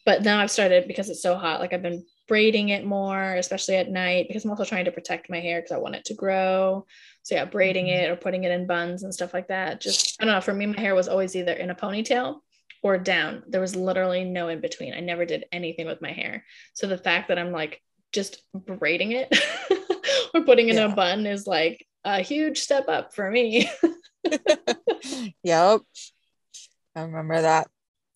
but 0.05 0.23
now 0.23 0.39
i've 0.39 0.49
started 0.49 0.87
because 0.87 1.09
it's 1.09 1.21
so 1.21 1.35
hot 1.35 1.59
like 1.59 1.73
i've 1.73 1.81
been 1.81 2.05
braiding 2.29 2.69
it 2.69 2.85
more 2.85 3.33
especially 3.35 3.75
at 3.75 3.91
night 3.91 4.25
because 4.29 4.45
i'm 4.45 4.49
also 4.49 4.63
trying 4.63 4.85
to 4.85 4.93
protect 4.93 5.29
my 5.29 5.41
hair 5.41 5.59
because 5.59 5.73
i 5.73 5.77
want 5.77 5.93
it 5.93 6.05
to 6.05 6.13
grow 6.13 6.85
so 7.21 7.35
yeah 7.35 7.43
braiding 7.43 7.87
mm-hmm. 7.87 8.05
it 8.05 8.09
or 8.09 8.15
putting 8.15 8.45
it 8.45 8.51
in 8.51 8.65
buns 8.65 9.03
and 9.03 9.13
stuff 9.13 9.33
like 9.33 9.49
that 9.49 9.81
just 9.81 10.15
i 10.21 10.25
don't 10.25 10.33
know 10.33 10.39
for 10.39 10.53
me 10.53 10.65
my 10.65 10.79
hair 10.79 10.95
was 10.95 11.09
always 11.09 11.35
either 11.35 11.53
in 11.53 11.69
a 11.69 11.75
ponytail 11.75 12.37
or 12.83 12.97
down 12.97 13.41
there 13.47 13.61
was 13.61 13.75
literally 13.75 14.23
no 14.23 14.49
in 14.49 14.61
between 14.61 14.93
i 14.93 14.99
never 14.99 15.25
did 15.25 15.45
anything 15.51 15.87
with 15.87 16.01
my 16.01 16.11
hair 16.11 16.45
so 16.73 16.85
the 16.85 16.97
fact 16.97 17.29
that 17.29 17.39
i'm 17.39 17.51
like 17.51 17.81
just 18.11 18.43
braiding 18.53 19.13
it 19.13 19.35
or 20.35 20.41
putting 20.41 20.69
in 20.69 20.75
yeah. 20.75 20.91
a 20.91 20.95
bun 20.95 21.25
is 21.25 21.47
like 21.47 21.85
a 22.03 22.21
huge 22.21 22.59
step 22.59 22.87
up 22.87 23.15
for 23.15 23.31
me 23.31 23.67
yep. 25.43 25.81
I 26.95 27.01
remember 27.01 27.41
that. 27.41 27.67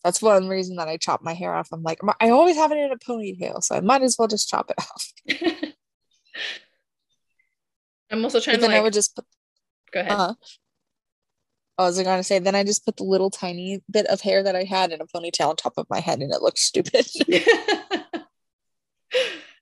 That's 0.03 0.21
one 0.21 0.47
reason 0.47 0.77
that 0.77 0.87
I 0.87 0.97
chop 0.97 1.21
my 1.21 1.33
hair 1.33 1.53
off. 1.53 1.69
I'm 1.71 1.83
like, 1.83 1.99
I 2.21 2.29
always 2.29 2.55
have 2.55 2.71
it 2.71 2.77
in 2.77 2.91
a 2.91 2.97
ponytail, 2.97 3.63
so 3.63 3.75
I 3.75 3.81
might 3.81 4.03
as 4.03 4.15
well 4.17 4.27
just 4.27 4.49
chop 4.49 4.71
it 4.71 4.77
off. 5.73 5.73
I'm 8.09 8.23
also 8.23 8.39
trying 8.39 8.55
but 8.55 8.57
to. 8.57 8.61
Then 8.61 8.71
like... 8.71 8.79
I 8.79 8.83
would 8.83 8.93
just 8.93 9.15
put. 9.15 9.25
Go 9.91 9.99
ahead. 10.01 10.11
Uh, 10.11 10.33
I 11.77 11.83
was 11.83 12.01
gonna 12.01 12.23
say, 12.23 12.39
then 12.39 12.55
I 12.55 12.63
just 12.63 12.85
put 12.85 12.97
the 12.97 13.03
little 13.03 13.29
tiny 13.29 13.81
bit 13.89 14.07
of 14.07 14.21
hair 14.21 14.41
that 14.43 14.55
I 14.55 14.63
had 14.63 14.91
in 14.91 15.01
a 15.01 15.05
ponytail 15.05 15.49
on 15.49 15.55
top 15.55 15.73
of 15.77 15.87
my 15.89 15.99
head, 15.99 16.19
and 16.19 16.33
it 16.33 16.41
looked 16.41 16.59
stupid. 16.59 17.05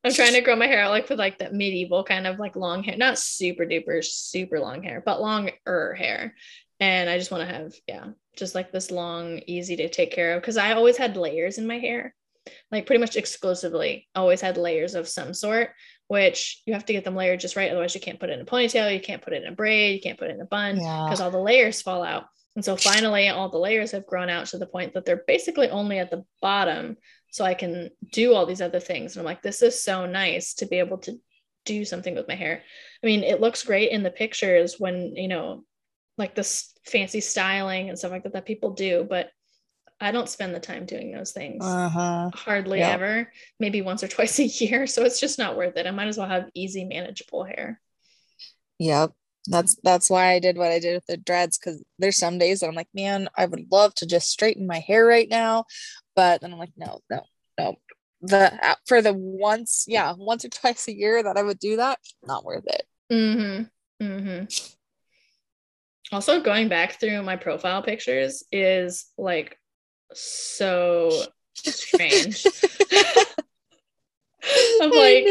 I'm 0.05 0.13
trying 0.13 0.33
to 0.33 0.41
grow 0.41 0.55
my 0.55 0.67
hair 0.67 0.83
out 0.83 0.91
like 0.91 1.09
with 1.09 1.17
like 1.17 1.39
that 1.39 1.55
medieval 1.55 2.03
kind 2.03 2.27
of 2.27 2.37
like 2.37 2.55
long 2.55 2.83
hair, 2.83 2.95
not 2.95 3.17
super 3.17 3.65
duper 3.65 4.03
super 4.03 4.59
long 4.59 4.83
hair, 4.83 5.01
but 5.03 5.19
longer 5.19 5.95
hair. 5.97 6.35
And 6.79 7.09
I 7.09 7.17
just 7.17 7.31
want 7.31 7.47
to 7.47 7.55
have, 7.55 7.73
yeah, 7.87 8.09
just 8.37 8.53
like 8.53 8.71
this 8.71 8.91
long, 8.91 9.39
easy 9.47 9.75
to 9.77 9.89
take 9.89 10.11
care 10.11 10.37
of. 10.37 10.43
Cause 10.43 10.57
I 10.57 10.73
always 10.73 10.95
had 10.95 11.17
layers 11.17 11.57
in 11.57 11.65
my 11.65 11.79
hair, 11.79 12.13
like 12.71 12.85
pretty 12.85 12.99
much 12.99 13.15
exclusively, 13.15 14.07
always 14.13 14.41
had 14.41 14.57
layers 14.57 14.93
of 14.93 15.07
some 15.07 15.33
sort, 15.33 15.71
which 16.07 16.61
you 16.65 16.73
have 16.73 16.85
to 16.85 16.93
get 16.93 17.03
them 17.03 17.15
layered 17.15 17.39
just 17.39 17.55
right. 17.55 17.71
Otherwise, 17.71 17.95
you 17.95 18.01
can't 18.01 18.19
put 18.19 18.29
it 18.29 18.33
in 18.33 18.41
a 18.41 18.45
ponytail, 18.45 18.93
you 18.93 18.99
can't 18.99 19.21
put 19.21 19.33
it 19.33 19.43
in 19.43 19.51
a 19.51 19.55
braid, 19.55 19.95
you 19.95 20.01
can't 20.01 20.19
put 20.19 20.29
it 20.29 20.35
in 20.35 20.41
a 20.41 20.45
bun 20.45 20.75
because 20.75 21.19
yeah. 21.19 21.25
all 21.25 21.31
the 21.31 21.37
layers 21.37 21.81
fall 21.81 22.03
out. 22.03 22.25
And 22.55 22.63
so 22.63 22.77
finally, 22.77 23.27
all 23.27 23.49
the 23.49 23.57
layers 23.57 23.91
have 23.91 24.05
grown 24.05 24.29
out 24.29 24.47
to 24.47 24.57
the 24.57 24.65
point 24.65 24.93
that 24.93 25.05
they're 25.05 25.23
basically 25.27 25.69
only 25.69 25.99
at 25.99 26.09
the 26.09 26.23
bottom 26.41 26.97
so 27.31 27.43
I 27.43 27.53
can 27.53 27.89
do 28.13 28.33
all 28.33 28.45
these 28.45 28.61
other 28.61 28.79
things. 28.79 29.15
And 29.15 29.21
I'm 29.21 29.25
like, 29.25 29.41
this 29.41 29.61
is 29.61 29.83
so 29.83 30.05
nice 30.05 30.53
to 30.55 30.65
be 30.65 30.79
able 30.79 30.99
to 30.99 31.19
do 31.65 31.83
something 31.83 32.15
with 32.15 32.29
my 32.29 32.35
hair. 32.35 32.63
I 33.03 33.05
mean, 33.05 33.23
it 33.23 33.41
looks 33.41 33.63
great 33.63 33.91
in 33.91 34.03
the 34.03 34.11
pictures 34.11 34.79
when, 34.79 35.15
you 35.17 35.27
know, 35.27 35.65
like 36.17 36.33
this 36.33 36.71
fancy 36.85 37.19
styling 37.19 37.89
and 37.89 37.99
stuff 37.99 38.11
like 38.11 38.23
that 38.23 38.33
that 38.33 38.45
people 38.45 38.71
do, 38.71 39.05
but 39.09 39.31
I 39.99 40.11
don't 40.11 40.29
spend 40.29 40.53
the 40.53 40.59
time 40.59 40.85
doing 40.85 41.11
those 41.11 41.31
things. 41.31 41.63
Uh-huh. 41.65 42.29
Hardly 42.33 42.81
ever, 42.81 43.31
maybe 43.59 43.81
once 43.81 44.03
or 44.03 44.07
twice 44.09 44.39
a 44.39 44.45
year. 44.45 44.87
So 44.87 45.03
it's 45.03 45.19
just 45.19 45.39
not 45.39 45.57
worth 45.57 45.77
it. 45.77 45.87
I 45.87 45.91
might 45.91 46.07
as 46.07 46.17
well 46.17 46.27
have 46.27 46.49
easy, 46.53 46.85
manageable 46.85 47.43
hair. 47.43 47.79
Yep. 48.79 49.13
That's 49.47 49.77
that's 49.83 50.09
why 50.09 50.31
I 50.31 50.39
did 50.39 50.57
what 50.57 50.71
I 50.71 50.79
did 50.79 50.95
with 50.95 51.05
the 51.05 51.17
dreads 51.17 51.57
because 51.57 51.83
there's 51.99 52.17
some 52.17 52.39
days 52.39 52.59
that 52.59 52.67
I'm 52.67 52.75
like, 52.75 52.87
man, 52.95 53.29
I 53.37 53.45
would 53.45 53.71
love 53.71 53.93
to 53.95 54.07
just 54.07 54.31
straighten 54.31 54.65
my 54.65 54.79
hair 54.79 55.05
right 55.05 55.29
now, 55.29 55.65
but 56.15 56.41
then 56.41 56.51
I'm 56.51 56.57
like, 56.57 56.73
no, 56.75 57.01
no, 57.11 57.21
no. 57.59 57.75
The 58.21 58.53
uh, 58.67 58.75
for 58.87 59.03
the 59.03 59.13
once, 59.13 59.85
yeah, 59.87 60.13
once 60.17 60.45
or 60.45 60.49
twice 60.49 60.87
a 60.87 60.97
year 60.97 61.21
that 61.21 61.37
I 61.37 61.43
would 61.43 61.59
do 61.59 61.77
that, 61.77 61.99
not 62.23 62.43
worth 62.43 62.65
it. 62.65 62.83
Mm-hmm. 63.11 64.03
Mm-hmm. 64.03 64.45
Also, 66.11 66.41
going 66.41 66.67
back 66.67 66.99
through 66.99 67.21
my 67.21 67.35
profile 67.35 67.83
pictures 67.83 68.43
is 68.51 69.05
like 69.15 69.59
so 70.13 71.11
strange. 71.53 72.45
of 74.81 74.91
like 74.91 75.25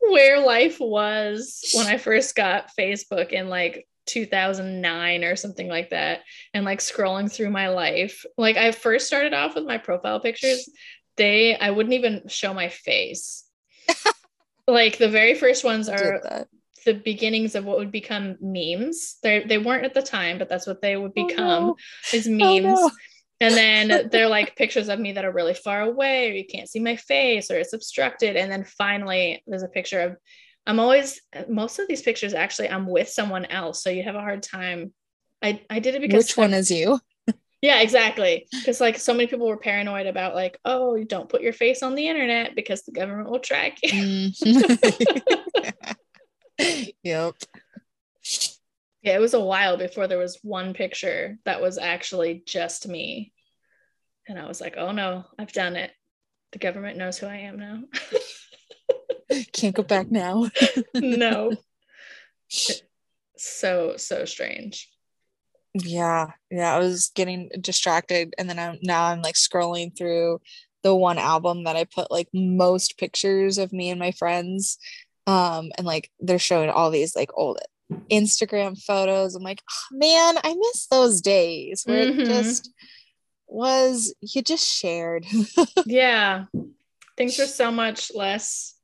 where 0.00 0.40
life 0.40 0.78
was 0.80 1.70
when 1.74 1.86
I 1.86 1.98
first 1.98 2.34
got 2.34 2.70
Facebook 2.78 3.30
in 3.30 3.48
like 3.48 3.86
2009 4.06 5.24
or 5.24 5.36
something 5.36 5.68
like 5.68 5.90
that 5.90 6.20
and 6.54 6.64
like 6.64 6.78
scrolling 6.78 7.30
through 7.30 7.50
my 7.50 7.68
life 7.68 8.24
like 8.38 8.56
i 8.56 8.70
first 8.70 9.08
started 9.08 9.34
off 9.34 9.56
with 9.56 9.64
my 9.64 9.78
profile 9.78 10.20
pictures 10.20 10.68
they 11.16 11.56
i 11.56 11.70
wouldn't 11.70 11.92
even 11.92 12.22
show 12.28 12.54
my 12.54 12.68
face 12.68 13.44
like 14.68 14.96
the 14.98 15.08
very 15.08 15.34
first 15.34 15.64
ones 15.64 15.88
are 15.88 16.46
the 16.86 16.94
beginnings 16.94 17.56
of 17.56 17.64
what 17.64 17.78
would 17.78 17.90
become 17.90 18.36
memes. 18.40 19.16
They 19.22 19.40
they 19.40 19.58
weren't 19.58 19.84
at 19.84 19.92
the 19.92 20.02
time, 20.02 20.38
but 20.38 20.48
that's 20.48 20.66
what 20.66 20.80
they 20.80 20.96
would 20.96 21.12
Oh, 21.16 21.26
become 21.26 21.66
no. 21.66 21.76
is 22.14 22.28
Oh, 22.28 22.30
memes. 22.30 22.62
no. 22.64 22.90
And 23.40 23.54
then 23.54 24.08
they're 24.12 24.28
like 24.28 24.56
pictures 24.56 24.88
of 24.88 24.98
me 24.98 25.12
that 25.12 25.24
are 25.24 25.32
really 25.32 25.54
far 25.54 25.82
away, 25.82 26.30
or 26.30 26.34
you 26.34 26.46
can't 26.46 26.68
see 26.68 26.80
my 26.80 26.96
face, 26.96 27.50
or 27.50 27.58
it's 27.58 27.72
obstructed. 27.72 28.36
And 28.36 28.50
then 28.50 28.64
finally, 28.64 29.42
there's 29.46 29.62
a 29.62 29.68
picture 29.68 30.00
of 30.00 30.16
I'm 30.66 30.80
always 30.80 31.20
most 31.48 31.78
of 31.78 31.86
these 31.86 32.02
pictures 32.02 32.34
actually 32.34 32.68
I'm 32.68 32.86
with 32.86 33.08
someone 33.08 33.44
else, 33.46 33.82
so 33.82 33.90
you 33.90 34.02
have 34.02 34.16
a 34.16 34.20
hard 34.20 34.42
time. 34.42 34.92
I 35.42 35.60
I 35.70 35.78
did 35.78 35.94
it 35.94 36.00
because 36.00 36.26
Which 36.26 36.36
one 36.36 36.54
is 36.54 36.70
you? 36.70 36.98
yeah, 37.62 37.80
exactly. 37.80 38.48
Because 38.50 38.80
like 38.80 38.98
so 38.98 39.12
many 39.12 39.26
people 39.28 39.46
were 39.46 39.58
paranoid 39.58 40.06
about 40.06 40.34
like, 40.34 40.58
oh, 40.64 40.96
you 40.96 41.04
don't 41.04 41.28
put 41.28 41.42
your 41.42 41.52
face 41.52 41.82
on 41.82 41.94
the 41.94 42.08
internet 42.08 42.56
because 42.56 42.82
the 42.82 42.92
government 42.92 43.30
will 43.30 43.38
track 43.38 43.78
you. 43.82 44.30
Mm. 44.38 45.94
yep. 47.02 47.34
Yeah, 49.06 49.14
it 49.14 49.20
was 49.20 49.34
a 49.34 49.40
while 49.40 49.76
before 49.76 50.08
there 50.08 50.18
was 50.18 50.40
one 50.42 50.74
picture 50.74 51.38
that 51.44 51.62
was 51.62 51.78
actually 51.78 52.42
just 52.44 52.88
me. 52.88 53.32
And 54.26 54.36
I 54.36 54.48
was 54.48 54.60
like, 54.60 54.74
oh 54.76 54.90
no, 54.90 55.24
I've 55.38 55.52
done 55.52 55.76
it. 55.76 55.92
The 56.50 56.58
government 56.58 56.98
knows 56.98 57.16
who 57.16 57.26
I 57.28 57.36
am 57.36 57.56
now. 57.56 57.84
Can't 59.52 59.76
go 59.76 59.84
back 59.84 60.10
now. 60.10 60.50
no. 60.94 61.52
So, 63.38 63.98
so 63.98 64.24
strange. 64.24 64.90
Yeah, 65.74 66.28
yeah. 66.50 66.74
I 66.74 66.78
was 66.78 67.12
getting 67.14 67.50
distracted, 67.60 68.32
and 68.38 68.48
then 68.48 68.58
I'm 68.58 68.78
now 68.82 69.04
I'm 69.04 69.20
like 69.20 69.34
scrolling 69.34 69.94
through 69.94 70.40
the 70.82 70.94
one 70.94 71.18
album 71.18 71.64
that 71.64 71.76
I 71.76 71.84
put 71.84 72.10
like 72.10 72.28
most 72.32 72.96
pictures 72.96 73.58
of 73.58 73.74
me 73.74 73.90
and 73.90 74.00
my 74.00 74.12
friends, 74.12 74.78
um, 75.26 75.70
and 75.76 75.86
like 75.86 76.10
they're 76.18 76.38
showing 76.38 76.70
all 76.70 76.90
these 76.90 77.14
like 77.14 77.28
old 77.34 77.58
Instagram 78.10 78.80
photos. 78.82 79.34
I'm 79.34 79.42
like, 79.42 79.62
"Oh, 79.70 79.96
man, 79.96 80.36
I 80.42 80.54
miss 80.54 80.86
those 80.88 81.20
days 81.20 81.82
where 81.84 82.04
Mhm. 82.06 82.20
it 82.20 82.26
just 82.26 82.70
was 83.46 84.14
you 84.20 84.42
just 84.42 84.66
shared. 84.66 85.24
Yeah. 85.86 86.46
Things 87.16 87.38
were 87.38 87.46
so 87.46 87.70
much 87.82 88.10
less 88.14 88.74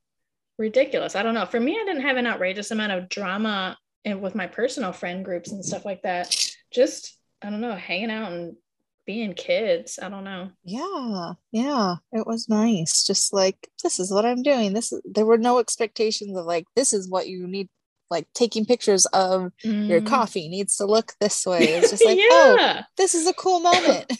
ridiculous. 0.58 1.16
I 1.16 1.22
don't 1.22 1.34
know. 1.34 1.46
For 1.46 1.58
me, 1.60 1.72
I 1.80 1.84
didn't 1.84 2.02
have 2.02 2.16
an 2.16 2.26
outrageous 2.26 2.70
amount 2.70 2.92
of 2.92 3.08
drama 3.08 3.76
and 4.04 4.22
with 4.22 4.34
my 4.34 4.46
personal 4.46 4.92
friend 4.92 5.24
groups 5.24 5.50
and 5.52 5.64
stuff 5.64 5.84
like 5.84 6.02
that. 6.02 6.34
Just, 6.72 7.16
I 7.42 7.50
don't 7.50 7.60
know, 7.60 7.74
hanging 7.74 8.10
out 8.10 8.32
and 8.32 8.56
being 9.04 9.34
kids. 9.34 9.98
I 10.00 10.08
don't 10.08 10.22
know. 10.24 10.50
yeah, 10.64 11.32
yeah. 11.50 11.96
It 12.12 12.24
was 12.26 12.48
nice. 12.48 13.04
Just 13.04 13.32
like 13.32 13.68
this 13.82 13.98
is 13.98 14.12
what 14.12 14.24
I'm 14.24 14.42
doing. 14.44 14.72
This 14.74 14.92
is 14.92 15.02
there 15.04 15.26
were 15.26 15.38
no 15.38 15.58
expectations 15.58 16.36
of 16.36 16.46
like 16.46 16.66
this 16.76 16.92
is 16.92 17.10
what 17.10 17.26
you 17.28 17.48
need. 17.48 17.68
Like 18.12 18.32
taking 18.34 18.64
pictures 18.64 19.06
of 19.06 19.50
your 19.64 20.00
Mm. 20.00 20.06
coffee 20.06 20.48
needs 20.48 20.76
to 20.76 20.84
look 20.86 21.14
this 21.20 21.44
way. 21.50 21.64
It's 21.64 21.90
just 21.90 22.04
like, 22.04 22.18
oh, 22.20 22.56
yeah. 22.60 22.82
this 22.96 23.14
is 23.16 23.26
a 23.26 23.32
cool 23.32 23.58
moment. 23.70 24.12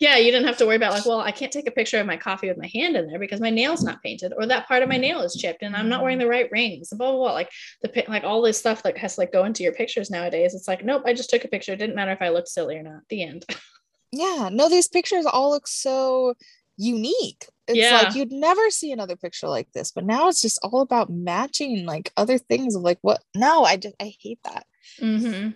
Yeah. 0.00 0.16
You 0.16 0.32
didn't 0.32 0.46
have 0.48 0.56
to 0.56 0.66
worry 0.66 0.76
about, 0.76 0.92
like, 0.92 1.06
well, 1.06 1.20
I 1.20 1.30
can't 1.30 1.52
take 1.52 1.68
a 1.68 1.70
picture 1.70 2.00
of 2.00 2.06
my 2.06 2.16
coffee 2.16 2.48
with 2.48 2.58
my 2.58 2.66
hand 2.74 2.96
in 2.96 3.06
there 3.06 3.18
because 3.20 3.40
my 3.40 3.50
nail's 3.50 3.84
not 3.84 4.02
painted 4.02 4.32
or 4.36 4.46
that 4.46 4.66
part 4.66 4.82
of 4.82 4.88
my 4.88 4.96
nail 4.96 5.20
is 5.20 5.34
chipped 5.34 5.62
and 5.62 5.76
I'm 5.76 5.88
not 5.88 6.02
wearing 6.02 6.18
the 6.18 6.26
right 6.26 6.50
rings. 6.50 6.88
Blah, 6.90 7.10
blah, 7.12 7.18
blah. 7.20 7.32
Like, 7.32 7.50
the 7.82 8.04
like 8.08 8.24
all 8.24 8.42
this 8.42 8.58
stuff 8.58 8.82
that 8.82 8.98
has 8.98 9.14
to 9.14 9.20
like 9.20 9.32
go 9.32 9.44
into 9.44 9.62
your 9.62 9.74
pictures 9.74 10.10
nowadays. 10.10 10.54
It's 10.54 10.66
like, 10.66 10.84
nope, 10.84 11.02
I 11.06 11.12
just 11.14 11.30
took 11.30 11.44
a 11.44 11.48
picture. 11.48 11.72
It 11.74 11.78
didn't 11.78 11.94
matter 11.96 12.12
if 12.12 12.22
I 12.22 12.30
looked 12.30 12.48
silly 12.48 12.76
or 12.76 12.82
not. 12.82 13.02
The 13.10 13.22
end. 13.22 13.44
yeah, 14.12 14.48
no, 14.50 14.68
these 14.68 14.88
pictures 14.88 15.26
all 15.26 15.50
look 15.50 15.68
so 15.68 16.34
unique. 16.78 17.46
It's 17.68 17.76
Yeah. 17.78 17.92
like 18.02 18.14
you'd 18.14 18.32
never 18.32 18.70
see 18.70 18.92
another 18.92 19.16
picture 19.16 19.48
like 19.48 19.70
this, 19.72 19.90
but 19.92 20.04
now 20.04 20.28
it's 20.28 20.40
just 20.42 20.58
all 20.62 20.80
about 20.80 21.10
matching 21.10 21.84
like 21.84 22.12
other 22.16 22.38
things 22.38 22.74
of 22.74 22.82
like 22.82 22.98
what 23.02 23.22
no, 23.34 23.64
I 23.64 23.76
just 23.76 23.94
I 24.00 24.14
hate 24.20 24.40
that. 24.44 24.66
mm-hmm. 25.00 25.50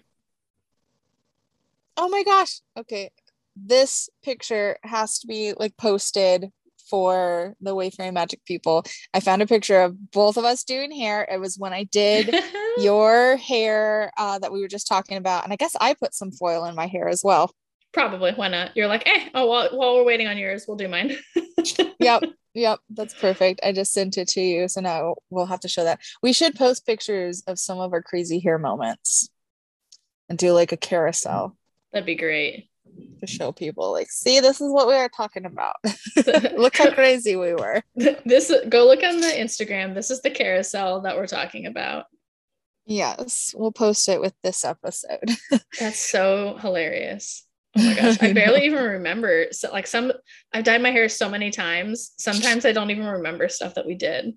Oh 1.96 2.08
my 2.08 2.22
gosh. 2.22 2.61
Okay. 2.76 3.11
This 3.56 4.08
picture 4.22 4.78
has 4.82 5.18
to 5.20 5.26
be 5.26 5.52
like 5.56 5.76
posted 5.76 6.50
for 6.88 7.54
the 7.61 7.74
Wayfaring 7.74 8.14
Magic 8.14 8.44
people. 8.44 8.84
I 9.14 9.20
found 9.20 9.42
a 9.42 9.46
picture 9.46 9.80
of 9.82 10.11
both 10.11 10.36
of 10.36 10.44
us 10.44 10.64
doing 10.64 10.90
hair. 10.90 11.26
It 11.30 11.38
was 11.38 11.56
when 11.58 11.72
I 11.72 11.84
did 11.84 12.34
your 12.82 13.36
hair 13.36 14.11
uh, 14.16 14.38
that 14.40 14.52
we 14.52 14.61
were 14.61 14.68
just 14.68 14.88
talking 14.88 15.16
about. 15.16 15.44
And 15.44 15.52
I 15.52 15.56
guess 15.56 15.76
I 15.80 15.94
put 15.94 16.14
some 16.14 16.32
foil 16.32 16.64
in 16.64 16.74
my 16.74 16.86
hair 16.86 17.08
as 17.08 17.22
well. 17.22 17.52
Probably. 17.93 18.32
Why 18.32 18.49
not? 18.49 18.76
You're 18.76 18.86
like, 18.86 19.03
eh, 19.07 19.28
oh, 19.34 19.47
while, 19.47 19.68
while 19.76 19.97
we're 19.97 20.05
waiting 20.05 20.26
on 20.28 20.38
yours, 20.38 20.64
we'll 20.68 20.76
do 20.76 20.88
mine. 20.88 21.16
Yep. 22.01 22.22
Yep. 22.55 22.78
That's 22.88 23.12
perfect. 23.12 23.61
I 23.62 23.72
just 23.72 23.93
sent 23.93 24.16
it 24.16 24.28
to 24.28 24.41
you. 24.41 24.68
So 24.68 24.80
now 24.80 25.16
we'll 25.28 25.45
have 25.45 25.61
to 25.61 25.68
show 25.68 25.84
that. 25.84 26.01
We 26.22 26.32
should 26.32 26.55
post 26.55 26.86
pictures 26.86 27.43
of 27.47 27.59
some 27.59 27.78
of 27.78 27.93
our 27.93 28.01
crazy 28.01 28.38
hair 28.38 28.57
moments 28.59 29.28
and 30.30 30.38
do 30.38 30.53
like 30.53 30.72
a 30.72 30.78
carousel 30.78 31.57
That'd 31.93 32.07
be 32.07 32.14
great. 32.14 32.70
to 33.20 33.26
show 33.26 33.53
people, 33.53 33.93
like, 33.93 34.11
see, 34.11 34.41
this 34.41 34.62
is 34.62 34.72
what 34.72 34.88
we 34.88 34.95
are 34.95 35.11
talking 35.11 35.45
about. 35.45 35.76
Look 36.57 36.78
how 36.78 36.91
crazy 36.91 37.36
we 37.36 37.53
were. 37.53 37.82
this 37.95 38.51
go 38.70 38.86
look 38.86 39.03
on 39.03 39.20
the 39.20 39.26
Instagram. 39.26 39.95
This 39.95 40.11
is 40.11 40.22
the 40.22 40.30
carousel 40.30 41.03
that 41.03 41.16
we're 41.16 41.26
talking 41.26 41.66
about. 41.66 42.07
Yes. 42.86 43.55
We'll 43.55 43.72
post 43.72 44.09
it 44.09 44.20
with 44.22 44.34
this 44.43 44.64
episode. 44.64 45.30
That's 45.78 45.99
so 46.01 46.57
hilarious. 46.61 47.47
Oh 47.76 47.84
my 47.84 47.94
gosh. 47.94 48.22
I 48.22 48.32
barely 48.34 48.66
even 48.66 48.82
remember. 48.82 49.46
So 49.52 49.70
like 49.70 49.86
some 49.86 50.12
I've 50.52 50.64
dyed 50.64 50.82
my 50.82 50.90
hair 50.90 51.08
so 51.08 51.28
many 51.28 51.50
times. 51.50 52.12
Sometimes 52.18 52.64
I 52.64 52.72
don't 52.72 52.90
even 52.90 53.06
remember 53.06 53.48
stuff 53.48 53.74
that 53.74 53.86
we 53.86 53.94
did. 53.94 54.34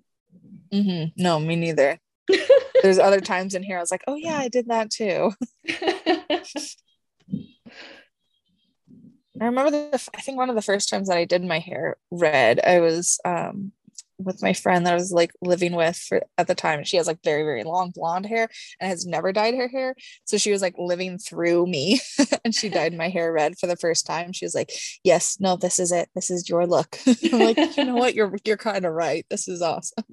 Mm-hmm. 0.72 1.22
No, 1.22 1.40
me 1.40 1.56
neither. 1.56 1.98
There's 2.82 2.98
other 2.98 3.20
times 3.20 3.54
in 3.54 3.62
here 3.62 3.76
I 3.76 3.80
was 3.80 3.90
like, 3.90 4.04
oh, 4.06 4.16
yeah, 4.16 4.38
I 4.38 4.48
did 4.48 4.68
that 4.68 4.90
too. 4.90 5.32
I 9.40 9.46
remember 9.46 9.70
the 9.70 10.08
I 10.14 10.20
think 10.20 10.38
one 10.38 10.48
of 10.48 10.54
the 10.56 10.62
first 10.62 10.88
times 10.88 11.08
that 11.08 11.18
I 11.18 11.24
did 11.24 11.42
my 11.42 11.58
hair 11.58 11.96
red, 12.10 12.60
I 12.64 12.80
was 12.80 13.18
um 13.24 13.72
with 14.18 14.42
my 14.42 14.52
friend 14.52 14.86
that 14.86 14.92
I 14.92 14.94
was 14.94 15.12
like 15.12 15.32
living 15.40 15.74
with 15.74 15.96
for 15.96 16.22
at 16.38 16.46
the 16.46 16.54
time. 16.54 16.84
She 16.84 16.96
has 16.96 17.06
like 17.06 17.18
very, 17.24 17.42
very 17.42 17.64
long 17.64 17.90
blonde 17.90 18.26
hair 18.26 18.48
and 18.80 18.88
has 18.88 19.06
never 19.06 19.32
dyed 19.32 19.54
her 19.54 19.68
hair. 19.68 19.94
So 20.24 20.38
she 20.38 20.52
was 20.52 20.62
like 20.62 20.74
living 20.78 21.18
through 21.18 21.66
me 21.66 22.00
and 22.44 22.54
she 22.54 22.68
dyed 22.68 22.94
my 22.94 23.08
hair 23.08 23.32
red 23.32 23.58
for 23.58 23.66
the 23.66 23.76
first 23.76 24.06
time. 24.06 24.32
She 24.32 24.44
was 24.44 24.54
like, 24.54 24.70
Yes, 25.02 25.38
no, 25.40 25.56
this 25.56 25.78
is 25.78 25.92
it. 25.92 26.08
This 26.14 26.30
is 26.30 26.48
your 26.48 26.66
look. 26.66 26.98
I'm 27.32 27.38
like, 27.40 27.76
you 27.76 27.84
know 27.84 27.96
what? 27.96 28.14
You're 28.14 28.36
you're 28.44 28.56
kind 28.56 28.84
of 28.84 28.92
right. 28.92 29.26
This 29.30 29.48
is 29.48 29.62
awesome. 29.62 30.04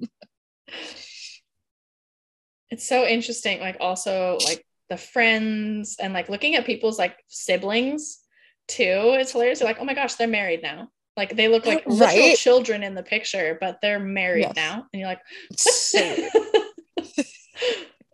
it's 2.70 2.88
so 2.88 3.06
interesting 3.06 3.60
like 3.60 3.78
also 3.80 4.38
like 4.46 4.66
the 4.90 4.98
friends 4.98 5.98
and 6.00 6.14
like 6.14 6.30
looking 6.30 6.56
at 6.56 6.66
people's 6.66 6.98
like 6.98 7.18
siblings 7.28 8.20
too 8.68 9.16
it's 9.20 9.34
hilarious 9.34 9.60
You're 9.60 9.70
like 9.70 9.80
oh 9.80 9.86
my 9.86 9.94
gosh 9.94 10.16
they're 10.16 10.28
married 10.28 10.64
now 10.64 10.90
like 11.18 11.36
they 11.36 11.48
look 11.48 11.66
like 11.66 11.84
Right? 11.88 12.38
children 12.38 12.84
in 12.84 12.96
the 12.96 13.04
picture 13.04 13.58
but 13.60 13.80
they're 13.82 14.00
married 14.00 14.42
Yes. 14.42 14.56
now 14.56 14.86
and 14.94 15.00
you're 15.00 15.10
like 15.10 15.22
So 15.58 16.00
weird. 16.00 16.32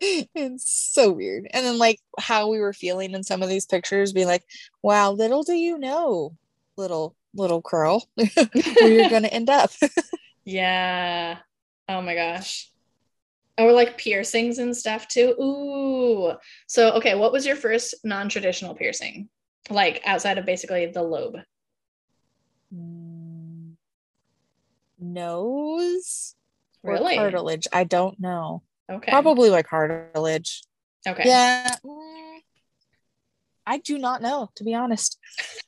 it's 0.00 0.70
so 0.92 1.10
weird. 1.10 1.48
And 1.52 1.66
then 1.66 1.78
like 1.78 1.98
how 2.18 2.48
we 2.48 2.58
were 2.60 2.72
feeling 2.72 3.12
in 3.14 3.24
some 3.24 3.42
of 3.42 3.48
these 3.48 3.66
pictures, 3.66 4.12
being 4.12 4.28
like, 4.28 4.44
wow, 4.82 5.10
little 5.10 5.42
do 5.42 5.54
you 5.54 5.76
know, 5.78 6.36
little 6.76 7.16
little 7.34 7.60
curl, 7.62 8.06
where 8.14 8.90
you're 8.90 9.10
gonna 9.10 9.28
end 9.28 9.50
up. 9.50 9.70
yeah 10.44 11.38
oh 11.88 12.00
my 12.00 12.14
gosh 12.14 12.70
or 13.58 13.72
like 13.72 13.98
piercings 13.98 14.58
and 14.58 14.74
stuff 14.74 15.06
too 15.08 15.34
ooh 15.38 16.32
so 16.66 16.92
okay 16.92 17.14
what 17.14 17.32
was 17.32 17.44
your 17.44 17.56
first 17.56 17.94
non-traditional 18.02 18.74
piercing 18.74 19.28
like 19.68 20.00
outside 20.06 20.38
of 20.38 20.46
basically 20.46 20.86
the 20.86 21.02
lobe 21.02 21.36
Mm, 22.74 23.74
Nose 24.98 26.34
or 26.82 26.94
really 26.94 27.16
cartilage. 27.16 27.66
I 27.72 27.84
don't 27.84 28.18
know. 28.20 28.62
okay 28.90 29.10
Probably 29.10 29.50
like 29.50 29.66
cartilage. 29.66 30.62
okay 31.06 31.22
Yeah. 31.26 31.76
mm, 31.84 32.38
I 33.66 33.78
do 33.78 33.98
not 33.98 34.22
know, 34.22 34.50
to 34.56 34.64
be 34.64 34.74
honest. 34.74 35.18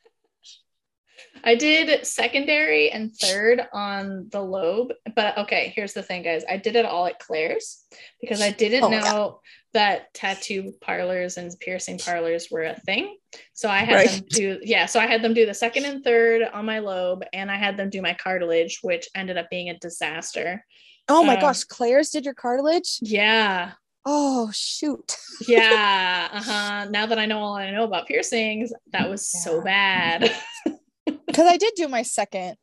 I 1.45 1.55
did 1.55 2.07
secondary 2.07 2.91
and 2.91 3.15
third 3.15 3.61
on 3.73 4.29
the 4.31 4.41
lobe, 4.41 4.93
but 5.15 5.39
okay, 5.39 5.73
here's 5.75 5.93
the 5.93 6.03
thing, 6.03 6.23
guys. 6.23 6.45
I 6.49 6.57
did 6.57 6.77
it 6.77 6.85
all 6.85 7.07
at 7.07 7.19
Claire's 7.19 7.85
because 8.21 8.41
I 8.41 8.51
didn't 8.51 8.85
Oh 8.85 8.89
know 8.89 9.41
that 9.73 10.13
tattoo 10.15 10.75
parlors 10.81 11.37
and 11.37 11.53
piercing 11.61 11.99
parlors 11.99 12.49
were 12.51 12.65
a 12.65 12.79
thing. 12.81 13.17
So 13.53 13.69
I 13.69 13.79
had 13.79 14.09
them 14.09 14.25
do, 14.29 14.59
yeah, 14.63 14.87
so 14.87 14.99
I 14.99 15.07
had 15.07 15.23
them 15.23 15.35
do 15.35 15.47
the 15.47 15.55
second 15.55 15.85
and 15.85 16.03
third 16.03 16.43
on 16.43 16.65
my 16.65 16.81
lobe, 16.81 17.25
and 17.33 17.51
I 17.51 17.57
had 17.57 17.77
them 17.77 17.91
do 17.91 18.03
my 18.03 18.15
cartilage, 18.15 18.81
which 18.83 19.09
ended 19.15 19.37
up 19.37 19.49
being 19.51 19.71
a 19.71 19.79
disaster. 19.79 20.65
Oh 21.09 21.23
my 21.23 21.35
Um, 21.35 21.41
gosh, 21.41 21.65
Claire's 21.65 22.11
did 22.11 22.25
your 22.25 22.35
cartilage? 22.35 22.99
Yeah, 23.01 23.73
Oh 24.07 24.51
shoot. 24.53 25.17
yeah. 25.47 26.29
Uh-huh. 26.33 26.87
Now 26.91 27.07
that 27.07 27.19
I 27.19 27.27
know 27.27 27.39
all 27.39 27.55
I 27.55 27.71
know 27.71 27.85
about 27.85 28.07
piercings, 28.07 28.73
that 28.93 29.11
was 29.11 29.29
so 29.29 29.61
bad. 29.61 30.31
because 31.31 31.47
I 31.47 31.57
did 31.57 31.75
do 31.77 31.89
my 31.89 32.03
second 32.03 32.57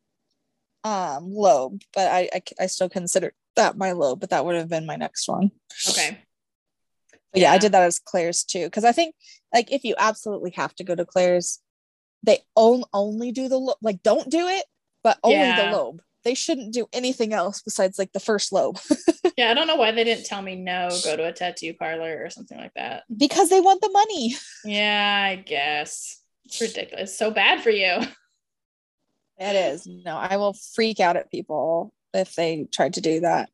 um 0.84 1.32
lobe, 1.34 1.82
but 1.94 2.08
I, 2.12 2.30
I 2.34 2.42
I 2.62 2.66
still 2.68 2.90
consider 2.90 3.34
that 3.56 3.78
my 3.78 3.92
lobe, 3.94 4.20
but 4.20 4.30
that 4.30 4.46
would 4.46 4.56
have 4.56 4.70
been 4.70 4.86
my 4.86 4.96
next 4.96 5.28
one. 5.28 5.52
okay. 5.90 6.20
yeah, 7.34 7.52
I 7.52 7.58
did 7.58 7.72
that 7.74 7.84
as 7.84 8.00
Claire's 8.00 8.44
too. 8.44 8.66
Because 8.66 8.84
I 8.86 8.92
think 8.92 9.16
like 9.54 9.72
if 9.72 9.84
you 9.84 9.96
absolutely 9.98 10.52
have 10.52 10.74
to 10.76 10.84
go 10.84 10.96
to 10.96 11.06
Claire's, 11.06 11.60
they 12.24 12.40
on- 12.56 12.84
only 12.94 13.32
do 13.32 13.48
the 13.50 13.58
lo- 13.58 13.76
like 13.82 14.02
don't 14.04 14.30
do 14.30 14.48
it, 14.48 14.66
but 15.04 15.18
only 15.24 15.38
Yeah. 15.40 15.70
the 15.72 15.78
lobe. 15.78 16.02
They 16.24 16.34
shouldn't 16.34 16.74
do 16.74 16.88
anything 16.92 17.32
else 17.32 17.62
besides 17.62 17.98
like 17.98 18.12
the 18.12 18.20
first 18.20 18.52
lobe 18.52 18.78
Yeah, 19.38 19.50
I 19.52 19.54
don't 19.54 19.68
know 19.68 19.76
why 19.78 19.92
they 19.92 20.04
didn't 20.04 20.26
tell 20.26 20.42
me 20.42 20.56
no, 20.56 20.90
go 21.04 21.16
to 21.16 21.26
a 21.28 21.32
tattoo 21.32 21.74
parlor 21.74 22.22
or 22.24 22.30
something 22.30 22.58
like 22.58 22.74
that. 22.76 23.04
because 23.16 23.50
they 23.50 23.62
want 23.62 23.82
the 23.82 23.90
money. 23.92 24.36
Yeah, 24.66 25.26
I 25.32 25.36
guess. 25.38 26.20
It's 26.46 26.60
ridiculous. 26.60 27.18
So 27.18 27.32
bad 27.32 27.62
for 27.62 27.70
you. 27.70 28.00
It 29.38 29.56
is. 29.56 29.86
No, 29.88 30.18
I 30.18 30.38
will 30.38 30.54
freak 30.54 31.00
out 31.00 31.16
at 31.18 31.30
people 31.32 31.94
if 32.14 32.36
they 32.36 32.68
try 32.74 32.90
to 32.90 33.02
do 33.02 33.20
that. 33.22 33.50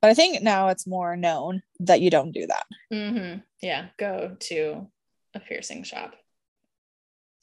But 0.00 0.10
I 0.10 0.14
think 0.14 0.42
now 0.42 0.68
it's 0.68 0.86
more 0.86 1.16
known 1.16 1.62
that 1.80 2.00
you 2.00 2.10
don't 2.10 2.32
do 2.32 2.46
that. 2.48 2.66
hmm 2.92 3.40
Yeah, 3.62 3.86
go 3.98 4.36
to 4.40 4.86
a 5.34 5.40
piercing 5.40 5.84
shop. 5.84 6.14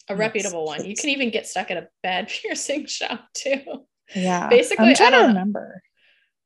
A 0.09 0.13
Yes, 0.13 0.19
reputable 0.19 0.65
one. 0.65 0.85
You 0.85 0.95
can 0.95 1.09
even 1.09 1.29
get 1.29 1.47
stuck 1.47 1.71
at 1.71 1.77
a 1.77 1.87
bad 2.03 2.27
piercing 2.41 2.85
shop 2.87 3.27
too. 3.33 3.61
Yeah. 4.15 4.49
Basically, 4.49 4.87
I'm 4.89 4.95
trying 4.95 5.13
I 5.13 5.17
to 5.17 5.17
don't- 5.23 5.27
remember. 5.29 5.81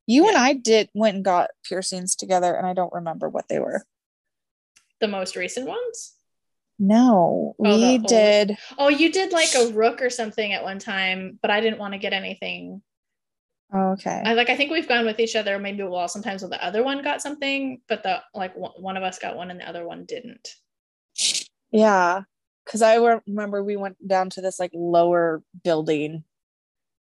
You 0.05 0.27
and 0.27 0.35
I 0.37 0.51
did 0.53 0.89
went 0.93 1.15
and 1.15 1.23
got 1.25 1.49
piercings 1.67 2.15
together, 2.17 2.53
and 2.53 2.67
I 2.67 2.73
don't 2.73 2.91
remember 2.91 3.29
what 3.29 3.47
they 3.47 3.59
were. 3.59 3.85
The 4.99 5.07
most 5.07 5.37
recent 5.37 5.65
ones? 5.67 6.13
No, 6.85 7.55
Oh, 7.59 7.63
we 7.63 7.97
did. 7.97 8.57
Oh, 8.77 8.89
you 8.89 9.09
did 9.09 9.31
like 9.31 9.55
a 9.55 9.71
rook 9.71 10.01
or 10.01 10.09
something 10.09 10.51
at 10.51 10.63
one 10.63 10.79
time, 10.79 11.39
but 11.41 11.49
I 11.49 11.61
didn't 11.61 11.79
want 11.79 11.93
to 11.93 11.97
get 11.97 12.11
anything. 12.11 12.81
Okay. 13.73 14.21
I 14.25 14.33
like 14.33 14.49
I 14.49 14.57
think 14.57 14.69
we've 14.69 14.87
gone 14.87 15.05
with 15.05 15.19
each 15.21 15.37
other. 15.37 15.57
Maybe 15.59 15.81
well, 15.83 16.09
sometimes 16.09 16.41
the 16.41 16.61
other 16.63 16.83
one 16.83 17.01
got 17.01 17.21
something, 17.21 17.79
but 17.87 18.03
the 18.03 18.21
like 18.33 18.53
one 18.55 18.97
of 18.97 19.03
us 19.03 19.17
got 19.17 19.37
one 19.37 19.49
and 19.49 19.61
the 19.61 19.67
other 19.67 19.87
one 19.87 20.03
didn't. 20.03 20.55
Yeah, 21.71 22.23
because 22.65 22.81
I 22.81 22.95
remember 22.95 23.63
we 23.63 23.77
went 23.77 24.05
down 24.05 24.29
to 24.31 24.41
this 24.41 24.59
like 24.59 24.71
lower 24.73 25.41
building, 25.63 26.25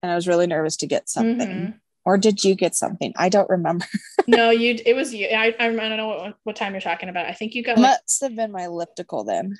and 0.00 0.12
I 0.12 0.14
was 0.14 0.28
really 0.28 0.46
nervous 0.46 0.76
to 0.76 0.86
get 0.86 1.08
something. 1.08 1.48
Mhm. 1.48 1.80
Or 2.06 2.16
did 2.16 2.44
you 2.44 2.54
get 2.54 2.74
something? 2.74 3.12
I 3.16 3.28
don't 3.28 3.50
remember. 3.50 3.84
No, 4.28 4.50
you. 4.50 4.76
It 4.84 4.96
was 4.96 5.14
you. 5.14 5.28
I, 5.28 5.54
I 5.60 5.68
don't 5.68 5.76
know 5.96 6.08
what, 6.08 6.36
what 6.42 6.56
time 6.56 6.72
you're 6.72 6.80
talking 6.80 7.08
about. 7.08 7.26
I 7.26 7.32
think 7.32 7.54
you 7.54 7.62
got 7.62 7.78
like 7.78 8.00
must 8.04 8.20
have 8.22 8.34
been 8.34 8.50
my 8.50 8.64
elliptical 8.64 9.22
then. 9.22 9.56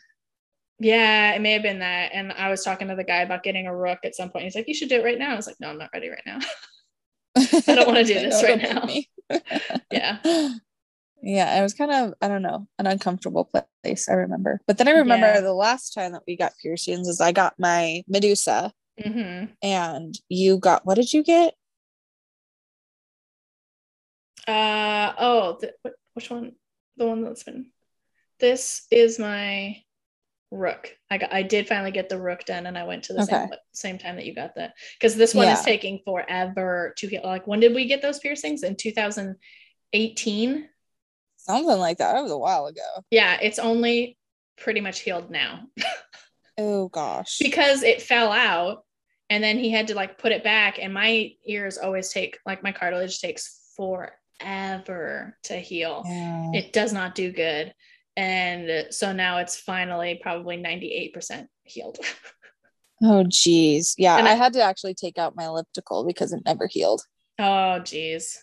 Yeah, 0.80 1.34
it 1.34 1.40
may 1.40 1.52
have 1.52 1.62
been 1.62 1.78
that. 1.78 2.10
And 2.12 2.32
I 2.32 2.50
was 2.50 2.64
talking 2.64 2.88
to 2.88 2.96
the 2.96 3.04
guy 3.04 3.18
about 3.22 3.44
getting 3.44 3.68
a 3.68 3.76
rook 3.76 4.00
at 4.02 4.16
some 4.16 4.28
point. 4.28 4.42
He's 4.42 4.56
like, 4.56 4.66
"You 4.66 4.74
should 4.74 4.88
do 4.88 4.96
it 4.96 5.04
right 5.04 5.20
now." 5.20 5.32
I 5.32 5.36
was 5.36 5.46
like, 5.46 5.60
"No, 5.60 5.68
I'm 5.68 5.78
not 5.78 5.90
ready 5.94 6.08
right 6.08 6.22
now." 6.26 6.40
I 7.36 7.74
don't 7.76 7.86
wanna 7.86 8.02
do 8.02 8.14
this 8.18 8.42
right 8.42 8.60
now. 8.60 8.88
Yeah, 9.92 10.18
yeah, 11.22 11.58
it 11.60 11.62
was 11.62 11.74
kind 11.74 11.92
of 11.92 12.14
I 12.20 12.26
don't 12.26 12.42
know 12.42 12.66
an 12.80 12.88
uncomfortable 12.88 13.48
place. 13.84 14.08
I 14.08 14.14
remember, 14.14 14.60
but 14.66 14.78
then 14.78 14.88
I 14.88 14.92
remember 14.92 15.26
Yeah. 15.26 15.40
the 15.42 15.54
last 15.54 15.94
time 15.94 16.10
that 16.12 16.22
we 16.26 16.36
got 16.36 16.54
piercings 16.60 17.06
is 17.06 17.20
I 17.20 17.30
got 17.30 17.54
my 17.56 18.02
Medusa, 18.08 18.72
hmm 19.00 19.44
and 19.62 20.18
you 20.28 20.58
got 20.58 20.84
what 20.84 20.96
did 20.96 21.12
you 21.12 21.22
get? 21.22 21.54
Uh 24.46 25.12
oh, 25.18 25.58
the, 25.60 25.74
which 26.14 26.30
one? 26.30 26.52
The 26.96 27.06
one 27.06 27.22
that's 27.24 27.42
been. 27.42 27.70
This 28.38 28.86
is 28.90 29.18
my 29.18 29.76
rook. 30.50 30.94
I 31.10 31.18
got. 31.18 31.32
I 31.32 31.42
did 31.42 31.66
finally 31.68 31.90
get 31.90 32.08
the 32.08 32.20
rook 32.20 32.44
done, 32.44 32.66
and 32.66 32.78
I 32.78 32.84
went 32.84 33.04
to 33.04 33.12
the 33.14 33.24
same 33.24 33.42
Okay. 33.44 33.56
same 33.72 33.98
time 33.98 34.16
that 34.16 34.24
you 34.26 34.34
got 34.34 34.54
that 34.56 34.74
because 34.98 35.16
this 35.16 35.34
one 35.34 35.48
is 35.48 35.62
taking 35.62 36.00
forever 36.04 36.94
to 36.98 37.08
heal. 37.08 37.22
Like, 37.24 37.46
when 37.46 37.60
did 37.60 37.74
we 37.74 37.86
get 37.86 38.02
those 38.02 38.18
piercings? 38.20 38.62
In 38.62 38.76
2018. 38.76 40.68
Something 41.38 41.78
like 41.78 41.98
that. 41.98 42.12
That 42.14 42.22
was 42.22 42.32
a 42.32 42.38
while 42.38 42.66
ago. 42.66 43.04
Yeah, 43.10 43.38
it's 43.40 43.58
only 43.58 44.16
pretty 44.56 44.80
much 44.80 45.00
healed 45.00 45.30
now. 45.30 45.66
Oh 46.58 46.88
gosh. 46.88 47.36
because 47.38 47.82
it 47.82 48.00
fell 48.00 48.32
out 48.32 48.86
and 49.28 49.44
then 49.44 49.58
he 49.58 49.70
had 49.70 49.88
to 49.88 49.94
like 49.94 50.16
put 50.16 50.32
it 50.32 50.42
back 50.42 50.78
and 50.80 50.94
my 50.94 51.32
ears 51.44 51.76
always 51.76 52.08
take 52.08 52.38
like 52.46 52.62
my 52.62 52.72
cartilage 52.72 53.20
takes 53.20 53.60
forever 53.76 54.14
to 54.40 55.56
heal 55.56 56.02
Yeah. 56.06 56.50
it 56.54 56.72
does 56.72 56.92
not 56.92 57.14
do 57.14 57.32
good 57.32 57.72
and 58.16 58.86
so 58.92 59.12
now 59.12 59.38
it's 59.38 59.56
finally 59.56 60.18
probably 60.22 60.56
98% 60.56 61.46
healed 61.64 61.98
Oh 63.02 63.24
geez. 63.28 63.94
Yeah, 63.98 64.16
And 64.16 64.26
I 64.26 64.32
I- 64.32 64.36
had 64.36 64.54
to 64.54 64.62
actually 64.62 64.94
take 64.94 65.18
out 65.18 65.36
my 65.36 65.44
elliptical 65.44 66.06
because 66.06 66.32
it 66.32 66.42
never 66.46 66.66
healed. 66.66 67.02
oh 67.38 67.78
geez 67.80 68.38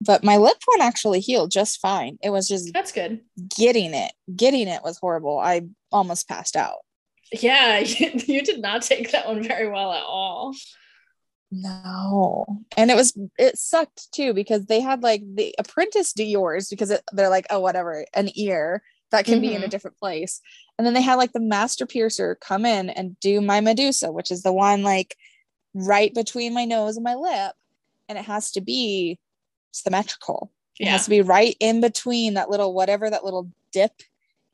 But 0.00 0.22
my 0.22 0.36
lip 0.36 0.58
one 0.66 0.80
actually 0.80 1.20
healed 1.20 1.50
just 1.50 1.80
fine. 1.80 2.18
It 2.22 2.30
was 2.30 2.46
just 2.46 2.72
that's 2.72 2.92
good 2.92 3.20
getting 3.56 3.94
it. 3.94 4.12
Getting 4.36 4.68
it 4.68 4.82
was 4.84 4.98
horrible. 4.98 5.38
I 5.38 5.62
almost 5.90 6.28
passed 6.28 6.56
out. 6.56 6.78
yeah 7.32 7.78
you 8.26 8.42
did 8.42 8.60
not 8.60 8.82
take 8.82 9.10
that 9.12 9.26
one 9.26 9.42
very 9.42 9.68
well 9.68 9.92
at 9.92 10.02
all 10.04 10.54
No. 11.50 12.44
And 12.76 12.90
it 12.90 12.96
was 12.96 13.16
it 13.38 13.56
sucked 13.56 14.12
too 14.12 14.34
because 14.34 14.66
they 14.66 14.80
had 14.80 15.02
like 15.02 15.22
the 15.34 15.54
apprentice 15.58 16.12
do 16.12 16.24
yours 16.24 16.68
because 16.68 16.90
it, 16.90 17.02
they're 17.12 17.30
like, 17.30 17.46
oh 17.50 17.60
whatever, 17.60 18.04
an 18.14 18.30
ear 18.34 18.82
that 19.10 19.24
can 19.24 19.40
be 19.40 19.54
in 19.54 19.62
a 19.62 19.66
Mhm. 19.66 19.70
different 19.70 19.96
place. 19.98 20.40
And 20.76 20.86
then 20.86 20.92
they 20.94 21.00
had 21.00 21.14
like 21.14 21.32
the 21.32 21.40
master 21.40 21.86
piercer 21.86 22.34
come 22.40 22.66
in 22.66 22.90
and 22.90 23.18
do 23.20 23.40
my 23.40 23.60
Medusa, 23.60 24.12
which 24.12 24.30
is 24.30 24.42
the 24.42 24.52
one 24.52 24.82
like 24.82 25.16
right 25.74 26.12
between 26.14 26.52
my 26.52 26.66
nose 26.66 26.96
and 26.96 27.04
my 27.04 27.14
lip. 27.14 27.54
And 28.08 28.18
it 28.18 28.24
has 28.26 28.50
to 28.52 28.60
be 28.60 29.18
symmetrical. 29.72 30.52
It 30.78 30.84
yeah 30.84 30.92
has 30.92 31.04
to 31.04 31.10
be 31.10 31.22
right 31.22 31.56
in 31.60 31.80
between 31.80 32.34
that 32.34 32.50
little 32.50 32.74
whatever 32.74 33.08
that 33.08 33.24
little 33.24 33.50
dip 33.72 34.02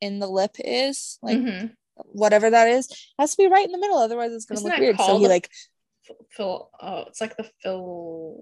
in 0.00 0.20
the 0.20 0.28
lip 0.28 0.56
is, 0.58 1.18
like 1.22 1.38
Mhm. 1.38 1.74
whatever 1.96 2.50
that 2.50 2.68
is, 2.68 2.88
has 3.18 3.32
to 3.32 3.36
be 3.42 3.46
right 3.48 3.66
in 3.66 3.72
the 3.72 3.78
middle. 3.78 3.98
Otherwise, 3.98 4.32
it's 4.32 4.44
gonna 4.44 4.60
Isn't 4.60 4.70
look 4.70 4.78
weird. 4.78 5.00
So 5.00 5.18
he 5.18 5.26
like 5.28 5.50
Phil, 6.30 6.70
oh, 6.80 7.04
it's 7.08 7.20
like 7.20 7.36
the 7.36 7.48
Phil. 7.62 8.40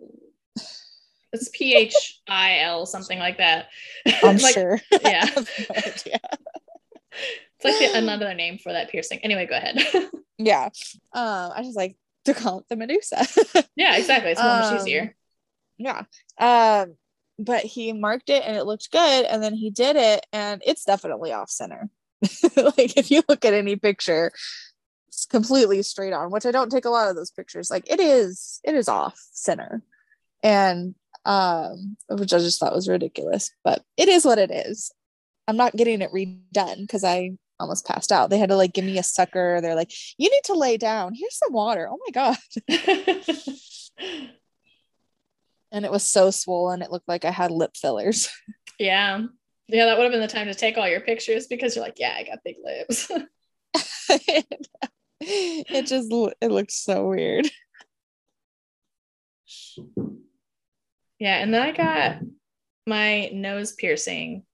It's 1.34 1.48
P 1.52 1.74
H 1.74 2.20
I 2.28 2.58
L 2.60 2.84
something 2.86 3.18
like 3.18 3.38
that. 3.38 3.68
I'm 4.22 4.36
Like, 4.36 4.54
sure. 4.54 4.78
yeah. 5.02 5.24
No. 5.34 5.42
It's 5.74 7.64
like 7.64 7.78
the, 7.78 7.98
another 7.98 8.34
name 8.34 8.58
for 8.58 8.72
that 8.72 8.90
piercing. 8.90 9.20
Anyway, 9.22 9.46
go 9.46 9.56
ahead. 9.56 9.78
Yeah. 10.38 10.70
Um, 11.12 11.52
I 11.54 11.60
just 11.62 11.76
like 11.76 11.96
to 12.24 12.34
call 12.34 12.58
it 12.60 12.64
the 12.68 12.74
Medusa. 12.74 13.24
yeah, 13.76 13.96
exactly. 13.96 14.32
It's 14.32 14.40
so 14.40 14.46
much 14.46 14.72
Um, 14.72 14.78
easier. 14.78 15.14
yeah. 15.78 16.02
Um, 16.38 16.96
but 17.38 17.62
he 17.62 17.92
marked 17.92 18.28
it 18.28 18.42
and 18.44 18.56
it 18.56 18.64
looked 18.64 18.90
good, 18.90 19.24
and 19.26 19.40
then 19.40 19.54
he 19.54 19.70
did 19.70 19.94
it, 19.94 20.26
and 20.32 20.60
it's 20.66 20.84
definitely 20.84 21.32
off 21.32 21.48
center. 21.50 21.88
like 22.56 22.96
if 22.96 23.10
you 23.12 23.22
look 23.28 23.44
at 23.44 23.54
any 23.54 23.76
picture, 23.76 24.32
completely 25.30 25.82
straight 25.82 26.12
on, 26.12 26.30
which 26.30 26.46
I 26.46 26.50
don't 26.50 26.70
take 26.70 26.84
a 26.84 26.90
lot 26.90 27.08
of 27.08 27.16
those 27.16 27.30
pictures. 27.30 27.70
Like 27.70 27.90
it 27.90 28.00
is, 28.00 28.60
it 28.64 28.74
is 28.74 28.88
off 28.88 29.18
center. 29.32 29.82
And 30.42 30.94
um, 31.24 31.96
which 32.08 32.32
I 32.32 32.38
just 32.38 32.58
thought 32.58 32.74
was 32.74 32.88
ridiculous, 32.88 33.52
but 33.62 33.82
it 33.96 34.08
is 34.08 34.24
what 34.24 34.38
it 34.38 34.50
is. 34.50 34.92
I'm 35.46 35.56
not 35.56 35.76
getting 35.76 36.02
it 36.02 36.12
redone 36.12 36.80
because 36.80 37.04
I 37.04 37.32
almost 37.60 37.86
passed 37.86 38.10
out. 38.10 38.30
They 38.30 38.38
had 38.38 38.48
to 38.48 38.56
like 38.56 38.72
give 38.72 38.84
me 38.84 38.98
a 38.98 39.04
sucker. 39.04 39.60
They're 39.60 39.76
like, 39.76 39.92
you 40.18 40.30
need 40.30 40.44
to 40.44 40.54
lay 40.54 40.76
down. 40.76 41.14
Here's 41.14 41.36
some 41.36 41.52
water. 41.52 41.88
Oh 41.88 41.98
my 42.06 42.10
God. 42.12 42.36
And 45.72 45.86
it 45.86 45.90
was 45.90 46.06
so 46.06 46.30
swollen. 46.30 46.82
It 46.82 46.92
looked 46.92 47.08
like 47.08 47.24
I 47.24 47.30
had 47.30 47.50
lip 47.50 47.72
fillers. 47.74 48.28
yeah. 48.78 49.22
Yeah, 49.68 49.86
that 49.86 49.96
would 49.96 50.02
have 50.02 50.12
been 50.12 50.20
the 50.20 50.28
time 50.28 50.48
to 50.48 50.54
take 50.54 50.76
all 50.76 50.86
your 50.86 51.00
pictures 51.00 51.46
because 51.46 51.74
you're 51.74 51.84
like, 51.84 51.98
yeah, 51.98 52.14
I 52.14 52.24
got 52.24 52.44
big 52.44 52.56
lips. 52.62 53.10
it 55.26 55.86
just 55.86 56.08
it 56.40 56.50
looked 56.50 56.72
so 56.72 57.08
weird. 57.08 57.48
yeah, 61.18 61.36
and 61.38 61.52
then 61.52 61.62
I 61.62 61.72
got 61.72 62.16
my 62.86 63.28
nose 63.32 63.72
piercing. 63.72 64.44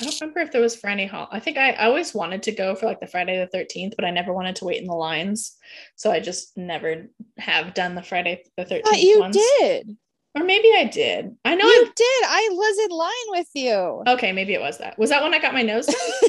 I 0.00 0.04
don't 0.04 0.20
remember 0.20 0.40
if 0.40 0.50
there 0.50 0.60
was 0.60 0.74
for 0.74 0.88
any 0.88 1.06
hall. 1.06 1.28
I 1.30 1.38
think 1.38 1.56
I, 1.56 1.70
I 1.70 1.86
always 1.86 2.12
wanted 2.14 2.42
to 2.44 2.52
go 2.52 2.74
for 2.74 2.86
like 2.86 2.98
the 3.00 3.06
Friday 3.06 3.38
the 3.38 3.56
13th, 3.56 3.94
but 3.94 4.04
I 4.04 4.10
never 4.10 4.32
wanted 4.32 4.56
to 4.56 4.64
wait 4.64 4.80
in 4.80 4.88
the 4.88 4.94
lines. 4.94 5.56
So 5.94 6.10
I 6.10 6.18
just 6.18 6.56
never 6.56 7.06
have 7.38 7.74
done 7.74 7.94
the 7.94 8.02
Friday 8.02 8.42
the 8.56 8.64
13th 8.64 8.82
But 8.82 9.00
you 9.00 9.20
ones. 9.20 9.36
did. 9.60 9.96
Or 10.34 10.42
maybe 10.42 10.68
I 10.76 10.84
did. 10.84 11.36
I 11.44 11.54
know 11.54 11.64
You 11.64 11.84
did. 11.94 12.24
I 12.26 12.48
was 12.50 12.84
in 12.84 12.90
line 12.90 13.10
with 13.28 13.48
you. 13.54 14.02
Okay, 14.14 14.32
maybe 14.32 14.54
it 14.54 14.60
was 14.60 14.78
that. 14.78 14.98
Was 14.98 15.10
that 15.10 15.22
when 15.22 15.32
I 15.32 15.38
got 15.38 15.54
my 15.54 15.62
nose 15.62 15.86
done? 15.86 15.96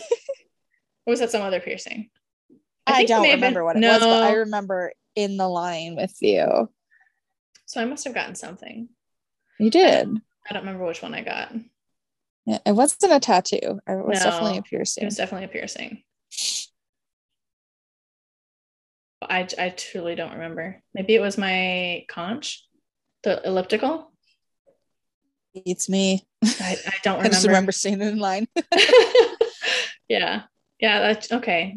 or 1.08 1.12
was 1.12 1.20
that 1.22 1.32
some 1.32 1.42
other 1.42 1.60
piercing? 1.60 2.12
I, 2.88 3.02
it 3.02 3.08
don't 3.08 3.26
have 3.26 3.40
been- 3.40 3.40
remember 3.40 3.64
what 3.64 3.78
it 3.78 3.84
was, 3.84 4.00
but 4.02 4.24
I 4.24 4.34
remember 4.34 4.94
in 5.16 5.38
the 5.38 5.48
line 5.48 5.96
with 5.96 6.16
you. 6.22 6.70
So 7.66 7.82
I 7.82 7.86
must 7.86 8.04
have 8.06 8.14
gotten 8.14 8.36
something. 8.36 8.90
You 9.60 9.70
did. 9.70 10.10
I 10.50 10.54
don't 10.54 10.64
remember 10.64 10.86
which 10.86 11.02
one 11.02 11.16
I 11.16 11.22
got. 11.22 11.52
It 11.54 11.62
Yeah, 12.46 12.60
it 12.66 12.74
wasn't 12.74 13.12
a 13.14 13.20
tattoo. 13.20 13.80
It 13.88 14.06
was 14.06 14.20
definitely 14.20 14.58
a 14.58 14.62
piercing. 14.62 15.04
It 15.04 15.06
was 15.06 15.16
definitely 15.16 15.46
a 15.46 15.50
piercing. 15.50 16.04
I, 19.22 19.48
I 19.58 19.70
truly 19.70 20.14
don't 20.14 20.34
remember. 20.34 20.84
Maybe 20.94 21.16
it 21.16 21.22
was 21.22 21.38
my 21.38 22.06
conch, 22.08 22.64
the 23.24 23.42
elliptical. 23.48 24.12
It's 25.54 25.90
me. 25.90 26.28
I, 26.44 26.78
I 26.86 26.94
don't 27.02 27.20
I 27.22 27.30
just 27.30 27.44
remember. 27.44 27.48
remember 27.48 27.72
seeing 27.72 28.02
it 28.02 28.08
in 28.08 28.20
line. 28.20 28.48
yeah. 30.10 30.44
Yeah, 30.80 31.00
that's 31.00 31.32
okay. 31.32 31.76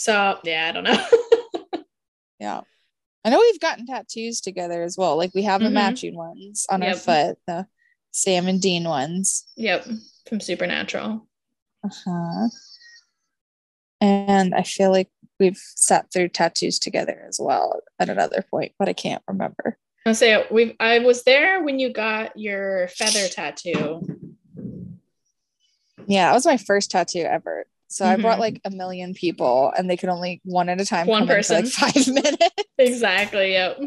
So 0.00 0.38
yeah, 0.44 0.68
I 0.68 0.72
don't 0.72 0.84
know. 0.84 1.06
Yeah. 2.40 2.60
I 3.24 3.30
know 3.30 3.40
we've 3.40 3.58
gotten 3.58 3.84
tattoos 3.84 4.40
together 4.40 4.84
as 4.84 4.96
well. 4.96 5.16
Like 5.16 5.34
we 5.34 5.42
have 5.42 5.60
the 5.60 5.66
Mhm. 5.70 5.72
matching 5.72 6.16
ones 6.16 6.66
on 6.70 6.84
our 6.84 6.94
foot, 6.94 7.36
the 7.48 7.66
Sam 8.12 8.46
and 8.46 8.62
Dean 8.62 8.84
ones. 8.84 9.44
yep. 9.56 9.84
From 10.28 10.38
Supernatural. 10.40 11.26
Uh-huh. 11.84 12.48
And 14.00 14.54
I 14.54 14.62
feel 14.62 14.92
like 14.92 15.10
we've 15.40 15.56
sat 15.74 16.12
through 16.12 16.28
tattoos 16.28 16.78
together 16.78 17.24
as 17.26 17.40
well 17.40 17.80
at 17.98 18.08
another 18.08 18.44
point, 18.48 18.72
but 18.78 18.88
I 18.88 18.92
can't 18.92 19.22
remember. 19.26 19.78
I'll 20.06 20.14
say 20.14 20.46
we 20.48 20.76
I 20.78 21.00
was 21.00 21.24
there 21.24 21.60
when 21.64 21.80
you 21.80 21.92
got 21.92 22.38
your 22.38 22.86
feather 22.86 23.26
tattoo. 23.26 24.06
Yeah, 26.06 26.28
that 26.28 26.34
was 26.34 26.46
my 26.46 26.56
first 26.56 26.92
tattoo 26.92 27.22
ever. 27.28 27.66
So 27.88 28.06
I 28.06 28.16
brought 28.16 28.36
Mhm. 28.36 28.40
like 28.40 28.60
a 28.64 28.70
million 28.70 29.14
people 29.14 29.72
and 29.76 29.88
they 29.88 29.96
could 29.96 30.08
only 30.10 30.40
one 30.44 30.68
at 30.68 30.80
a 30.80 30.84
time 30.84 31.06
One 31.06 31.26
for, 31.26 31.34
like 31.54 31.66
five 31.66 32.06
minutes. 32.08 32.46
Exactly. 32.78 33.52
Yep. 33.52 33.78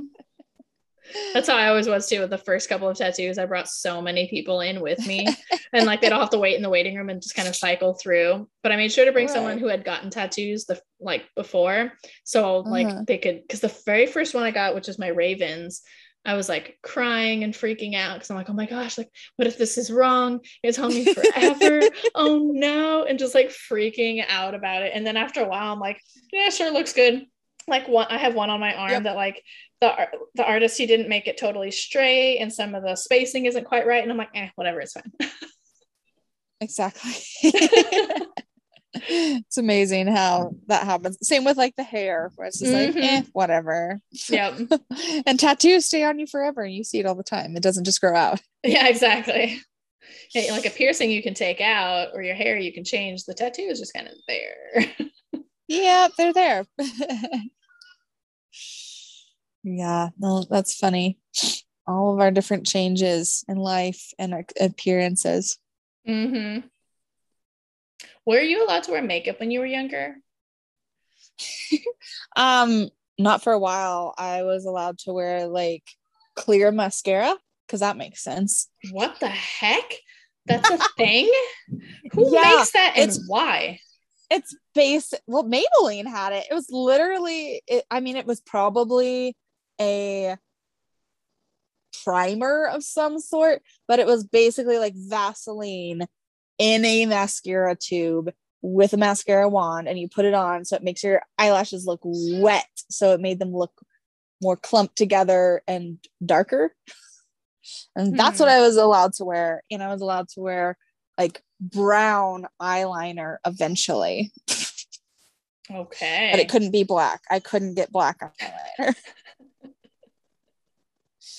That's 1.34 1.48
how 1.48 1.56
I 1.58 1.68
always 1.68 1.88
was 1.88 2.08
too 2.08 2.20
with 2.22 2.30
the 2.30 2.38
first 2.38 2.70
couple 2.70 2.88
of 2.88 2.98
tattoos. 2.98 3.38
I 3.38 3.46
brought 3.46 3.68
so 3.68 4.02
many 4.02 4.30
people 4.30 4.62
in 4.62 4.80
with 4.82 5.06
me, 5.06 5.28
and 5.74 5.86
like 5.86 6.00
they'd 6.02 6.12
all 6.12 6.22
have 6.22 6.30
to 6.32 6.40
wait 6.40 6.56
in 6.56 6.62
the 6.62 6.70
waiting 6.70 6.96
room 6.96 7.10
and 7.10 7.22
just 7.22 7.36
kind 7.36 7.48
of 7.48 7.56
cycle 7.56 7.94
through. 7.96 8.48
But 8.64 8.72
I 8.72 8.76
made 8.76 8.92
sure 8.92 9.06
to 9.06 9.12
bring 9.12 9.28
someone 9.28 9.58
who 9.58 9.68
had 9.68 9.84
gotten 9.84 10.10
tattoos 10.10 10.66
the 10.66 10.80
like 11.00 11.24
before, 11.36 11.94
so 12.24 12.60
like 12.60 12.88
Uh-huh. 12.88 13.04
they 13.08 13.18
could. 13.18 13.42
Because 13.42 13.60
the 13.62 13.76
very 13.86 14.06
first 14.08 14.34
one 14.34 14.44
I 14.44 14.52
got, 14.52 14.74
which 14.76 14.88
is 14.90 15.00
my 15.00 15.08
Ravens, 15.08 15.82
I 16.24 16.36
was 16.36 16.48
like 16.48 16.78
crying 16.84 17.44
and 17.44 17.54
freaking 17.54 17.96
out 17.96 18.16
because 18.16 18.30
I'm 18.30 18.38
like, 18.38 18.50
oh 18.50 18.54
my 18.54 18.68
gosh, 18.68 18.98
like 18.98 19.10
what 19.38 19.48
if 19.48 19.58
this 19.58 19.78
is 19.78 19.92
wrong? 19.92 20.42
It's 20.64 20.78
on 20.80 20.90
me 20.90 21.14
forever. 21.14 21.82
oh 22.16 22.52
no, 22.54 23.04
and 23.04 23.18
just 23.18 23.36
like 23.36 23.50
freaking 23.50 24.24
out 24.28 24.54
about 24.54 24.84
it. 24.84 24.92
And 24.94 25.06
then 25.06 25.18
after 25.18 25.42
a 25.42 25.48
while, 25.48 25.74
I'm 25.74 25.80
like, 25.80 26.00
yeah, 26.32 26.50
sure, 26.50 26.72
looks 26.72 26.94
good. 26.94 27.26
Like 27.68 27.88
one, 27.88 28.08
I 28.10 28.18
have 28.18 28.36
one 28.36 28.50
on 28.50 28.60
my 28.60 28.74
arm 28.76 28.92
Yep. 28.92 29.04
that 29.04 29.16
like 29.16 29.44
the 29.82 30.08
the 30.36 30.46
artist 30.46 30.78
he 30.78 30.86
didn't 30.86 31.10
make 31.10 31.28
it 31.28 31.38
totally 31.38 31.72
straight 31.72 32.38
and 32.40 32.54
some 32.54 32.76
of 32.76 32.84
the 32.84 32.96
spacing 32.96 33.46
isn't 33.46 33.66
quite 33.66 33.86
right 33.88 34.04
and 34.04 34.12
i'm 34.12 34.18
like 34.18 34.30
eh 34.36 34.50
whatever 34.56 34.80
it's 34.80 34.94
fine 34.94 35.12
Exactly. 36.62 37.12
it's 38.94 39.58
amazing 39.58 40.08
how 40.08 40.52
that 40.68 40.84
happens. 40.86 41.18
Same 41.28 41.44
with 41.44 41.58
like 41.58 41.76
the 41.76 41.84
hair, 41.84 42.32
where 42.36 42.48
it's 42.48 42.60
just 42.60 42.74
like, 42.74 42.94
Mhm. 42.94 43.04
eh, 43.04 43.24
whatever. 43.34 44.00
yep 44.30 44.54
and 45.26 45.40
tattoos 45.40 45.86
stay 45.86 46.04
on 46.04 46.20
you 46.20 46.28
forever. 46.28 46.66
You 46.66 46.84
see 46.84 47.00
it 47.00 47.06
all 47.06 47.16
the 47.16 47.24
time. 47.24 47.56
It 47.56 47.64
doesn't 47.64 47.86
just 47.86 48.02
grow 48.02 48.16
out. 48.16 48.42
yeah 48.64 48.88
exactly 48.88 49.60
Yeah, 50.36 50.52
like 50.52 50.66
a 50.66 50.70
piercing 50.70 51.10
you 51.12 51.24
can 51.24 51.34
take 51.34 51.62
out 51.62 52.10
or 52.14 52.22
your 52.22 52.36
hair 52.36 52.58
you 52.58 52.72
can 52.74 52.84
change 52.84 53.24
the 53.26 53.34
tattoo 53.34 53.64
is 53.64 53.80
just 53.80 53.94
kind 53.94 54.08
of 54.08 54.14
there 54.28 54.86
Yeah, 55.68 56.10
they're 56.18 56.34
there. 56.34 56.66
yeah, 59.64 60.10
no, 60.20 60.44
that's 60.50 60.76
funny. 60.76 61.18
All 61.88 62.14
of 62.14 62.20
our 62.20 62.30
different 62.32 62.66
changes 62.66 63.46
in 63.48 63.58
life 63.58 64.12
and 64.20 64.34
our 64.34 64.46
appearances. 64.60 65.58
mm-hmm 66.08 66.68
were 68.26 68.40
you 68.42 68.64
allowed 68.66 68.84
to 68.84 68.92
wear 68.92 69.02
makeup 69.02 69.40
when 69.40 69.52
you 69.52 69.60
were 69.60 69.66
younger 69.66 70.16
Um, 72.36 72.90
not 73.18 73.44
for 73.44 73.54
a 73.54 73.60
while. 73.60 74.14
I 74.18 74.44
was 74.44 74.66
allowed 74.66 74.98
to 75.00 75.14
wear 75.14 75.48
like 75.48 75.84
clear 76.36 76.72
mascara 76.72 77.36
because 77.66 77.82
that 77.82 77.98
makes 77.98 78.24
sense. 78.24 78.70
what 78.92 79.20
the 79.20 79.28
heck 79.30 79.84
that's 80.46 80.70
a 80.70 80.78
thing 80.98 81.32
who 82.14 82.34
Yeah, 82.34 82.42
makes 82.58 82.72
that 82.72 82.94
and 82.96 83.10
it's- 83.12 83.24
why 83.28 83.80
It's 84.30 84.56
basic. 84.74 85.22
Well, 85.28 85.44
Maybelline 85.44 86.08
had 86.08 86.34
it. 86.34 86.46
It 86.50 86.54
was 86.54 86.68
literally. 86.72 87.62
It, 87.68 87.84
I 87.92 88.00
mean, 88.00 88.16
it 88.16 88.26
was 88.26 88.40
probably 88.42 89.36
a 89.80 90.38
primer 92.04 92.66
of 92.68 92.84
some 92.84 93.20
sort, 93.20 93.62
but 93.88 94.00
it 94.00 94.06
was 94.08 94.24
basically 94.26 94.78
like 94.80 94.94
Vaseline 94.96 96.06
in 96.62 96.86
a 96.86 97.08
mascara 97.08 97.76
tube 97.76 98.32
with 98.62 98.94
a 98.94 98.98
mascara 98.98 99.50
wand, 99.50 99.88
and 99.88 99.98
you 99.98 100.08
put 100.08 100.26
it 100.26 100.36
on 100.36 100.64
so 100.64 100.76
it 100.76 100.84
makes 100.84 101.04
your 101.04 101.24
eyelashes 101.40 101.88
look 101.88 102.02
wet. 102.04 102.68
So 102.92 103.14
it 103.14 103.20
made 103.20 103.40
them 103.40 103.52
look 103.52 103.72
more 104.44 104.56
clumped 104.56 104.96
together 104.96 105.64
and 105.68 105.98
darker. 106.24 106.74
And 107.96 108.18
that's 108.18 108.40
what 108.40 108.50
Hmm. 108.50 108.56
I 108.56 108.62
was 108.62 108.76
allowed 108.76 109.14
to 109.14 109.24
wear. 109.24 109.62
And 109.70 109.84
I 109.84 109.90
was 109.90 110.02
allowed 110.02 110.30
to 110.30 110.40
wear 110.40 110.78
like 111.16 111.44
brown 111.60 112.48
eyeliner 112.60 113.38
eventually, 113.46 114.32
okay 115.70 116.30
but 116.32 116.40
it 116.40 116.50
couldn't 116.50 116.72
be 116.72 116.84
black. 116.84 117.22
I 117.30 117.40
couldn't 117.40 117.76
get 117.76 117.92
black 117.92 118.20
eyeliner. 118.20 118.96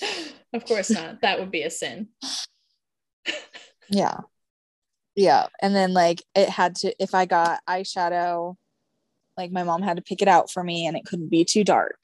of 0.53 0.65
course 0.65 0.89
not 0.91 1.21
that 1.21 1.39
would 1.39 1.51
be 1.51 1.63
a 1.63 1.69
sin 1.69 2.07
yeah. 3.89 4.21
Yeah. 5.15 5.47
And 5.61 5.75
then 5.75 5.93
like 5.93 6.23
it 6.35 6.49
had 6.49 6.75
to, 6.77 6.93
if 7.01 7.13
I 7.13 7.25
got 7.25 7.61
eyeshadow, 7.67 8.55
like 9.37 9.51
my 9.51 9.63
mom 9.63 9.81
had 9.81 9.97
to 9.97 10.03
pick 10.03 10.21
it 10.21 10.27
out 10.27 10.51
for 10.51 10.63
me 10.63 10.87
and 10.87 10.95
it 10.95 11.05
couldn't 11.05 11.29
be 11.29 11.45
too 11.45 11.63
dark. 11.63 11.97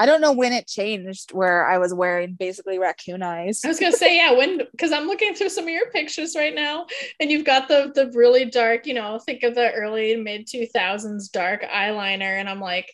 I 0.00 0.06
don't 0.06 0.22
know 0.22 0.32
when 0.32 0.54
it 0.54 0.66
changed 0.66 1.32
where 1.32 1.68
I 1.68 1.76
was 1.76 1.92
wearing 1.92 2.32
basically 2.32 2.78
raccoon 2.78 3.22
eyes. 3.22 3.60
I 3.62 3.68
was 3.68 3.78
gonna 3.78 3.92
say, 3.92 4.16
yeah, 4.16 4.32
when 4.32 4.62
because 4.70 4.92
I'm 4.92 5.06
looking 5.06 5.34
through 5.34 5.50
some 5.50 5.64
of 5.64 5.70
your 5.70 5.90
pictures 5.90 6.34
right 6.34 6.54
now, 6.54 6.86
and 7.20 7.30
you've 7.30 7.44
got 7.44 7.68
the 7.68 7.92
the 7.94 8.10
really 8.14 8.46
dark, 8.46 8.86
you 8.86 8.94
know, 8.94 9.18
think 9.18 9.42
of 9.42 9.54
the 9.54 9.70
early 9.72 10.16
mid 10.16 10.46
2000s 10.46 11.30
dark 11.30 11.64
eyeliner, 11.64 12.40
and 12.40 12.48
I'm 12.48 12.60
like, 12.60 12.90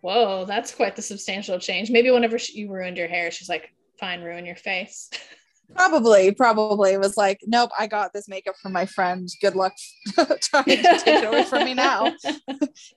whoa, 0.00 0.44
that's 0.44 0.74
quite 0.74 0.96
the 0.96 1.02
substantial 1.02 1.60
change. 1.60 1.88
Maybe 1.88 2.10
whenever 2.10 2.36
she, 2.36 2.58
you 2.58 2.72
ruined 2.72 2.96
your 2.96 3.06
hair, 3.06 3.30
she's 3.30 3.48
like, 3.48 3.72
fine, 4.00 4.20
ruin 4.20 4.44
your 4.44 4.56
face. 4.56 5.08
Probably, 5.74 6.32
probably 6.32 6.96
was 6.98 7.16
like, 7.16 7.40
nope, 7.46 7.70
I 7.78 7.86
got 7.86 8.12
this 8.12 8.28
makeup 8.28 8.56
from 8.60 8.72
my 8.72 8.86
friend. 8.86 9.28
Good 9.40 9.54
luck 9.54 9.72
trying 10.14 10.64
to 10.64 10.76
take 10.76 11.06
it 11.06 11.24
away 11.24 11.44
from 11.44 11.64
me 11.64 11.74
now. 11.74 12.12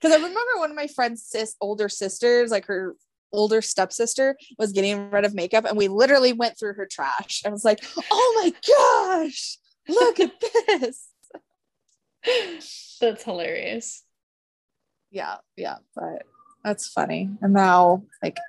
Because 0.02 0.12
I 0.12 0.16
remember 0.16 0.58
one 0.58 0.70
of 0.70 0.76
my 0.76 0.88
friend's 0.88 1.24
sis, 1.24 1.56
older 1.62 1.88
sisters, 1.88 2.52
like 2.52 2.66
her 2.66 2.96
older 3.32 3.62
stepsister, 3.62 4.36
was 4.58 4.72
getting 4.72 5.10
rid 5.10 5.26
of 5.26 5.34
makeup, 5.34 5.66
and 5.66 5.78
we 5.78 5.88
literally 5.88 6.34
went 6.34 6.60
through 6.60 6.74
her 6.74 6.86
trash. 6.86 7.42
I 7.46 7.50
was 7.50 7.64
like, 7.64 7.84
oh 8.12 8.42
my 8.44 8.54
gosh, 9.28 9.58
look 9.88 10.20
at 10.20 10.32
this. 10.68 11.08
That's 13.00 13.24
hilarious. 13.24 14.04
Yeah, 15.10 15.38
yeah, 15.56 15.78
but 15.96 16.24
that's 16.64 16.88
funny. 16.88 17.30
And 17.42 17.54
now, 17.54 18.04
like, 18.22 18.40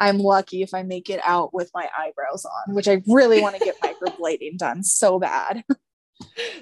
I'm 0.00 0.18
lucky 0.18 0.62
if 0.62 0.72
I 0.74 0.82
make 0.82 1.10
it 1.10 1.20
out 1.24 1.52
with 1.52 1.70
my 1.74 1.88
eyebrows 1.96 2.44
on, 2.46 2.74
which 2.74 2.88
I 2.88 3.02
really 3.06 3.40
want 3.40 3.56
to 3.56 3.64
get 3.64 3.80
microblading 3.82 4.56
done 4.56 4.82
so 4.82 5.18
bad. 5.18 5.62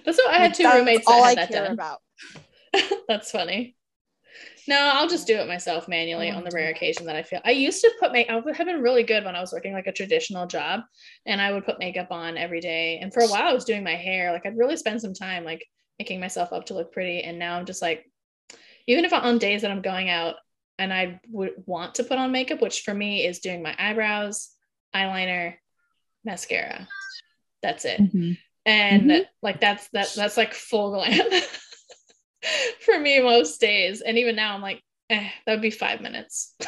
That's 0.04 0.18
what 0.18 0.34
I 0.34 0.38
had 0.38 0.54
two 0.54 0.64
That's 0.64 0.76
roommates 0.76 1.06
that 1.06 1.12
all 1.12 1.24
I 1.24 1.34
that 1.36 1.50
care 1.50 1.64
done. 1.64 1.72
about. 1.72 2.00
That's 3.08 3.30
funny. 3.30 3.76
No, 4.66 4.76
I'll 4.76 5.08
just 5.08 5.26
do 5.26 5.36
it 5.36 5.48
myself 5.48 5.88
manually 5.88 6.30
oh, 6.30 6.36
on 6.36 6.44
the 6.44 6.50
rare 6.52 6.70
occasion 6.70 7.06
that 7.06 7.16
I 7.16 7.22
feel. 7.22 7.40
I 7.44 7.52
used 7.52 7.80
to 7.80 7.90
put 7.98 8.12
make. 8.12 8.28
I 8.28 8.38
would 8.38 8.56
have 8.56 8.66
been 8.66 8.82
really 8.82 9.02
good 9.02 9.24
when 9.24 9.34
I 9.34 9.40
was 9.40 9.52
working 9.52 9.72
like 9.72 9.86
a 9.86 9.92
traditional 9.92 10.46
job, 10.46 10.80
and 11.24 11.40
I 11.40 11.52
would 11.52 11.64
put 11.64 11.78
makeup 11.78 12.08
on 12.10 12.36
every 12.36 12.60
day. 12.60 12.98
And 13.00 13.12
for 13.12 13.22
a 13.22 13.28
while, 13.28 13.48
I 13.48 13.54
was 13.54 13.64
doing 13.64 13.82
my 13.82 13.94
hair. 13.94 14.30
Like 14.30 14.44
I'd 14.44 14.58
really 14.58 14.76
spend 14.76 15.00
some 15.00 15.14
time 15.14 15.44
like 15.44 15.64
making 15.98 16.20
myself 16.20 16.52
up 16.52 16.66
to 16.66 16.74
look 16.74 16.92
pretty. 16.92 17.22
And 17.22 17.38
now 17.38 17.56
I'm 17.56 17.64
just 17.64 17.80
like, 17.80 18.04
even 18.86 19.04
if 19.04 19.12
on 19.12 19.38
days 19.38 19.62
that 19.62 19.70
I'm 19.70 19.82
going 19.82 20.10
out 20.10 20.36
and 20.78 20.92
I 20.92 21.20
would 21.30 21.52
want 21.66 21.96
to 21.96 22.04
put 22.04 22.18
on 22.18 22.32
makeup, 22.32 22.60
which 22.60 22.82
for 22.82 22.94
me 22.94 23.26
is 23.26 23.40
doing 23.40 23.62
my 23.62 23.74
eyebrows, 23.78 24.50
eyeliner, 24.94 25.54
mascara. 26.24 26.88
That's 27.62 27.84
it 27.84 28.00
and 28.66 29.10
Mhm. 29.10 29.26
like 29.42 29.60
that's 29.60 29.88
that 29.88 30.12
that's 30.14 30.36
like 30.36 30.52
full 30.52 30.90
glam 30.92 31.30
for 32.80 32.98
me 32.98 33.20
most 33.20 33.60
days 33.60 34.00
and 34.00 34.18
even 34.18 34.36
now 34.36 34.54
i'm 34.54 34.62
like 34.62 34.82
eh, 35.10 35.28
that 35.46 35.52
would 35.52 35.62
be 35.62 35.70
five 35.70 36.00
minutes 36.00 36.54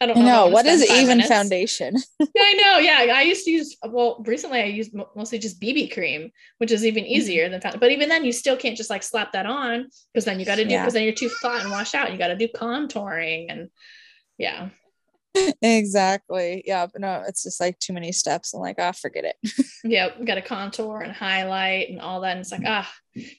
i 0.00 0.06
don't 0.06 0.16
know, 0.16 0.22
if 0.22 0.26
I 0.26 0.30
know. 0.30 0.42
wanna 0.44 0.54
What 0.54 0.66
is 0.66 0.90
even 0.90 1.06
minutes. 1.18 1.28
foundation? 1.28 1.94
yeah 2.20 2.26
i 2.38 2.52
know 2.54 2.78
yeah 2.78 3.12
i 3.14 3.22
used 3.22 3.44
to 3.44 3.50
use 3.50 3.76
well 3.88 4.22
recently 4.26 4.60
i 4.60 4.64
used 4.64 4.92
mostly 5.16 5.38
just 5.38 5.60
bb 5.60 5.92
cream 5.92 6.30
which 6.58 6.70
is 6.72 6.80
Mm-hmm. 6.80 6.88
even 6.88 7.06
easier 7.06 7.48
than 7.48 7.60
found 7.60 7.78
but 7.80 7.90
even 7.90 8.08
then 8.08 8.24
you 8.24 8.32
still 8.32 8.56
can't 8.56 8.76
just 8.76 8.90
like 8.90 9.02
slap 9.02 9.32
that 9.32 9.46
on 9.46 9.88
because 10.12 10.24
then 10.24 10.40
you 10.40 10.46
got 10.46 10.56
to 10.56 10.64
do 10.64 10.70
Yeah. 10.70 10.82
because 10.82 10.94
then 10.94 11.04
you're 11.04 11.12
too 11.12 11.28
flat 11.28 11.62
and 11.62 11.70
washed 11.70 11.94
out 11.94 12.10
you 12.12 12.18
got 12.18 12.28
to 12.28 12.36
do 12.36 12.48
contouring 12.48 13.46
and 13.50 13.68
yeah 14.38 14.70
exactly. 15.62 16.64
Yeah, 16.66 16.86
but 16.86 17.00
no, 17.00 17.22
it's 17.28 17.44
just 17.44 17.60
like 17.60 17.78
too 17.78 17.92
many 17.92 18.10
steps. 18.10 18.52
I'm 18.52 18.60
like, 18.60 18.74
ah, 18.80 18.90
forget 18.90 19.24
it. 19.24 19.64
Yep, 19.84 20.24
got 20.24 20.34
to 20.34 20.42
contour 20.42 21.02
and 21.02 21.12
highlight 21.12 21.88
and 21.88 22.00
all 22.00 22.22
that. 22.22 22.32
And 22.32 22.40
it's 22.40 22.50
like, 22.50 22.64
ah, 22.66 22.90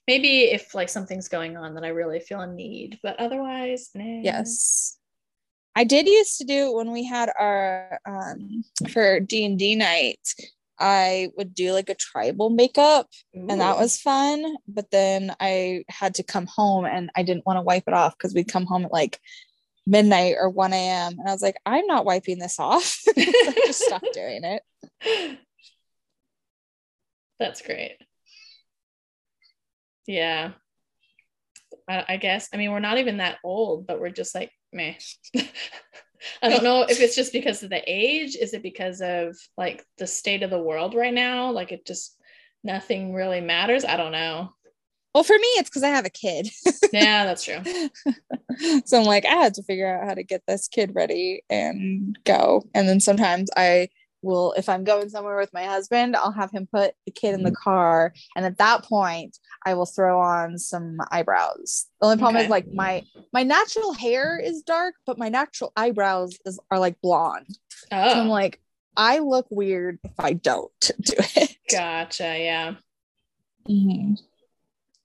maybe 0.07 0.43
if 0.45 0.73
like 0.73 0.87
something's 0.87 1.27
going 1.27 1.57
on 1.57 1.75
that 1.75 1.83
I 1.83 1.89
really 1.89 2.21
feel 2.21 2.39
a 2.39 2.47
need, 2.47 2.97
but 3.03 3.19
otherwise, 3.19 3.89
nah. 3.93 4.21
Yes. 4.23 4.97
I 5.75 5.83
did 5.83 6.07
used 6.07 6.37
to 6.39 6.43
do 6.43 6.73
when 6.73 6.91
we 6.91 7.05
had 7.05 7.29
our 7.39 7.99
um 8.05 8.63
for 8.91 9.19
D 9.19 9.45
and 9.45 9.57
D 9.57 9.75
night. 9.75 10.19
I 10.79 11.29
would 11.37 11.53
do 11.53 11.73
like 11.73 11.89
a 11.89 11.95
tribal 11.95 12.49
makeup 12.49 13.07
and 13.35 13.61
that 13.61 13.77
was 13.77 14.01
fun. 14.01 14.55
But 14.67 14.89
then 14.89 15.35
I 15.39 15.83
had 15.89 16.15
to 16.15 16.23
come 16.23 16.47
home 16.47 16.85
and 16.85 17.11
I 17.15 17.21
didn't 17.21 17.45
want 17.45 17.57
to 17.57 17.61
wipe 17.61 17.83
it 17.87 17.93
off 17.93 18.17
because 18.17 18.33
we'd 18.33 18.51
come 18.51 18.65
home 18.65 18.85
at 18.85 18.91
like 18.91 19.19
midnight 19.85 20.35
or 20.39 20.49
1 20.49 20.73
a.m. 20.73 21.19
And 21.19 21.29
I 21.29 21.31
was 21.31 21.43
like, 21.43 21.57
I'm 21.67 21.85
not 21.85 22.05
wiping 22.05 22.39
this 22.39 22.59
off. 22.59 22.99
I 23.17 23.53
just 23.67 23.81
stopped 23.81 24.07
doing 24.13 24.41
it. 24.43 25.37
That's 27.39 27.61
great. 27.61 27.97
Yeah. 30.07 30.53
I, 31.87 32.05
I 32.09 32.17
guess. 32.17 32.49
I 32.53 32.57
mean, 32.57 32.71
we're 32.71 32.79
not 32.79 32.97
even 32.97 33.17
that 33.17 33.37
old, 33.43 33.85
but 33.85 33.99
we're 33.99 34.09
just 34.09 34.33
like, 34.33 34.51
meh. 34.73 34.95
I 36.41 36.49
don't 36.49 36.63
know 36.63 36.83
if 36.83 36.99
it's 36.99 37.15
just 37.15 37.33
because 37.33 37.63
of 37.63 37.69
the 37.69 37.81
age. 37.87 38.35
Is 38.35 38.53
it 38.53 38.61
because 38.61 39.01
of 39.01 39.35
like 39.57 39.85
the 39.97 40.07
state 40.07 40.43
of 40.43 40.49
the 40.49 40.61
world 40.61 40.93
right 40.93 41.13
now? 41.13 41.51
Like 41.51 41.71
it 41.71 41.85
just 41.85 42.17
nothing 42.63 43.13
really 43.13 43.41
matters. 43.41 43.85
I 43.85 43.97
don't 43.97 44.11
know. 44.11 44.53
Well, 45.13 45.23
for 45.23 45.33
me, 45.33 45.47
it's 45.57 45.69
because 45.69 45.83
I 45.83 45.89
have 45.89 46.05
a 46.05 46.09
kid. 46.09 46.49
Yeah, 46.93 47.23
that's 47.23 47.45
true. 47.45 47.61
so 48.85 48.99
I'm 48.99 49.05
like, 49.05 49.25
I 49.25 49.35
had 49.35 49.53
to 49.53 49.63
figure 49.63 49.87
out 49.87 50.09
how 50.09 50.13
to 50.13 50.23
get 50.23 50.43
this 50.45 50.67
kid 50.67 50.93
ready 50.93 51.41
and 51.49 52.19
go. 52.25 52.63
And 52.73 52.87
then 52.87 52.99
sometimes 52.99 53.49
I 53.55 53.87
will, 54.21 54.53
if 54.53 54.69
I'm 54.69 54.83
going 54.83 55.09
somewhere 55.09 55.37
with 55.37 55.53
my 55.53 55.63
husband, 55.63 56.15
I'll 56.15 56.31
have 56.31 56.51
him 56.51 56.67
put 56.71 56.93
the 57.05 57.11
kid 57.11 57.33
in 57.33 57.43
the 57.43 57.51
car. 57.51 58.13
And 58.35 58.45
at 58.45 58.57
that 58.57 58.83
point, 58.83 59.37
I 59.65 59.73
will 59.73 59.85
throw 59.85 60.19
on 60.19 60.57
some 60.57 60.97
eyebrows. 61.11 61.87
The 61.99 62.07
only 62.07 62.17
problem 62.17 62.37
Okay. 62.37 62.45
is 62.45 62.49
like 62.49 62.67
my 62.73 63.03
my 63.33 63.43
natural 63.43 63.93
hair 63.93 64.37
is 64.39 64.61
dark, 64.61 64.95
but 65.05 65.17
my 65.17 65.29
natural 65.29 65.71
eyebrows 65.77 66.37
is 66.45 66.59
are 66.69 66.79
like 66.79 66.99
blonde. 67.01 67.57
So 67.89 67.97
I'm 67.97 68.27
Oh, 68.27 68.31
like, 68.31 68.61
I 68.97 69.19
look 69.19 69.47
weird 69.49 69.99
if 70.03 70.11
I 70.19 70.33
don't 70.33 70.71
do 71.01 71.13
it. 71.17 71.55
gotcha. 71.71 72.37
Yeah. 72.37 72.75
Mhm. 73.69 74.17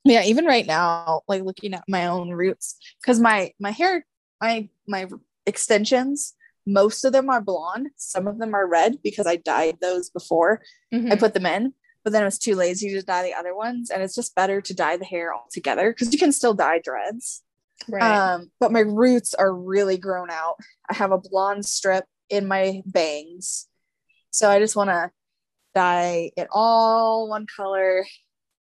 Yeah, 0.04 0.22
even 0.24 0.44
right 0.44 0.66
now, 0.66 1.22
like 1.26 1.42
looking 1.42 1.74
at 1.74 1.84
my 1.88 2.06
own 2.06 2.30
roots, 2.30 2.76
because 3.00 3.18
my 3.20 3.52
my 3.58 3.70
hair, 3.72 4.06
my 4.40 4.68
my 4.86 5.06
extensions, 5.46 6.34
most 6.66 7.04
of 7.04 7.12
them 7.12 7.30
are 7.30 7.40
blonde. 7.40 7.90
Some 7.96 8.26
of 8.26 8.38
them 8.38 8.54
are 8.54 8.66
red 8.66 9.00
because 9.02 9.26
I 9.26 9.36
dyed 9.36 9.78
those 9.80 10.10
before 10.10 10.60
I 10.92 10.96
Mhm. 10.96 11.18
put 11.18 11.32
them 11.34 11.46
in. 11.46 11.74
But 12.02 12.12
then 12.12 12.22
I 12.22 12.26
was 12.26 12.38
too 12.38 12.54
lazy 12.54 12.90
to 12.90 13.02
dye 13.02 13.22
the 13.24 13.34
other 13.34 13.54
ones, 13.54 13.90
and 13.90 14.02
it's 14.02 14.14
just 14.14 14.34
better 14.34 14.60
to 14.60 14.74
dye 14.74 14.96
the 14.96 15.04
hair 15.04 15.32
all 15.32 15.46
together 15.50 15.90
because 15.92 16.12
you 16.12 16.18
can 16.18 16.30
still 16.32 16.54
dye 16.54 16.78
dreads. 16.78 17.42
Right. 17.88 18.02
Um, 18.02 18.52
but 18.60 18.70
my 18.72 18.80
roots 18.80 19.34
are 19.34 19.52
really 19.52 19.96
grown 19.98 20.30
out. 20.30 20.56
I 20.88 20.94
have 20.94 21.10
a 21.12 21.18
blonde 21.18 21.66
strip 21.66 22.04
in 22.28 22.46
my 22.46 22.82
bangs, 22.86 23.68
so 24.30 24.48
I 24.50 24.58
just 24.60 24.76
want 24.76 24.90
to 24.90 25.10
dye 25.74 26.30
it 26.36 26.48
all 26.52 27.28
one 27.28 27.46
color 27.54 28.06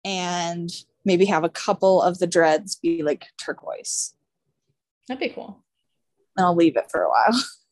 and 0.03 0.69
maybe 1.05 1.25
have 1.25 1.43
a 1.43 1.49
couple 1.49 2.01
of 2.01 2.17
the 2.19 2.27
dreads 2.27 2.75
be 2.75 3.03
like 3.03 3.27
turquoise. 3.37 4.13
That'd 5.07 5.19
be 5.19 5.29
cool. 5.29 5.63
And 6.35 6.45
I'll 6.45 6.55
leave 6.55 6.75
it 6.77 6.89
for 6.91 7.03
a 7.03 7.09
while. 7.09 7.43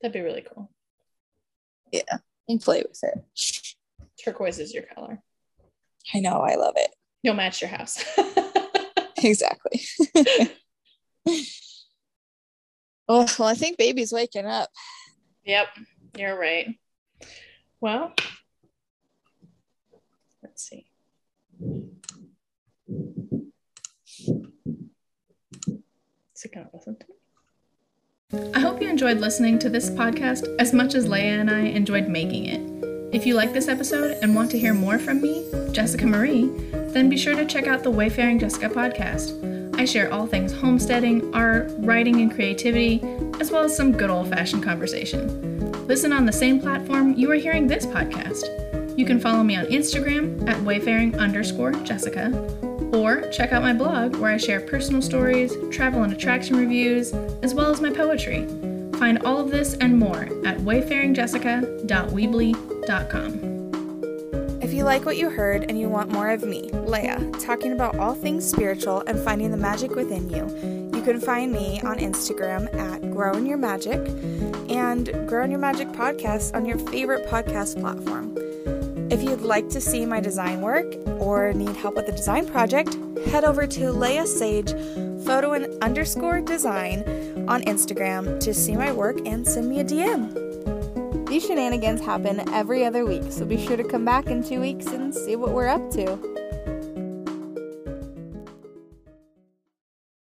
That'd 0.00 0.12
be 0.12 0.20
really 0.20 0.44
cool. 0.54 0.70
Yeah, 1.92 2.18
and 2.48 2.60
play 2.60 2.84
with 2.86 3.00
it. 3.02 3.18
Turquoise 4.22 4.58
is 4.58 4.74
your 4.74 4.84
color. 4.94 5.22
I 6.14 6.20
know, 6.20 6.40
I 6.40 6.54
love 6.54 6.74
it. 6.76 6.90
You'll 7.22 7.34
match 7.34 7.60
your 7.60 7.70
house. 7.70 8.02
Exactly. 9.24 9.82
oh, 13.08 13.26
well, 13.38 13.48
I 13.48 13.54
think 13.54 13.78
baby's 13.78 14.12
waking 14.12 14.46
up. 14.46 14.70
Yep, 15.44 15.66
you're 16.16 16.38
right. 16.38 16.68
Well, 17.80 18.14
let's 20.42 20.68
see. 20.68 20.86
Is 26.36 26.44
it 26.44 26.54
gonna 26.54 26.70
listen 26.72 26.96
to 26.96 27.06
me? 27.08 27.14
I 28.54 28.60
hope 28.60 28.82
you 28.82 28.90
enjoyed 28.90 29.20
listening 29.20 29.58
to 29.60 29.70
this 29.70 29.88
podcast 29.88 30.54
as 30.58 30.74
much 30.74 30.94
as 30.94 31.08
Leia 31.08 31.40
and 31.40 31.50
I 31.50 31.60
enjoyed 31.60 32.08
making 32.08 32.44
it. 32.44 33.14
If 33.14 33.24
you 33.24 33.32
like 33.32 33.54
this 33.54 33.68
episode 33.68 34.18
and 34.20 34.36
want 34.36 34.50
to 34.50 34.58
hear 34.58 34.74
more 34.74 34.98
from 34.98 35.22
me, 35.22 35.50
Jessica 35.72 36.04
Marie, 36.04 36.50
then 36.92 37.08
be 37.08 37.16
sure 37.16 37.34
to 37.34 37.46
check 37.46 37.66
out 37.66 37.82
the 37.82 37.90
Wayfaring 37.90 38.38
Jessica 38.38 38.68
podcast. 38.68 39.78
I 39.80 39.86
share 39.86 40.12
all 40.12 40.26
things 40.26 40.52
homesteading, 40.52 41.34
art, 41.34 41.72
writing, 41.78 42.20
and 42.20 42.30
creativity, 42.30 43.00
as 43.40 43.50
well 43.50 43.62
as 43.62 43.74
some 43.74 43.92
good 43.92 44.10
old 44.10 44.28
fashioned 44.28 44.62
conversation. 44.62 45.86
Listen 45.86 46.12
on 46.12 46.26
the 46.26 46.32
same 46.32 46.60
platform 46.60 47.14
you 47.14 47.30
are 47.30 47.36
hearing 47.36 47.66
this 47.66 47.86
podcast. 47.86 48.44
You 48.98 49.06
can 49.06 49.18
follow 49.20 49.42
me 49.42 49.56
on 49.56 49.64
Instagram 49.66 50.46
at 50.46 50.60
wayfaring 50.64 51.18
underscore 51.18 51.72
Jessica, 51.72 52.28
or 52.92 53.28
check 53.30 53.52
out 53.52 53.62
my 53.62 53.72
blog 53.72 54.16
where 54.16 54.32
I 54.32 54.36
share 54.36 54.60
personal 54.60 55.00
stories, 55.02 55.54
travel 55.70 56.02
and 56.02 56.12
attraction 56.12 56.56
reviews, 56.56 57.12
as 57.42 57.54
well 57.54 57.70
as 57.70 57.80
my 57.80 57.90
poetry. 57.90 58.46
Find 58.98 59.22
all 59.24 59.38
of 59.38 59.50
this 59.50 59.74
and 59.74 59.98
more 59.98 60.22
at 60.44 60.58
wayfaringjessica.weebly.com. 60.58 63.58
If 64.60 64.74
you 64.74 64.82
like 64.84 65.06
what 65.06 65.16
you 65.16 65.30
heard 65.30 65.64
and 65.68 65.80
you 65.80 65.88
want 65.88 66.10
more 66.10 66.30
of 66.30 66.42
me, 66.42 66.68
Leia, 66.70 67.40
talking 67.42 67.72
about 67.72 67.96
all 67.96 68.14
things 68.14 68.46
spiritual 68.48 69.02
and 69.06 69.18
finding 69.18 69.50
the 69.50 69.56
magic 69.56 69.92
within 69.92 70.28
you, 70.28 70.46
you 70.96 71.02
can 71.04 71.20
find 71.20 71.52
me 71.52 71.80
on 71.82 71.98
Instagram 71.98 72.72
at 72.74 73.00
Growing 73.12 73.46
Your 73.46 73.56
Magic 73.56 74.00
and 74.68 75.06
Growing 75.28 75.52
Your 75.52 75.60
Magic 75.60 75.88
podcast 75.88 76.54
on 76.54 76.66
your 76.66 76.78
favorite 76.78 77.26
podcast 77.28 77.80
platform. 77.80 78.34
If 79.10 79.22
you'd 79.22 79.40
like 79.40 79.70
to 79.70 79.80
see 79.80 80.04
my 80.04 80.20
design 80.20 80.60
work 80.60 80.84
or 81.18 81.54
need 81.54 81.74
help 81.76 81.96
with 81.96 82.08
a 82.08 82.12
design 82.12 82.46
project, 82.46 82.94
head 83.26 83.42
over 83.42 83.66
to 83.66 83.80
Leia 83.80 84.26
Sage 84.26 84.72
photo 85.24 85.54
and 85.54 85.82
underscore 85.82 86.42
design 86.42 87.00
on 87.48 87.62
Instagram 87.62 88.38
to 88.40 88.52
see 88.52 88.76
my 88.76 88.92
work 88.92 89.16
and 89.26 89.46
send 89.46 89.68
me 89.70 89.80
a 89.80 89.84
DM. 89.84 91.26
These 91.26 91.46
shenanigans 91.46 92.02
happen 92.02 92.46
every 92.50 92.84
other 92.84 93.06
week, 93.06 93.24
so 93.30 93.46
be 93.46 93.56
sure 93.56 93.78
to 93.78 93.84
come 93.84 94.04
back 94.04 94.26
in 94.26 94.42
two 94.42 94.60
weeks 94.60 94.86
and 94.86 95.14
see 95.14 95.36
what 95.36 95.52
we're 95.52 95.68
up 95.68 95.90
to. 95.92 96.47